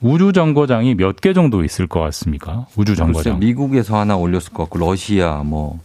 우주 0.00 0.32
정거장이 0.32 0.94
몇 0.94 1.16
개 1.20 1.32
정도 1.32 1.64
있을 1.64 1.86
것 1.88 2.00
같습니까? 2.00 2.66
우주 2.76 2.94
정거장. 2.94 3.40
미국에서 3.40 3.98
하나 3.98 4.14
올렸을 4.16 4.52
것 4.52 4.64
같고 4.64 4.78
러시아 4.78 5.42
뭐 5.44 5.80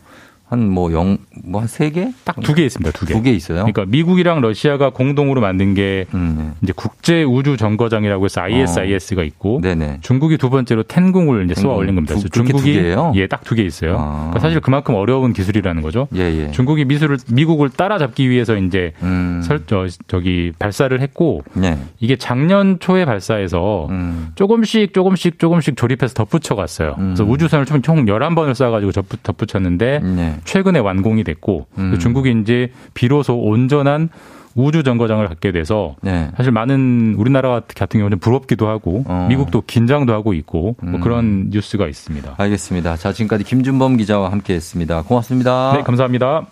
한뭐 0.52 0.92
영, 0.92 1.18
뭐한 1.46 1.68
세 1.68 1.90
개? 1.92 2.12
딱 2.26 2.36
두 2.42 2.54
개 2.54 2.64
있습니다. 2.66 2.92
두 2.92 3.06
개. 3.06 3.14
두 3.14 3.24
개 3.24 3.32
있어요. 3.32 3.58
그러니까 3.60 3.86
미국이랑 3.88 4.42
러시아가 4.42 4.90
공동으로 4.90 5.40
만든 5.40 5.74
게 5.74 6.06
음, 6.14 6.36
네. 6.38 6.52
이제 6.62 6.74
국제 6.76 7.24
우주 7.24 7.56
정거장이라고 7.56 8.26
해서 8.26 8.42
ISIS가 8.42 9.24
있고 9.24 9.62
어. 9.66 9.98
중국이 10.02 10.38
두 10.38 10.50
번째로 10.50 10.84
텐궁을 10.84 11.46
이제 11.46 11.56
쏘아 11.56 11.74
올린 11.76 11.96
겁니다. 11.96 12.16
그래서 12.16 12.28
중국이 12.30 12.78
예, 13.16 13.28
딱 13.28 13.42
두 13.46 13.56
개 13.56 13.64
있어요. 13.64 13.96
아. 13.98 14.16
그러니까 14.32 14.40
사실 14.40 14.60
그만큼 14.60 14.96
어려운 14.96 15.32
기술이라는 15.34 15.82
거죠. 15.82 16.08
예, 16.16 16.20
예. 16.22 16.52
중국이 16.52 16.84
미술을 16.86 17.18
미국을 17.32 17.70
따라잡기 17.70 18.30
위해서 18.30 18.56
이제 18.58 18.92
음. 19.04 19.42
설, 19.44 19.64
저, 19.68 19.88
저기 20.08 20.52
발사를 20.60 21.00
했고 21.00 21.42
네. 21.54 21.78
이게 22.00 22.18
작년 22.18 22.78
초에 22.80 23.06
발사해서 23.06 23.88
음. 23.90 24.32
조금씩 24.36 24.94
조금씩 24.94 25.40
조금씩 25.40 25.78
조립해서 25.78 26.14
덧붙여 26.14 26.56
갔어요. 26.56 26.96
그래서 26.98 27.24
음. 27.24 27.30
우주선을 27.30 27.66
총, 27.66 27.82
총 27.82 28.06
11번을 28.06 28.52
쏴 28.52 28.72
가지고 28.72 28.92
덧붙였는데 29.24 30.00
네. 30.04 30.36
최근에 30.44 30.80
완공이 30.80 31.24
됐고 31.24 31.68
음. 31.78 31.98
중국이 32.00 32.34
이제 32.42 32.72
비로소 32.94 33.38
온전한 33.38 34.10
우주 34.56 34.84
정거장을 34.84 35.26
갖게 35.28 35.52
돼서 35.52 35.96
네. 36.02 36.30
사실 36.36 36.52
많은 36.52 37.16
우리나라 37.18 37.62
같은 37.62 38.00
경우는 38.00 38.20
부럽기도 38.20 38.68
하고 38.68 39.04
어. 39.08 39.28
미국도 39.30 39.64
긴장도 39.66 40.14
하고 40.14 40.34
있고 40.34 40.76
뭐 40.82 40.96
음. 40.96 41.00
그런 41.00 41.50
뉴스가 41.52 41.88
있습니다. 41.88 42.36
알겠습니다. 42.38 42.98
자 42.98 43.14
지금까지 43.14 43.44
김준범 43.44 43.98
기자와 43.98 44.32
함께했습니다. 44.32 45.04
고맙습니다. 45.04 45.74
네 45.78 45.84
감사합니다. 45.84 46.48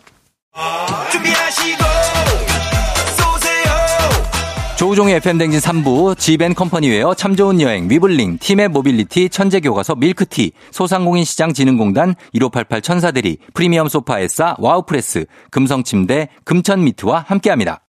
조우종의 4.79 5.15
FM댕진 5.15 5.59
3부, 5.59 6.17
지벤컴퍼니웨어, 6.17 7.13
참 7.13 7.35
좋은 7.35 7.59
여행, 7.59 7.89
위블링, 7.89 8.37
티맵 8.37 8.69
모빌리티, 8.69 9.27
천재교과서, 9.27 9.95
밀크티, 9.95 10.53
소상공인시장진흥공단, 10.71 12.15
1588 12.31 12.81
천사대리, 12.81 13.39
프리미엄 13.53 13.89
소파 13.89 14.19
에싸, 14.19 14.55
와우프레스, 14.57 15.25
금성침대, 15.51 16.29
금천미트와 16.45 17.25
함께합니다. 17.27 17.81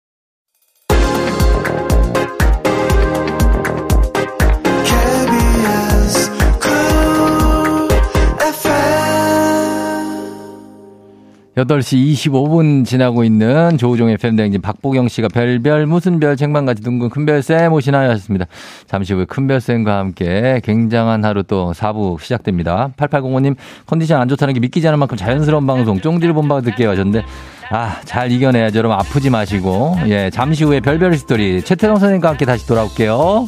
여덟 11.60 11.84
시 11.84 11.98
25분 11.98 12.86
지나고 12.86 13.26
있는 13.26 13.78
조우종의 13.78 14.16
팬댕진 14.16 14.62
박보경 14.62 15.10
씨가 15.10 15.28
별별 15.28 15.88
무슨 15.88 16.22
별 16.22 16.38
쟁반같이 16.38 16.82
둥근 16.82 17.10
큰별쌤 17.10 17.74
오시나요 17.74 18.10
하셨습니다. 18.12 18.46
잠시 18.88 19.14
후에 19.14 19.26
큰별쌤과 19.26 19.98
함께 19.98 20.62
굉장한 20.64 21.26
하루 21.26 21.44
또 21.44 21.74
4부 21.74 22.22
시작됩니다. 22.22 22.92
8805님 22.96 23.58
컨디션 23.86 24.22
안 24.22 24.30
좋다는 24.30 24.54
게 24.54 24.62
믿기지 24.62 24.88
않을 24.88 24.98
만큼 24.98 25.18
자연스러운 25.18 25.68
방송 25.68 26.00
쫑디를 26.00 26.34
본방 26.34 26.62
듣게요 26.62 26.92
하셨는데 26.92 27.26
아, 27.72 27.98
잘 28.06 28.32
이겨내야죠. 28.32 28.78
여러분 28.78 28.98
아프지 28.98 29.30
마시고 29.30 29.98
예, 30.08 30.30
잠시 30.30 30.64
후에 30.64 30.80
별별 30.80 31.18
스토리 31.18 31.62
최태성 31.62 31.98
선생님과 31.98 32.30
함께 32.30 32.46
다시 32.46 32.66
돌아올게요. 32.68 33.48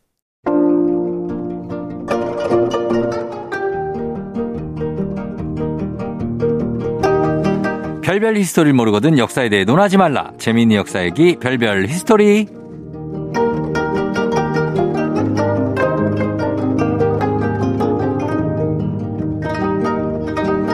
별별 8.11 8.35
히스토리를 8.35 8.73
모르거든 8.73 9.17
역사에 9.17 9.47
대해 9.47 9.63
논하지 9.63 9.95
말라. 9.95 10.31
재미있는 10.37 10.75
역사 10.75 11.01
얘기 11.01 11.37
별별 11.37 11.87
히스토리. 11.87 12.45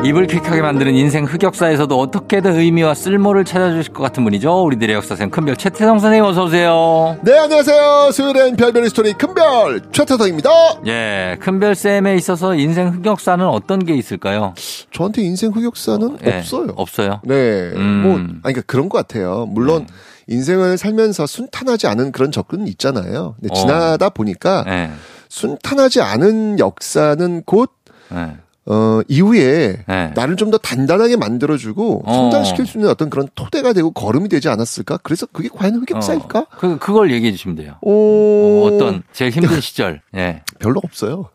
이불 0.04 0.26
킥하게 0.26 0.62
만드는 0.64 0.96
인생 0.96 1.26
흑역사에서도 1.26 2.00
어떻게든 2.00 2.56
의미와 2.56 2.96
쓸모를 2.96 3.46
찾아주실 3.46 3.94
것 3.94 4.02
같은 4.02 4.24
분이죠. 4.24 4.64
우리들의 4.64 4.96
역사쌤 4.96 5.30
큰별 5.30 5.58
최태성 5.58 6.00
선생님 6.00 6.24
어서 6.28 6.46
오세요. 6.46 7.18
네 7.22 7.38
안녕하세요. 7.38 8.10
수요일엔 8.14 8.56
별별 8.56 8.84
히스토리 8.86 9.14
큰별 9.14 9.82
최태성입니다. 9.92 10.50
예, 10.88 11.38
큰별 11.40 11.76
쌤에 11.76 12.16
있어서 12.16 12.56
인생 12.56 12.88
흑역사는 12.88 13.46
어떤 13.46 13.86
게 13.86 13.94
있을까요? 13.94 14.56
저한테 14.98 15.22
인생 15.22 15.52
흑역사는 15.52 16.08
어, 16.08 16.18
예, 16.26 16.38
없어요. 16.40 16.74
없어요. 16.76 17.22
네, 17.24 17.72
음. 17.76 18.02
뭐 18.04 18.14
아니 18.18 18.42
그러니까 18.42 18.62
그런 18.66 18.90
것 18.90 18.98
같아요. 18.98 19.46
물론. 19.46 19.86
네. 19.88 19.94
인생을 20.30 20.78
살면서 20.78 21.26
순탄하지 21.26 21.88
않은 21.88 22.12
그런 22.12 22.34
적은 22.34 22.68
있잖아요. 22.68 23.36
근데 23.40 23.48
어. 23.50 23.56
지나다 23.56 24.10
보니까 24.10 24.66
네. 24.66 24.92
순탄하지 25.30 26.02
않은 26.02 26.60
역사는 26.60 27.44
곧 27.46 27.72
네. 28.10 28.36
어, 28.70 29.02
이후에 29.08 29.78
네. 29.88 30.12
나를 30.16 30.36
좀 30.36 30.48
더 30.48 30.58
단단하게 30.58 31.18
만들어주고 31.18 32.04
어. 32.06 32.14
성장시킬 32.14 32.66
수 32.66 32.78
있는 32.78 32.90
어떤 32.90 33.10
그런 33.10 33.28
토대가 33.36 33.74
되고 33.74 33.92
걸음이 33.92 34.30
되지 34.30 34.48
않았을까? 34.48 35.00
그래서 35.04 35.26
그게 35.26 35.50
과연 35.54 35.76
흑역사일까? 35.76 36.40
어. 36.40 36.46
그, 36.58 36.78
그걸 36.78 37.12
얘기해 37.12 37.34
주시면 37.34 37.58
돼요. 37.58 37.74
어... 37.82 38.64
어떤 38.66 39.04
제일 39.12 39.32
힘든 39.32 39.60
시절. 39.62 40.02
예. 40.16 40.42
별로 40.60 40.80
없어요. 40.84 41.26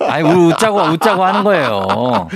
아니, 0.00 0.22
우리 0.28 0.52
웃자고, 0.52 0.78
웃자고 0.92 1.24
하는 1.24 1.42
거예요. 1.42 2.28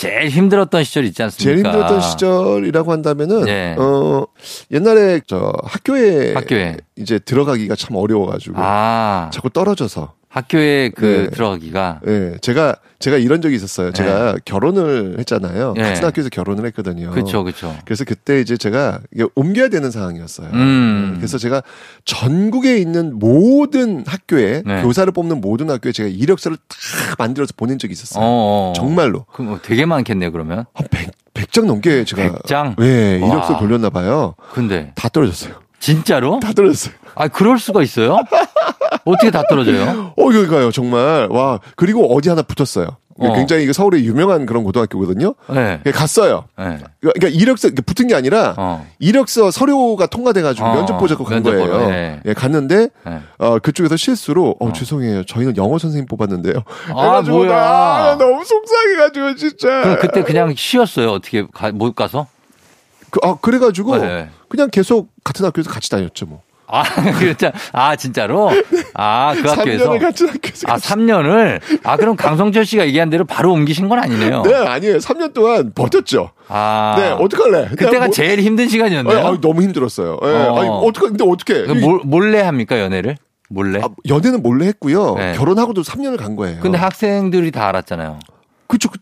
제일 0.00 0.28
힘들었던 0.28 0.84
시절 0.84 1.04
있지 1.06 1.22
않습니까? 1.24 1.44
제일 1.44 1.66
힘들었던 1.66 2.00
시절이라고 2.00 2.92
한다면은, 2.92 3.48
예. 3.48 3.74
어, 3.76 4.24
옛날에 4.70 5.20
저 5.26 5.52
학교에, 5.64 6.34
학교에 6.34 6.76
이제 6.96 7.18
들어가기가 7.18 7.74
참 7.74 7.96
어려워가지고. 7.96 8.54
아. 8.58 9.30
자꾸 9.32 9.50
떨어져서. 9.50 10.12
학교에 10.34 10.90
그 10.96 11.04
네. 11.04 11.30
들어가기가. 11.30 12.00
네, 12.02 12.36
제가 12.40 12.74
제가 12.98 13.18
이런 13.18 13.40
적이 13.40 13.54
있었어요. 13.54 13.92
제가 13.92 14.32
네. 14.32 14.38
결혼을 14.44 15.14
했잖아요. 15.20 15.74
네. 15.76 15.82
같은 15.82 16.04
학교에서 16.04 16.28
결혼을 16.28 16.66
했거든요. 16.66 17.10
그렇죠, 17.12 17.44
그렇죠. 17.44 17.76
그래서 17.84 18.04
그때 18.04 18.40
이제 18.40 18.56
제가 18.56 18.98
옮겨야 19.36 19.68
되는 19.68 19.92
상황이었어요. 19.92 20.48
음. 20.52 21.10
네, 21.12 21.18
그래서 21.18 21.38
제가 21.38 21.62
전국에 22.04 22.78
있는 22.78 23.16
모든 23.20 24.02
학교에 24.04 24.64
네. 24.66 24.82
교사를 24.82 25.12
뽑는 25.12 25.40
모든 25.40 25.70
학교에 25.70 25.92
제가 25.92 26.08
이력서를 26.08 26.56
다 26.56 26.76
만들어서 27.16 27.52
보낸 27.56 27.78
적이 27.78 27.92
있었어요. 27.92 28.24
어어. 28.24 28.72
정말로. 28.74 29.26
그럼 29.32 29.50
뭐 29.50 29.60
되게 29.62 29.86
많겠네요, 29.86 30.32
그러면. 30.32 30.64
한 30.74 30.88
100, 30.90 31.12
100장 31.34 31.66
넘게 31.66 32.04
제가 32.04 32.40
100장? 32.40 32.74
네, 32.80 33.18
이력서 33.18 33.56
돌렸나 33.58 33.90
봐요. 33.90 34.34
근데 34.52 34.90
다 34.96 35.08
떨어졌어요. 35.08 35.62
진짜로? 35.78 36.40
다 36.40 36.52
떨어졌어요. 36.52 36.94
아, 37.14 37.28
그럴 37.28 37.58
수가 37.58 37.82
있어요? 37.82 38.18
어떻게 39.04 39.30
다 39.30 39.42
떨어져요? 39.48 40.12
어, 40.16 40.24
그러니까요, 40.24 40.70
정말. 40.70 41.28
와, 41.30 41.60
그리고 41.76 42.14
어디 42.14 42.28
하나 42.28 42.42
붙었어요. 42.42 42.96
어. 43.16 43.32
굉장히 43.34 43.72
서울에 43.72 44.02
유명한 44.02 44.44
그런 44.44 44.64
고등학교거든요. 44.64 45.34
네. 45.50 45.80
갔어요. 45.92 46.46
네. 46.58 46.78
그러니까 47.00 47.28
이력서 47.28 47.68
붙은 47.86 48.08
게 48.08 48.14
아니라 48.14 48.54
어. 48.56 48.86
이력서 48.98 49.50
서류가 49.50 50.06
통과돼가지고 50.06 50.66
어. 50.66 50.74
면접 50.74 50.98
보자고 50.98 51.24
간 51.24 51.42
거예요. 51.42 51.88
네. 51.88 52.20
예, 52.24 52.34
갔는데 52.34 52.88
네. 53.06 53.20
어, 53.38 53.58
그쪽에서 53.60 53.96
실수로 53.96 54.56
어, 54.58 54.68
어. 54.68 54.72
죄송해요. 54.72 55.24
저희는 55.24 55.56
영어 55.56 55.78
선생님 55.78 56.06
뽑았는데요. 56.06 56.54
아 56.94 57.22
뭐야? 57.22 57.50
나 57.50 58.16
너무 58.18 58.44
속상해가지고 58.44 59.36
진짜. 59.36 59.68
그럼 59.82 59.98
그때 60.00 60.22
그냥 60.24 60.52
쉬었어요. 60.56 61.12
어떻게 61.12 61.46
가, 61.52 61.70
못 61.70 61.94
가서? 61.94 62.26
그, 63.10 63.20
아 63.22 63.36
그래가지고 63.40 63.98
네. 63.98 64.28
그냥 64.48 64.70
계속 64.70 65.08
같은 65.22 65.44
학교에서 65.44 65.70
같이 65.70 65.88
다녔죠 65.88 66.26
뭐. 66.26 66.42
아, 66.66 66.82
진짜, 67.18 67.52
아, 67.72 67.96
진짜로? 67.96 68.50
아, 68.94 69.34
그 69.34 69.48
학교에서? 69.48 69.90
3년을 69.90 70.00
같이 70.00 70.24
학교에서. 70.26 70.66
아, 70.68 70.76
3년을? 70.76 71.60
아, 71.82 71.96
그럼 71.96 72.16
강성철 72.16 72.64
씨가 72.64 72.86
얘기한 72.86 73.10
대로 73.10 73.24
바로 73.24 73.52
옮기신 73.52 73.88
건 73.88 73.98
아니네요. 73.98 74.42
네, 74.42 74.54
아니에요. 74.54 74.98
3년 74.98 75.34
동안 75.34 75.72
버텼죠. 75.74 76.30
아. 76.48 76.94
네, 76.98 77.10
어떡할래? 77.10 77.68
그때가 77.70 78.06
뭐, 78.06 78.10
제일 78.10 78.40
힘든 78.40 78.68
시간이었네요. 78.68 79.26
아, 79.26 79.40
너무 79.40 79.62
힘들었어요. 79.62 80.18
네, 80.22 80.28
어. 80.28 80.56
아니, 80.58 80.68
어떡해, 80.68 81.08
근데 81.10 81.24
어떻게. 81.26 81.64
몰래 82.04 82.40
합니까, 82.40 82.80
연애를? 82.80 83.16
몰래? 83.50 83.80
아, 83.82 83.88
연애는 84.08 84.42
몰래 84.42 84.66
했고요. 84.66 85.14
네. 85.16 85.32
결혼하고도 85.36 85.82
3년을 85.82 86.16
간 86.18 86.34
거예요. 86.36 86.60
근데 86.60 86.78
학생들이 86.78 87.50
다 87.50 87.68
알았잖아요. 87.68 88.18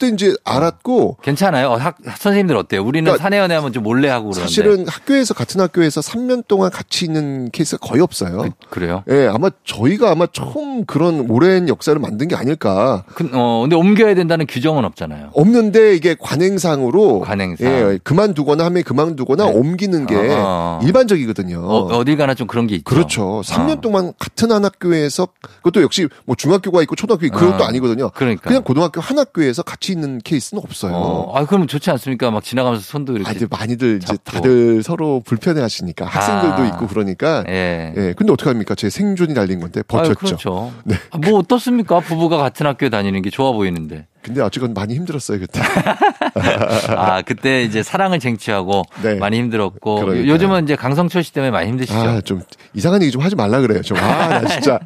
그때 0.03 0.09
이제 0.09 0.35
알았고 0.45 1.19
괜찮아요. 1.23 1.75
학 1.75 1.97
선생님들 2.05 2.57
어때요? 2.57 2.83
우리는 2.83 3.05
그러니까 3.05 3.23
사내 3.23 3.39
연애 3.39 3.55
하면 3.55 3.73
좀 3.73 3.85
몰래 3.85 4.09
하고 4.09 4.31
그러는데 4.31 4.43
사실은 4.43 4.89
학교에서 4.89 5.33
같은 5.33 5.61
학교에서 5.61 6.01
3년 6.01 6.47
동안 6.49 6.73
같이 6.73 7.05
있는 7.05 7.51
케이스가 7.51 7.87
거의 7.87 8.03
없어요. 8.03 8.47
그, 8.69 8.81
래요 8.81 9.05
예, 9.09 9.29
아마 9.33 9.51
저희가 9.65 10.11
아마 10.11 10.27
처음 10.27 10.85
그런 10.85 11.31
오랜 11.31 11.69
역사를 11.69 11.97
만든 12.01 12.27
게 12.27 12.35
아닐까. 12.35 13.05
그, 13.15 13.31
어, 13.33 13.61
근데 13.61 13.77
옮겨야 13.77 14.15
된다는 14.17 14.47
규정은 14.47 14.85
없잖아요. 14.85 15.31
없는데 15.35 15.95
이게 15.95 16.17
관행상으로 16.19 17.21
관행상 17.21 17.67
예, 17.67 17.99
그만두거나 18.03 18.65
하면 18.65 18.83
그만두거나 18.83 19.45
네. 19.45 19.53
옮기는 19.53 20.07
게 20.07 20.17
어, 20.17 20.21
어. 20.31 20.81
일반적이거든요. 20.83 21.61
어, 21.61 22.05
딜 22.05 22.17
가나 22.17 22.35
좀 22.35 22.49
그런 22.49 22.67
게 22.67 22.75
있죠. 22.75 22.85
그렇죠. 22.85 23.43
3년 23.45 23.79
어. 23.79 23.81
동안 23.81 24.13
같은 24.19 24.51
한 24.51 24.65
학교에서 24.65 25.29
그것도 25.59 25.83
역시 25.83 26.09
뭐 26.25 26.35
중학교가 26.35 26.83
있고 26.83 26.97
초등학교 26.97 27.27
있고 27.27 27.39
그것도 27.39 27.63
어. 27.63 27.67
아니거든요. 27.67 28.11
그러니까. 28.11 28.49
그냥 28.49 28.65
고등학교 28.65 29.01
한 29.01 29.19
학교에서 29.19 29.63
같이 29.63 29.92
있는 29.93 30.19
케이스 30.23 30.43
케이스는 30.43 30.63
없어요. 30.63 30.95
어, 30.95 31.37
아, 31.37 31.47
그럼 31.47 31.67
좋지 31.67 31.91
않습니까? 31.91 32.31
막 32.31 32.43
지나가면서 32.43 32.85
손도 32.85 33.15
이렇게. 33.15 33.31
아니, 33.31 33.47
많이들 33.49 34.01
잡고. 34.01 34.15
이제 34.15 34.23
다들 34.25 34.83
서로 34.83 35.23
불편해 35.25 35.61
하시니까. 35.61 36.07
학생들도 36.07 36.55
아. 36.55 36.67
있고 36.67 36.87
그러니까. 36.89 37.45
예. 37.49 37.95
예. 37.97 38.15
근데 38.17 38.33
어떡합니까? 38.33 38.75
제 38.75 38.91
생존이 38.91 39.35
달린 39.35 39.61
건데 39.61 39.83
버텼죠. 39.83 40.11
아, 40.11 40.15
그렇죠. 40.15 40.73
네. 40.85 40.97
아, 41.11 41.19
뭐 41.19 41.39
어떻습니까? 41.39 42.01
부부가 42.01 42.37
같은 42.37 42.67
학교에 42.67 42.91
다니는 42.91 43.23
게 43.23 43.31
좋아 43.31 43.53
보이는데. 43.53 44.07
근데 44.23 44.41
어쨌건 44.41 44.73
많이 44.73 44.95
힘들었어요 44.95 45.41
그때. 45.41 45.61
아 46.97 47.23
그때 47.23 47.63
이제 47.65 47.83
사랑을 47.83 48.19
쟁취하고 48.21 48.83
네. 49.03 49.15
많이 49.17 49.39
힘들었고 49.39 49.97
그러니까요. 49.97 50.29
요즘은 50.33 50.65
이제 50.65 50.77
강성철 50.77 51.23
씨 51.25 51.33
때문에 51.33 51.51
많이 51.51 51.69
힘드시죠? 51.69 51.99
아 51.99 52.21
좀 52.25 52.41
이상한 52.75 53.03
얘기 53.03 53.11
좀 53.11 53.21
하지 53.23 53.35
말라 53.37 53.61
그래요. 53.61 53.83
좀아나 53.83 54.47
진짜. 54.49 54.79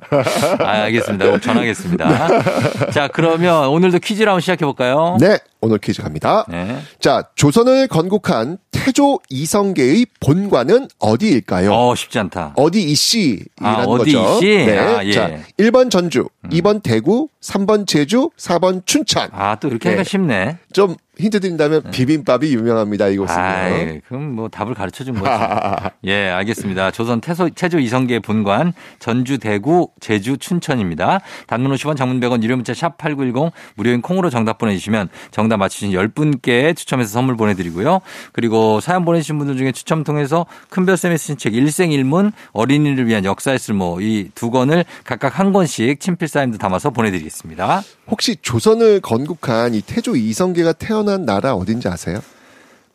아 0.60 0.64
알겠습니다. 0.82 1.38
전하겠습니다. 1.40 2.28
자 2.90 3.08
그러면 3.08 3.68
오늘도 3.68 3.98
퀴즈 3.98 4.22
라운 4.22 4.40
시작해 4.40 4.64
볼까요? 4.64 5.16
네. 5.20 5.38
오늘 5.66 5.78
퀴즈 5.78 6.00
갑니다. 6.00 6.44
네. 6.48 6.78
자, 7.00 7.24
조선을 7.34 7.88
건국한 7.88 8.58
태조 8.70 9.18
이성계의 9.28 10.06
본관은 10.20 10.88
어디일까요? 10.98 11.72
어, 11.72 11.94
쉽지 11.94 12.18
않다. 12.20 12.52
어디 12.56 12.82
이씨라는 12.84 13.44
아, 13.60 13.84
어디 13.84 14.12
거죠. 14.12 14.36
이씨? 14.36 14.46
네. 14.64 14.78
아, 14.78 15.04
예. 15.04 15.12
자, 15.12 15.30
1번 15.58 15.90
전주, 15.90 16.28
음. 16.44 16.50
2번 16.50 16.82
대구, 16.82 17.28
3번 17.42 17.86
제주, 17.86 18.30
4번 18.38 18.86
춘천. 18.86 19.28
아, 19.32 19.56
또 19.56 19.68
이렇게 19.68 19.96
네. 19.96 20.04
쉽네. 20.04 20.58
좀 20.72 20.94
힌트 21.18 21.40
드린다면 21.40 21.82
네. 21.84 21.90
비빔밥이 21.90 22.52
유명합니다. 22.54 23.08
이곳은. 23.08 23.34
아, 23.36 23.70
예. 23.70 24.00
그럼 24.06 24.34
뭐 24.34 24.48
답을 24.48 24.74
가르쳐 24.74 25.02
준 25.02 25.14
거죠. 25.18 25.30
예, 26.04 26.28
알겠습니다. 26.28 26.90
조선 26.90 27.20
태소, 27.20 27.48
태조 27.48 27.78
이성계 27.78 28.20
본관 28.20 28.74
전주 28.98 29.38
대구 29.38 29.88
제주 30.00 30.36
춘천입니다. 30.36 31.20
단문 31.46 31.72
50원 31.72 31.96
장문 31.96 32.20
100원 32.20 32.42
유료 32.42 32.54
문자 32.56 32.74
샵 32.74 32.98
8910 32.98 33.52
무료인 33.74 34.02
콩으로 34.02 34.30
정답 34.30 34.58
보내 34.58 34.74
주시면 34.74 35.08
정답 35.30 35.56
맞히신 35.56 35.90
10분께 35.92 36.76
추첨해서 36.76 37.10
선물 37.12 37.36
보내 37.36 37.54
드리고요. 37.54 38.00
그리고 38.32 38.80
사연 38.80 39.04
보내주신 39.04 39.38
분들 39.38 39.56
중에 39.56 39.72
추첨 39.72 40.04
통해서 40.04 40.44
큰별쌤이 40.70 41.16
쓰신 41.16 41.36
책 41.38 41.54
일생일문 41.54 42.32
어린이를 42.52 43.06
위한 43.06 43.24
역사의 43.24 43.58
쓸모 43.58 44.00
이 44.02 44.30
두 44.34 44.50
권을 44.50 44.84
각각 45.04 45.38
한 45.38 45.52
권씩 45.52 46.00
친필 46.00 46.28
사인도 46.28 46.58
담아서 46.58 46.90
보내 46.90 47.10
드리겠습니다. 47.10 47.82
혹시 48.08 48.36
조선을 48.40 49.00
건국한 49.00 49.74
이 49.74 49.80
태조 49.80 50.16
이성계가 50.16 50.72
태어난 50.74 51.24
나라 51.24 51.54
어딘지 51.54 51.88
아세요? 51.88 52.20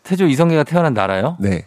태조 0.03 0.25
이성계가 0.25 0.63
태어난 0.63 0.93
나라요? 0.93 1.37
네. 1.39 1.65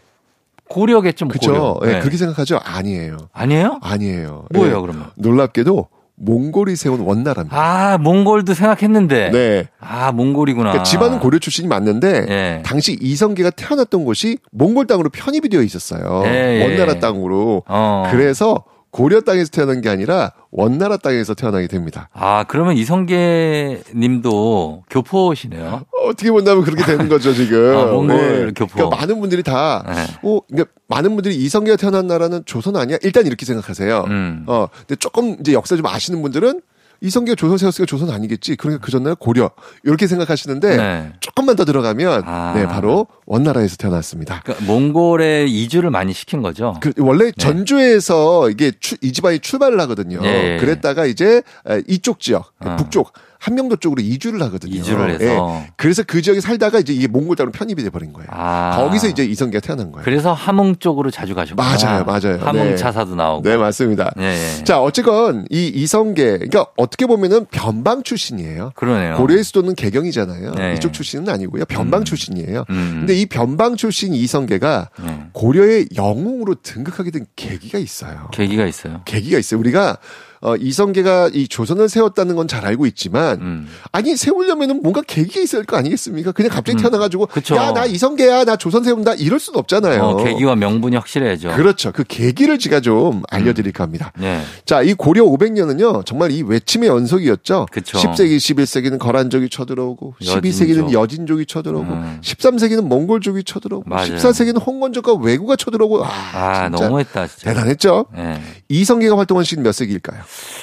고려겠죠, 0.68 1.28
그렇죠. 1.28 1.78
네. 1.82 1.95
네. 1.95 2.01
그렇게 2.01 2.16
생각하죠? 2.16 2.59
아니에요. 2.64 3.18
아니에요? 3.32 3.78
아니에요. 3.82 4.47
뭐예요, 4.53 4.76
네. 4.76 4.80
그러면? 4.80 5.11
놀랍게도 5.16 5.88
몽골이 6.16 6.76
세운 6.76 7.01
원나라입니다. 7.01 7.57
아, 7.57 7.99
몽골도 7.99 8.55
생각했는데. 8.55 9.30
네. 9.30 9.68
아, 9.78 10.12
몽골이구나. 10.12 10.70
그러니까 10.70 10.84
집안은 10.84 11.20
고려 11.20 11.38
출신이 11.38 11.68
맞는데 11.68 12.20
네. 12.26 12.62
당시 12.64 12.97
이성계가 13.01 13.51
태어났던 13.51 14.05
곳이 14.05 14.38
몽골 14.53 14.86
땅으로 14.86 15.11
편입이 15.11 15.49
되어 15.49 15.62
있었어요. 15.62 16.22
네, 16.22 16.62
원나라 16.62 16.99
땅으로. 16.99 17.64
어. 17.66 18.09
그래서 18.11 18.64
고려 18.95 19.20
땅에서 19.20 19.51
태어난 19.51 19.80
게 19.80 19.88
아니라 19.88 20.30
원나라 20.53 20.97
땅에서 20.97 21.34
태어나게 21.34 21.66
됩니다. 21.66 22.09
아, 22.12 22.45
그러면 22.45 22.76
이성계 22.76 23.82
님도 23.92 24.84
교포시네요. 24.88 25.84
어떻게 26.05 26.30
본다면 26.30 26.62
그렇게 26.62 26.84
되는 26.84 27.09
거죠, 27.09 27.34
지금. 27.34 27.76
아, 27.76 27.86
몽골 27.86 28.47
네. 28.47 28.53
교포. 28.55 28.72
그러니까 28.72 28.97
많은 28.97 29.18
분들이 29.18 29.42
다, 29.42 29.84
네. 29.84 30.05
어, 30.22 30.38
그러니까 30.49 30.70
많은 30.86 31.16
분들이 31.16 31.34
이성계가 31.34 31.76
태어난 31.76 32.07
나라는 32.07 32.45
조선 32.47 32.76
아니야? 32.76 32.97
일단 33.03 33.26
이렇게 33.26 33.45
생각하세요. 33.45 34.05
음. 34.07 34.45
어, 34.47 34.68
근데 34.86 34.95
조금 34.95 35.38
이제 35.40 35.55
역사 35.55 35.74
좀 35.74 35.86
아시는 35.86 36.22
분들은 36.22 36.61
이성계가 37.05 37.36
조선 37.36 37.59
세웠으니까 37.59 37.86
조선 37.86 38.11
아니겠지. 38.11 38.57
그러니까 38.57 38.84
그 38.84 38.90
전날 38.90 39.14
고려 39.14 39.50
이렇게 39.82 40.07
생각하시는데 40.07 40.76
네. 40.76 41.12
조금만 41.20 41.55
더 41.55 41.66
들어가면 41.66 42.22
아. 42.24 42.55
네 42.57 42.66
바로 42.66 43.07
원나라에서 43.26 43.76
태어났습니다. 43.76 44.40
그러니까 44.42 44.64
몽골에 44.64 45.44
이주를 45.46 45.90
많이 45.90 46.14
시킨 46.14 46.40
거죠. 46.40 46.76
그 46.80 46.92
원래 46.98 47.26
네. 47.26 47.32
전주에서 47.36 48.48
이게 48.48 48.72
추, 48.80 48.96
이 49.02 49.12
집안이 49.12 49.40
출발을 49.40 49.78
하거든요. 49.80 50.22
네. 50.22 50.59
그랬다가 50.59 51.05
이제 51.05 51.42
이쪽 51.86 52.20
지역 52.20 52.52
어. 52.61 52.76
북쪽 52.76 53.12
한명도 53.45 53.76
쪽으로 53.76 54.01
이주를 54.01 54.40
하거든요. 54.45 54.74
이주를 54.74 55.11
해서. 55.11 55.24
네. 55.24 55.70
그래서 55.76 56.03
그 56.03 56.22
지역에 56.22 56.40
살다가 56.40 56.78
이제 56.78 56.95
이게 56.95 57.07
몽골 57.07 57.36
땅으로 57.36 57.53
편입이 57.53 57.82
돼 57.82 57.90
버린 57.90 58.14
거예요. 58.14 58.26
아. 58.30 58.76
거기서 58.78 59.09
이제 59.09 59.22
이성계가 59.22 59.61
태어난 59.61 59.92
거예요. 59.92 60.03
그래서 60.03 60.32
함흥 60.32 60.76
쪽으로 60.78 61.11
자주 61.11 61.34
가셨구나. 61.34 61.62
맞아요, 61.62 62.05
맞아요. 62.05 62.38
함흥 62.40 62.70
네. 62.70 62.76
차사도 62.76 63.14
나오고. 63.14 63.42
네, 63.47 63.59
맞습니다. 63.59 64.12
네. 64.16 64.64
자, 64.64 64.80
어쨌건 64.80 65.45
이 65.51 65.66
이성계, 65.66 66.24
그러니까 66.24 66.66
어떻게 66.78 67.05
보면은 67.05 67.45
변방 67.51 68.03
출신이에요. 68.03 68.72
그러네요. 68.76 69.16
고려의 69.16 69.45
수도는 69.45 69.74
개경이잖아요. 69.74 70.55
네. 70.55 70.74
이쪽 70.76 70.95
출신은 70.95 71.28
아니고요. 71.28 71.66
변방 71.66 72.01
음. 72.01 72.05
출신이에요. 72.05 72.64
음. 72.70 72.97
근데 73.01 73.14
이 73.14 73.26
변방 73.26 73.76
출신 73.76 74.14
이성계가 74.14 74.88
네. 75.05 75.26
고려의 75.32 75.88
영웅으로 75.95 76.55
등극하게 76.62 77.11
된 77.11 77.26
계기가 77.36 77.78
있어요. 77.78 78.28
계기가 78.32 78.64
있어요. 78.64 79.03
계기가 79.05 79.38
있어요. 79.38 79.61
우리가 79.61 79.99
어, 80.45 80.57
이성계가 80.57 81.30
이 81.32 81.49
조선을 81.49 81.88
세웠다는 81.88 82.36
건 82.36 82.45
잘 82.47 82.66
알고 82.66 82.84
있지만 82.86 83.40
음. 83.40 83.68
아니 83.90 84.14
세우려면은 84.16 84.82
뭔가 84.82 85.01
계기가 85.01 85.40
있을 85.40 85.64
거 85.64 85.76
아니겠습니까? 85.78 86.32
그냥 86.32 86.51
갑자기 86.51 86.76
음. 86.76 86.82
태어나가지고 86.82 87.28
야 87.57 87.72
나 87.72 87.86
이성계야 87.86 88.45
나 88.45 88.57
조선 88.57 88.84
세운다 88.84 89.14
이럴 89.14 89.40
수는 89.40 89.59
없잖아요. 89.61 90.03
어, 90.03 90.22
계기와 90.22 90.55
명분이 90.57 90.95
확실해야죠. 90.97 91.53
그렇죠. 91.57 91.90
그 91.92 92.05
계기를 92.07 92.59
제가 92.59 92.80
좀 92.80 93.22
알려드릴까 93.30 93.82
합니다. 93.82 94.12
음. 94.18 94.20
네. 94.20 94.42
자이 94.66 94.92
고려 94.92 95.24
500년은요 95.24 96.05
정말 96.05 96.30
이 96.32 96.42
외침의 96.42 96.88
연속이었죠. 96.90 97.66
그쵸. 97.72 97.99
10세기 97.99 98.36
11세기는 98.36 98.99
거란족이 98.99 99.49
쳐들어오고 99.49 100.16
여진족. 100.22 100.42
12세기는 100.45 100.92
여진족이 100.92 101.47
쳐들어오고 101.47 101.90
음. 101.92 102.18
13세기는 102.22 102.82
몽골족이 102.82 103.45
쳐들어오고 103.45 103.88
맞아요. 103.88 104.16
14세기는 104.16 104.64
홍건족과 104.64 105.14
왜구가 105.14 105.57
쳐들어오고 105.57 106.05
아, 106.05 106.11
아 106.34 106.68
너무했다 106.68 107.26
진짜. 107.28 107.49
대단했죠. 107.51 108.07
네. 108.14 108.40
이성계가 108.68 109.16
활동한 109.16 109.45
시기는 109.45 109.62
몇 109.64 109.72
세기일까요? 109.72 110.20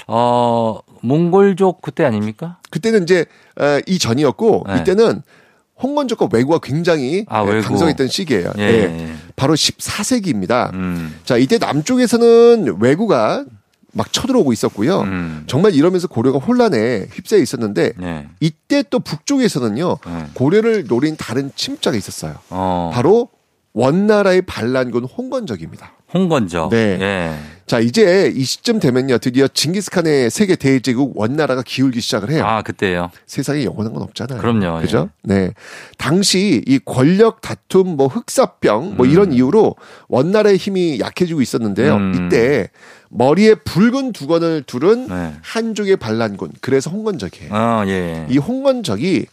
어, 0.07 0.79
몽골족 1.01 1.81
그때 1.81 2.03
아닙니까? 2.05 2.57
그때는 2.69 3.03
이제 3.03 3.25
어, 3.59 3.79
이 3.87 3.99
전이었고 3.99 4.65
네. 4.67 4.79
이때는 4.79 5.21
홍건적과 5.81 6.29
외구가 6.31 6.59
굉장히 6.59 7.25
아, 7.27 7.41
외구. 7.41 7.67
강성했던 7.67 8.07
시기예요. 8.07 8.53
예, 8.59 8.63
예. 8.63 9.13
바로 9.35 9.55
14세기입니다. 9.55 10.71
음. 10.73 11.19
자, 11.25 11.37
이때 11.37 11.57
남쪽에서는 11.57 12.77
외구가 12.79 13.45
막 13.93 14.13
쳐들어오고 14.13 14.53
있었고요. 14.53 15.01
음. 15.01 15.43
정말 15.47 15.73
이러면서 15.73 16.07
고려가 16.07 16.39
혼란에 16.39 17.07
휩싸여 17.11 17.41
있었는데 17.41 17.93
네. 17.97 18.27
이때 18.39 18.83
또 18.89 18.99
북쪽에서는요 18.99 19.97
네. 20.05 20.25
고려를 20.33 20.85
노린 20.87 21.17
다른 21.17 21.51
침자가 21.55 21.97
있었어요. 21.97 22.35
어. 22.49 22.91
바로 22.93 23.29
원나라의 23.73 24.41
반란군 24.43 25.05
홍건적입니다. 25.05 25.93
홍건적. 26.13 26.71
네. 26.71 26.97
예. 26.99 27.33
자, 27.65 27.79
이제 27.79 28.29
이 28.35 28.43
시점 28.43 28.79
되면요. 28.79 29.19
드디어 29.19 29.47
징기스칸의 29.47 30.29
세계 30.29 30.57
대제국 30.57 31.17
원나라가 31.17 31.63
기울기 31.65 32.01
시작을 32.01 32.29
해요. 32.31 32.43
아, 32.45 32.63
그때요. 32.63 33.11
세상에 33.27 33.63
영원한 33.63 33.93
건 33.93 34.03
없잖아요. 34.03 34.41
그럼요. 34.41 34.81
그죠? 34.81 35.09
예. 35.29 35.33
네. 35.33 35.53
당시 35.97 36.61
이 36.67 36.79
권력 36.83 37.39
다툼, 37.39 37.95
뭐 37.95 38.07
흑사병, 38.07 38.97
뭐 38.97 39.05
음. 39.05 39.11
이런 39.11 39.31
이유로 39.31 39.77
원나라의 40.09 40.57
힘이 40.57 40.99
약해지고 40.99 41.41
있었는데요. 41.41 41.95
음. 41.95 42.27
이때 42.27 42.67
머리에 43.09 43.55
붉은 43.55 44.11
두건을 44.11 44.63
두른 44.67 45.07
네. 45.07 45.33
한족의 45.41 45.95
반란군. 45.95 46.51
그래서 46.59 46.89
홍건적이에요. 46.89 47.49
아, 47.53 47.85
예. 47.87 48.25
이 48.29 48.37
홍건적이 48.37 49.27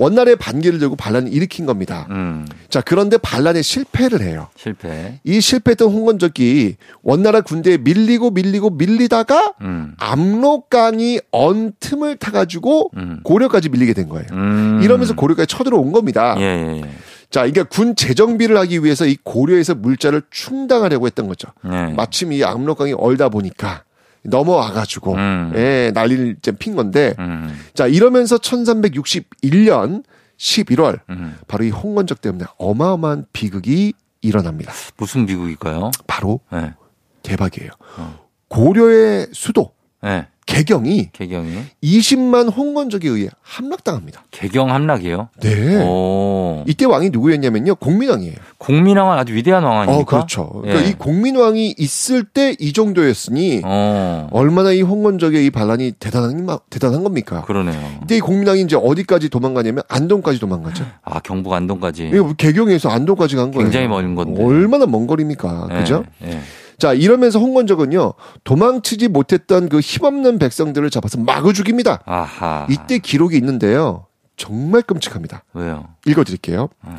원날의 0.00 0.36
반기를 0.36 0.78
들고 0.78 0.96
반란을 0.96 1.30
일으킨 1.30 1.66
겁니다. 1.66 2.06
음. 2.08 2.46
자, 2.70 2.80
그런데 2.80 3.18
반란에 3.18 3.60
실패를 3.60 4.22
해요. 4.22 4.48
실패. 4.56 5.20
이 5.24 5.42
실패했던 5.42 5.92
홍건적이 5.92 6.76
원나라 7.02 7.42
군대에 7.42 7.76
밀리고 7.76 8.30
밀리고 8.30 8.70
밀리다가 8.70 9.52
음. 9.60 9.92
압록강이 9.98 11.20
언 11.32 11.72
틈을 11.80 12.16
타가지고 12.16 12.92
음. 12.96 13.20
고려까지 13.24 13.68
밀리게 13.68 13.92
된 13.92 14.08
거예요. 14.08 14.26
음. 14.32 14.80
이러면서 14.82 15.14
고려까지 15.14 15.46
쳐들어온 15.48 15.92
겁니다. 15.92 16.34
예, 16.38 16.44
예, 16.44 16.76
예. 16.78 16.90
자, 17.28 17.44
이게 17.44 17.62
군 17.62 17.94
재정비를 17.94 18.56
하기 18.56 18.82
위해서 18.82 19.04
이 19.04 19.18
고려에서 19.22 19.74
물자를 19.74 20.22
충당하려고 20.30 21.04
했던 21.04 21.28
거죠. 21.28 21.48
예. 21.66 21.92
마침 21.94 22.32
이 22.32 22.42
압록강이 22.42 22.94
얼다 22.94 23.28
보니까 23.28 23.82
넘어와가지고 24.22 25.14
음. 25.14 25.52
예, 25.56 25.90
난리를 25.94 26.36
핀 26.58 26.76
건데 26.76 27.14
음. 27.18 27.58
자 27.74 27.86
이러면서 27.86 28.36
1361년 28.36 30.04
11월 30.36 31.00
음. 31.10 31.36
바로 31.46 31.64
이 31.64 31.70
홍건적 31.70 32.20
때문에 32.20 32.44
어마어마한 32.58 33.26
비극이 33.32 33.92
일어납니다. 34.22 34.72
무슨 34.96 35.26
비극일까요? 35.26 35.90
바로 36.06 36.40
네. 36.52 36.74
대박이에요. 37.22 37.70
어. 37.98 38.18
고려의 38.48 39.28
수도 39.32 39.72
네. 40.02 40.26
개경이 40.46 41.10
개경이 41.12 41.48
20만 41.84 42.52
홍건적에 42.52 43.08
의해 43.08 43.28
함락당합니다. 43.40 44.24
개경 44.32 44.72
함락이요? 44.72 45.28
네. 45.42 45.84
오. 45.84 46.64
이때 46.66 46.86
왕이 46.86 47.10
누구였냐면요. 47.10 47.76
공민왕이에요. 47.76 48.34
공민왕은 48.58 49.16
아주 49.16 49.32
위대한 49.32 49.62
왕 49.62 49.78
아닙니까? 49.82 50.00
어, 50.00 50.04
그렇죠. 50.04 50.62
예. 50.64 50.70
그러니까 50.70 50.90
이 50.90 50.94
공민왕이 50.94 51.76
있을 51.78 52.24
때 52.24 52.56
이 52.58 52.72
정도였으니 52.72 53.62
어. 53.64 54.26
얼마나 54.32 54.72
이 54.72 54.82
홍건적의 54.82 55.46
이 55.46 55.50
반란이 55.50 55.92
대단한 56.00 56.48
대단한 56.68 57.04
겁니까? 57.04 57.42
그러네요. 57.42 57.80
근데 58.00 58.16
이 58.16 58.20
공민왕이 58.20 58.62
이제 58.62 58.74
어디까지 58.76 59.28
도망가냐면 59.28 59.84
안동까지 59.88 60.40
도망가죠. 60.40 60.84
아, 61.04 61.20
경북 61.20 61.52
안동까지. 61.52 62.10
개경에서 62.38 62.88
안동까지 62.88 63.36
간 63.36 63.52
거예요. 63.52 63.64
굉장히 63.66 63.86
먼 63.86 64.16
건데. 64.16 64.42
얼마나 64.42 64.86
먼 64.86 65.06
거리입니까? 65.06 65.68
예. 65.70 65.74
그죠? 65.76 66.04
예. 66.24 66.40
자, 66.80 66.94
이러면서 66.94 67.38
홍건적은요, 67.38 68.14
도망치지 68.42 69.08
못했던 69.08 69.68
그 69.68 69.80
힘없는 69.80 70.38
백성들을 70.38 70.88
잡아서 70.90 71.18
마구 71.18 71.52
죽입니다. 71.52 72.00
아하. 72.06 72.66
이때 72.70 72.98
기록이 72.98 73.36
있는데요. 73.36 74.06
정말 74.36 74.82
끔찍합니다. 74.82 75.44
왜요? 75.52 75.88
읽어드릴게요. 76.06 76.70
음. 76.86 76.98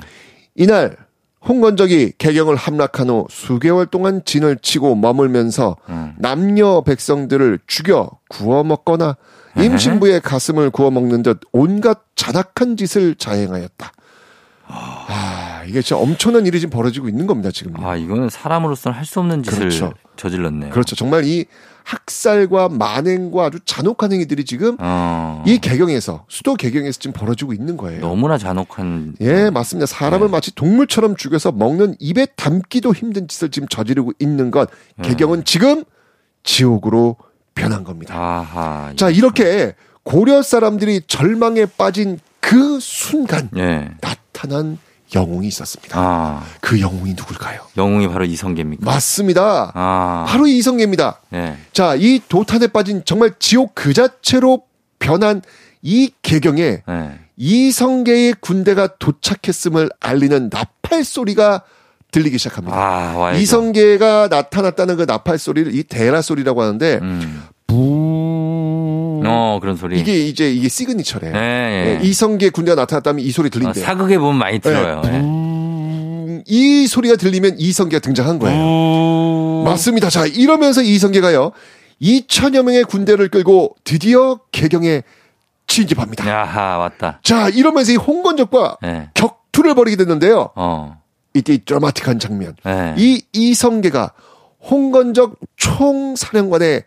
이날, 0.56 0.96
홍건적이 1.44 2.14
개경을 2.20 2.56
함락한 2.56 3.10
후 3.10 3.26
수개월 3.32 3.88
동안 3.88 4.22
진을 4.24 4.60
치고 4.62 4.94
머물면서 4.96 5.76
음. 5.90 6.14
남녀 6.20 6.82
백성들을 6.82 7.60
죽여 7.66 8.12
구워 8.30 8.64
먹거나 8.64 9.18
임신부의 9.58 10.22
가슴을 10.22 10.70
구워 10.70 10.92
먹는 10.92 11.24
듯 11.24 11.40
온갖 11.52 12.04
잔악한 12.16 12.78
짓을 12.78 13.16
자행하였다. 13.16 13.92
아, 14.68 15.06
이게 15.66 15.82
진짜 15.82 16.02
엄청난 16.02 16.46
일이 16.46 16.60
지금 16.60 16.72
벌어지고 16.72 17.08
있는 17.10 17.28
겁니다, 17.28 17.50
지금. 17.52 17.74
아, 17.84 17.96
이거는 17.96 18.30
사람으로서는 18.30 18.98
할 18.98 19.06
수 19.06 19.20
없는 19.20 19.44
짓을 19.44 19.60
그렇죠. 19.60 19.94
저질렀네요. 20.18 20.72
그렇죠. 20.72 20.96
정말 20.96 21.26
이 21.26 21.46
학살과 21.84 22.70
만행과 22.70 23.46
아주 23.46 23.60
잔혹한 23.66 24.12
행위들이 24.14 24.46
지금 24.46 24.78
어. 24.80 25.44
이 25.48 25.58
개경에서 25.58 26.26
수도 26.30 26.56
개경에서 26.56 27.00
지금 27.00 27.14
벌어지고 27.14 27.54
있는 27.54 27.76
거예요. 27.76 28.02
너무나 28.02 28.38
잔혹한. 28.38 29.16
예, 29.20 29.50
맞습니다. 29.50 29.88
사람을 29.88 30.28
네. 30.28 30.32
마치 30.32 30.54
동물처럼 30.56 31.16
죽여서 31.16 31.52
먹는 31.52 31.96
입에 32.00 32.28
담기도 32.36 32.94
힘든 32.94 33.28
짓을 33.28 33.50
지금 33.50 33.68
저지르고 33.68 34.14
있는 34.20 34.52
것. 34.52 34.70
네. 34.98 35.10
개경은 35.10 35.40
네. 35.40 35.44
지금 35.44 35.84
지옥으로 36.44 37.18
변한 37.56 37.84
겁니다. 37.84 38.16
아하, 38.16 38.94
자, 38.96 39.10
이렇게 39.10 39.76
고려 40.04 40.42
사람들이 40.42 41.02
절망에 41.08 41.66
빠진 41.78 42.20
그 42.40 42.80
순간 42.80 43.50
네. 43.52 43.90
나타난 44.02 44.78
영웅이 45.14 45.48
있었습니다. 45.48 46.00
아. 46.00 46.44
그 46.62 46.80
영웅이 46.80 47.14
누굴까요? 47.14 47.62
영웅이 47.78 48.08
바로 48.08 48.26
이성계입니까? 48.26 48.86
맞습니다. 48.86 49.72
아. 49.74 50.26
바로 50.28 50.48
이성계입니다. 50.48 51.22
네. 51.30 51.58
자, 51.74 51.96
이 51.96 52.22
도탄에 52.28 52.68
빠진 52.68 53.04
정말 53.06 53.34
지옥 53.40 53.76
그 53.76 53.94
자체로 53.94 54.64
변한 55.00 55.42
이 55.82 56.12
개경에 56.22 56.84
네. 56.88 57.20
이성계의 57.38 58.36
군대가 58.40 58.88
도착했음을 58.98 59.90
알리는 60.00 60.50
나팔 60.52 61.04
소리가 61.04 61.64
들리기 62.12 62.38
시작합니다. 62.38 62.78
아, 62.78 63.34
이성계가 63.34 64.28
나타났다는 64.30 64.98
그 64.98 65.04
나팔 65.08 65.40
소리를 65.40 65.74
이 65.74 65.84
대라 65.84 66.22
소리라고 66.22 66.62
하는데 66.62 67.00
음. 67.02 67.44
부 69.32 69.38
어, 69.38 69.60
그런 69.60 69.76
소리. 69.76 70.00
이게 70.00 70.20
이제 70.20 70.52
이게 70.52 70.70
시그니처래. 70.70 71.32
네, 71.32 71.40
네. 71.40 71.98
네, 71.98 72.08
이성계 72.08 72.50
군대가 72.50 72.82
나타났다면 72.82 73.24
이 73.24 73.32
소리 73.32 73.50
들린대. 73.50 73.82
아, 73.82 73.86
사극에 73.86 74.18
보면 74.18 74.36
많이 74.36 74.60
들어요. 74.60 75.02
네. 75.02 75.20
네. 75.20 76.44
이 76.48 76.88
소리가 76.88 77.16
들리면 77.16 77.56
이성계가 77.60 78.00
등장한 78.02 78.40
거예요. 78.40 78.58
부... 78.58 79.64
맞습니다. 79.66 80.10
자, 80.10 80.26
이러면서 80.26 80.82
이성계가요. 80.82 81.52
2천여 82.02 82.64
명의 82.64 82.84
군대를 82.84 83.30
끌고 83.30 83.76
드디어 83.84 84.40
개경에 84.52 85.04
진입합니다. 85.68 86.28
야하, 86.28 86.78
왔다. 86.78 87.20
자, 87.24 87.50
이러면서 87.50 87.92
이 87.92 87.96
홍건적과 87.96 88.78
네. 88.82 89.10
격투를 89.14 89.76
벌이게 89.76 89.98
됐는데요. 89.98 90.50
어. 90.56 91.02
이때 91.34 91.54
이 91.54 91.60
드라마틱한 91.64 92.20
장면. 92.20 92.56
이 92.98 93.24
이성계가 93.32 94.12
홍건적 94.70 95.38
총사령관의 95.56 96.84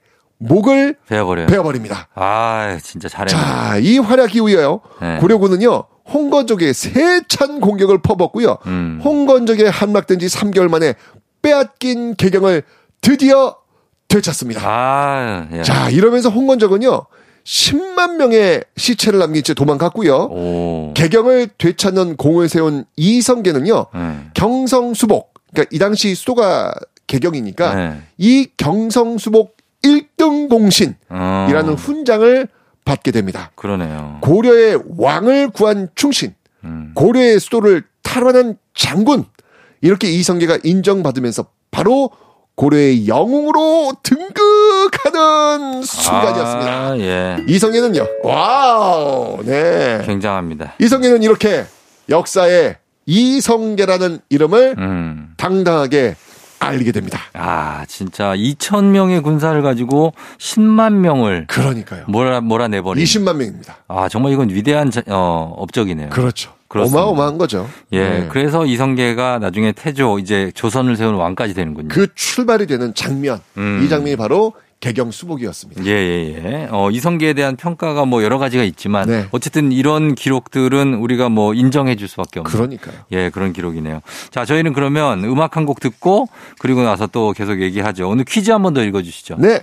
목을 0.48 0.96
베어버려요. 1.08 1.46
베어버립니다. 1.46 2.08
아, 2.14 2.78
진짜 2.82 3.08
잘해. 3.08 3.26
자, 3.28 3.78
이 3.78 3.98
활약 3.98 4.34
이후에요. 4.36 4.80
네. 5.00 5.18
고려군은요. 5.18 5.84
홍건적의 6.12 6.74
세찬 6.74 7.60
공격을 7.60 8.02
퍼붓고요. 8.02 8.58
음. 8.66 9.00
홍건적의 9.02 9.70
함락된 9.70 10.18
지 10.18 10.26
3개월 10.26 10.68
만에 10.68 10.94
빼앗긴 11.42 12.14
개경을 12.16 12.62
드디어 13.00 13.56
되찾습니다. 14.08 14.60
아, 14.64 15.48
예. 15.52 15.62
자, 15.62 15.88
이러면서 15.90 16.28
홍건적은요. 16.28 17.06
10만 17.44 18.16
명의 18.16 18.62
시체를 18.76 19.18
남긴 19.18 19.42
채 19.42 19.52
도망갔고요. 19.54 20.14
오. 20.30 20.94
개경을 20.94 21.48
되찾는 21.58 22.16
공을 22.16 22.48
세운 22.48 22.84
이성계는요. 22.96 23.86
네. 23.94 24.16
경성수복. 24.34 25.34
그러니까 25.52 25.68
이 25.70 25.78
당시 25.78 26.14
수도가 26.14 26.74
개경이니까 27.06 27.74
네. 27.74 28.02
이 28.16 28.48
경성수복 28.56 29.53
1등 29.84 30.48
공신이라는 30.48 31.72
어. 31.72 31.74
훈장을 31.74 32.48
받게 32.84 33.10
됩니다. 33.12 33.50
그러네요. 33.54 34.18
고려의 34.20 34.78
왕을 34.96 35.50
구한 35.50 35.88
충신, 35.94 36.34
음. 36.64 36.92
고려의 36.94 37.40
수도를 37.40 37.84
탈환한 38.02 38.58
장군, 38.74 39.24
이렇게 39.80 40.10
이성계가 40.10 40.58
인정받으면서 40.64 41.46
바로 41.70 42.10
고려의 42.56 43.08
영웅으로 43.08 43.94
등극하는 44.02 45.82
순간이었습니다. 45.82 46.70
아, 46.70 46.96
예. 46.98 47.44
이성계는요, 47.48 48.06
wow, 48.22 49.42
네. 49.44 50.02
굉장합니다. 50.04 50.74
이성계는 50.80 51.22
이렇게 51.22 51.64
역사에 52.08 52.76
이성계라는 53.06 54.20
이름을 54.28 54.74
음. 54.78 55.34
당당하게 55.36 56.16
알리게 56.64 56.92
됩니다. 56.92 57.20
아, 57.32 57.84
진짜 57.86 58.34
2천 58.34 58.84
명의 58.86 59.20
군사를 59.20 59.60
가지고 59.62 60.12
10만 60.38 60.92
명을 60.94 61.46
그러니까요. 61.48 62.04
몰아 62.08 62.40
몰아내버린 62.40 63.02
20만 63.04 63.36
명입니다. 63.36 63.76
아, 63.88 64.08
정말 64.08 64.32
이건 64.32 64.50
위대한 64.50 64.90
어, 65.08 65.54
업적이네요. 65.56 66.10
그렇죠. 66.10 66.52
그렇습니다. 66.68 67.02
어마어마한 67.02 67.38
거죠. 67.38 67.68
예. 67.92 68.00
네. 68.00 68.28
그래서 68.30 68.66
이성계가 68.66 69.38
나중에 69.38 69.70
태조 69.72 70.18
이제 70.18 70.50
조선을 70.54 70.96
세우는 70.96 71.18
왕까지 71.18 71.54
되는군요. 71.54 71.88
그 71.88 72.12
출발이 72.14 72.66
되는 72.66 72.92
장면. 72.94 73.40
음. 73.56 73.82
이 73.84 73.88
장면이 73.88 74.16
바로 74.16 74.54
개경 74.84 75.10
수복이었습니다. 75.10 75.84
예, 75.86 75.90
예, 75.90 76.44
예. 76.44 76.68
어, 76.70 76.90
이성계에 76.90 77.32
대한 77.32 77.56
평가가 77.56 78.04
뭐 78.04 78.22
여러 78.22 78.36
가지가 78.38 78.62
있지만 78.64 79.08
네. 79.08 79.26
어쨌든 79.30 79.72
이런 79.72 80.14
기록들은 80.14 80.94
우리가 80.94 81.30
뭐 81.30 81.54
인정해 81.54 81.96
줄 81.96 82.06
수밖에 82.06 82.40
없는. 82.40 82.52
그러니까요. 82.54 82.94
예, 83.12 83.30
그런 83.30 83.52
기록이네요. 83.54 84.00
자, 84.30 84.44
저희는 84.44 84.74
그러면 84.74 85.24
음악 85.24 85.56
한 85.56 85.64
곡 85.64 85.80
듣고 85.80 86.28
그리고 86.58 86.82
나서 86.82 87.06
또 87.06 87.32
계속 87.32 87.62
얘기하죠. 87.62 88.08
오늘 88.10 88.24
퀴즈 88.26 88.50
한 88.50 88.60
번 88.62 88.74
더 88.74 88.82
읽어 88.84 89.00
주시죠. 89.02 89.36
네. 89.38 89.62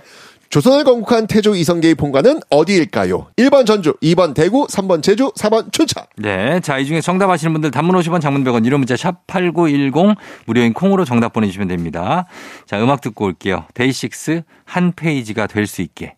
조선을 0.52 0.84
건국한 0.84 1.26
태조 1.26 1.54
이성계의 1.54 1.94
본관은 1.94 2.40
어디일까요? 2.50 3.28
1번 3.38 3.64
전주, 3.64 3.94
2번 4.02 4.34
대구, 4.34 4.66
3번 4.66 5.02
제주, 5.02 5.32
4번 5.32 5.72
춘천. 5.72 6.04
네. 6.18 6.60
자, 6.60 6.76
이 6.76 6.84
중에 6.84 7.00
정답 7.00 7.30
아시는 7.30 7.54
분들 7.54 7.70
단문 7.70 7.96
50원, 7.96 8.20
장문 8.20 8.44
100원, 8.44 8.66
이런 8.66 8.80
문자 8.80 8.94
샵 8.94 9.26
8910 9.26 10.14
무료인 10.44 10.74
콩으로 10.74 11.06
정답 11.06 11.32
보내 11.32 11.46
주시면 11.46 11.68
됩니다. 11.68 12.26
자, 12.66 12.78
음악 12.82 13.00
듣고 13.00 13.24
올게요. 13.24 13.64
데이식스 13.72 14.42
한 14.66 14.92
페이지가 14.92 15.46
될 15.46 15.66
수 15.66 15.80
있게. 15.80 16.16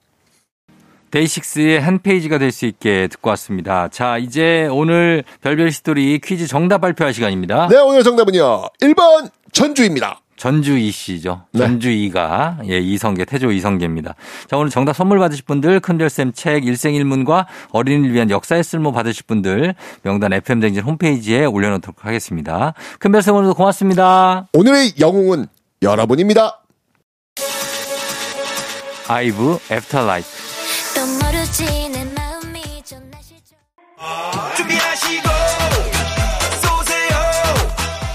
데이식스의 1.12 1.80
한 1.80 2.00
페이지가 2.02 2.38
될 2.38 2.50
수 2.50 2.66
있게 2.66 3.06
듣고 3.06 3.30
왔습니다. 3.30 3.86
자, 3.86 4.18
이제 4.18 4.66
오늘 4.68 5.22
별별 5.42 5.70
히스토리 5.70 6.18
퀴즈 6.18 6.48
정답 6.48 6.78
발표할 6.80 7.14
시간입니다. 7.14 7.68
네, 7.68 7.76
오늘 7.76 8.02
정답은요. 8.02 8.64
1번 8.82 9.30
전주입니다. 9.52 10.22
전주 10.36 10.76
이 10.76 10.90
씨죠. 10.90 11.42
네. 11.52 11.60
전주 11.60 11.90
이가 11.90 12.58
예, 12.68 12.78
이성계 12.78 13.24
태조 13.24 13.52
이성계입니다. 13.52 14.14
자 14.48 14.56
오늘 14.56 14.70
정답 14.70 14.94
선물 14.94 15.18
받으실 15.18 15.44
분들 15.44 15.80
큰별쌤 15.80 16.32
책 16.34 16.66
일생일문과 16.66 17.46
어린이를 17.70 18.14
위한 18.14 18.30
역사의 18.30 18.64
쓸모 18.64 18.92
받으실 18.92 19.24
분들 19.26 19.74
명단 20.02 20.32
FM 20.32 20.60
댕진 20.60 20.82
홈페이지에 20.82 21.44
올려놓도록 21.44 22.04
하겠습니다. 22.04 22.74
큰별쌤 22.98 23.34
오늘도 23.34 23.54
고맙습니다. 23.54 24.48
오늘의 24.52 24.94
영웅은 25.00 25.46
여러분입니다. 25.82 26.60
아이브 29.06 29.58
After 29.70 30.06
LIKE 30.06 30.28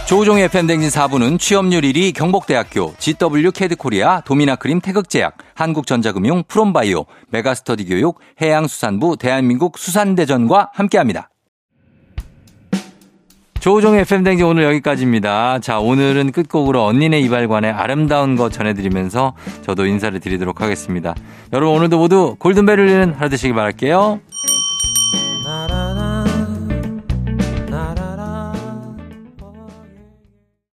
조우종의 0.10 0.50
FM댕진 0.50 0.90
4부는 0.90 1.38
취업률 1.38 1.82
1위 1.82 2.16
경복대학교, 2.16 2.96
GW 2.98 3.52
캐드코리아, 3.52 4.22
도미나크림 4.22 4.82
태극제약, 4.82 5.38
한국전자금융, 5.54 6.46
프롬바이오, 6.48 7.06
메가스터디 7.30 7.86
교육, 7.86 8.18
해양수산부, 8.42 9.18
대한민국 9.18 9.78
수산대전과 9.78 10.72
함께합니다. 10.74 11.30
조우종의 13.60 14.06
팬댕진 14.06 14.48
오늘 14.48 14.64
여기까지입니다. 14.64 15.60
자, 15.60 15.78
오늘은 15.78 16.32
끝곡으로 16.32 16.86
언니네 16.86 17.20
이발관의 17.20 17.70
아름다운 17.70 18.36
것 18.36 18.52
전해드리면서 18.52 19.36
저도 19.62 19.86
인사를 19.86 20.20
드리도록 20.20 20.60
하겠습니다. 20.60 21.14
여러분 21.54 21.78
오늘도 21.78 22.00
모두 22.00 22.36
골든벨 22.40 22.80
울리는 22.80 23.14
하루 23.14 23.30
되시길 23.30 23.54
바랄게요. 23.54 24.22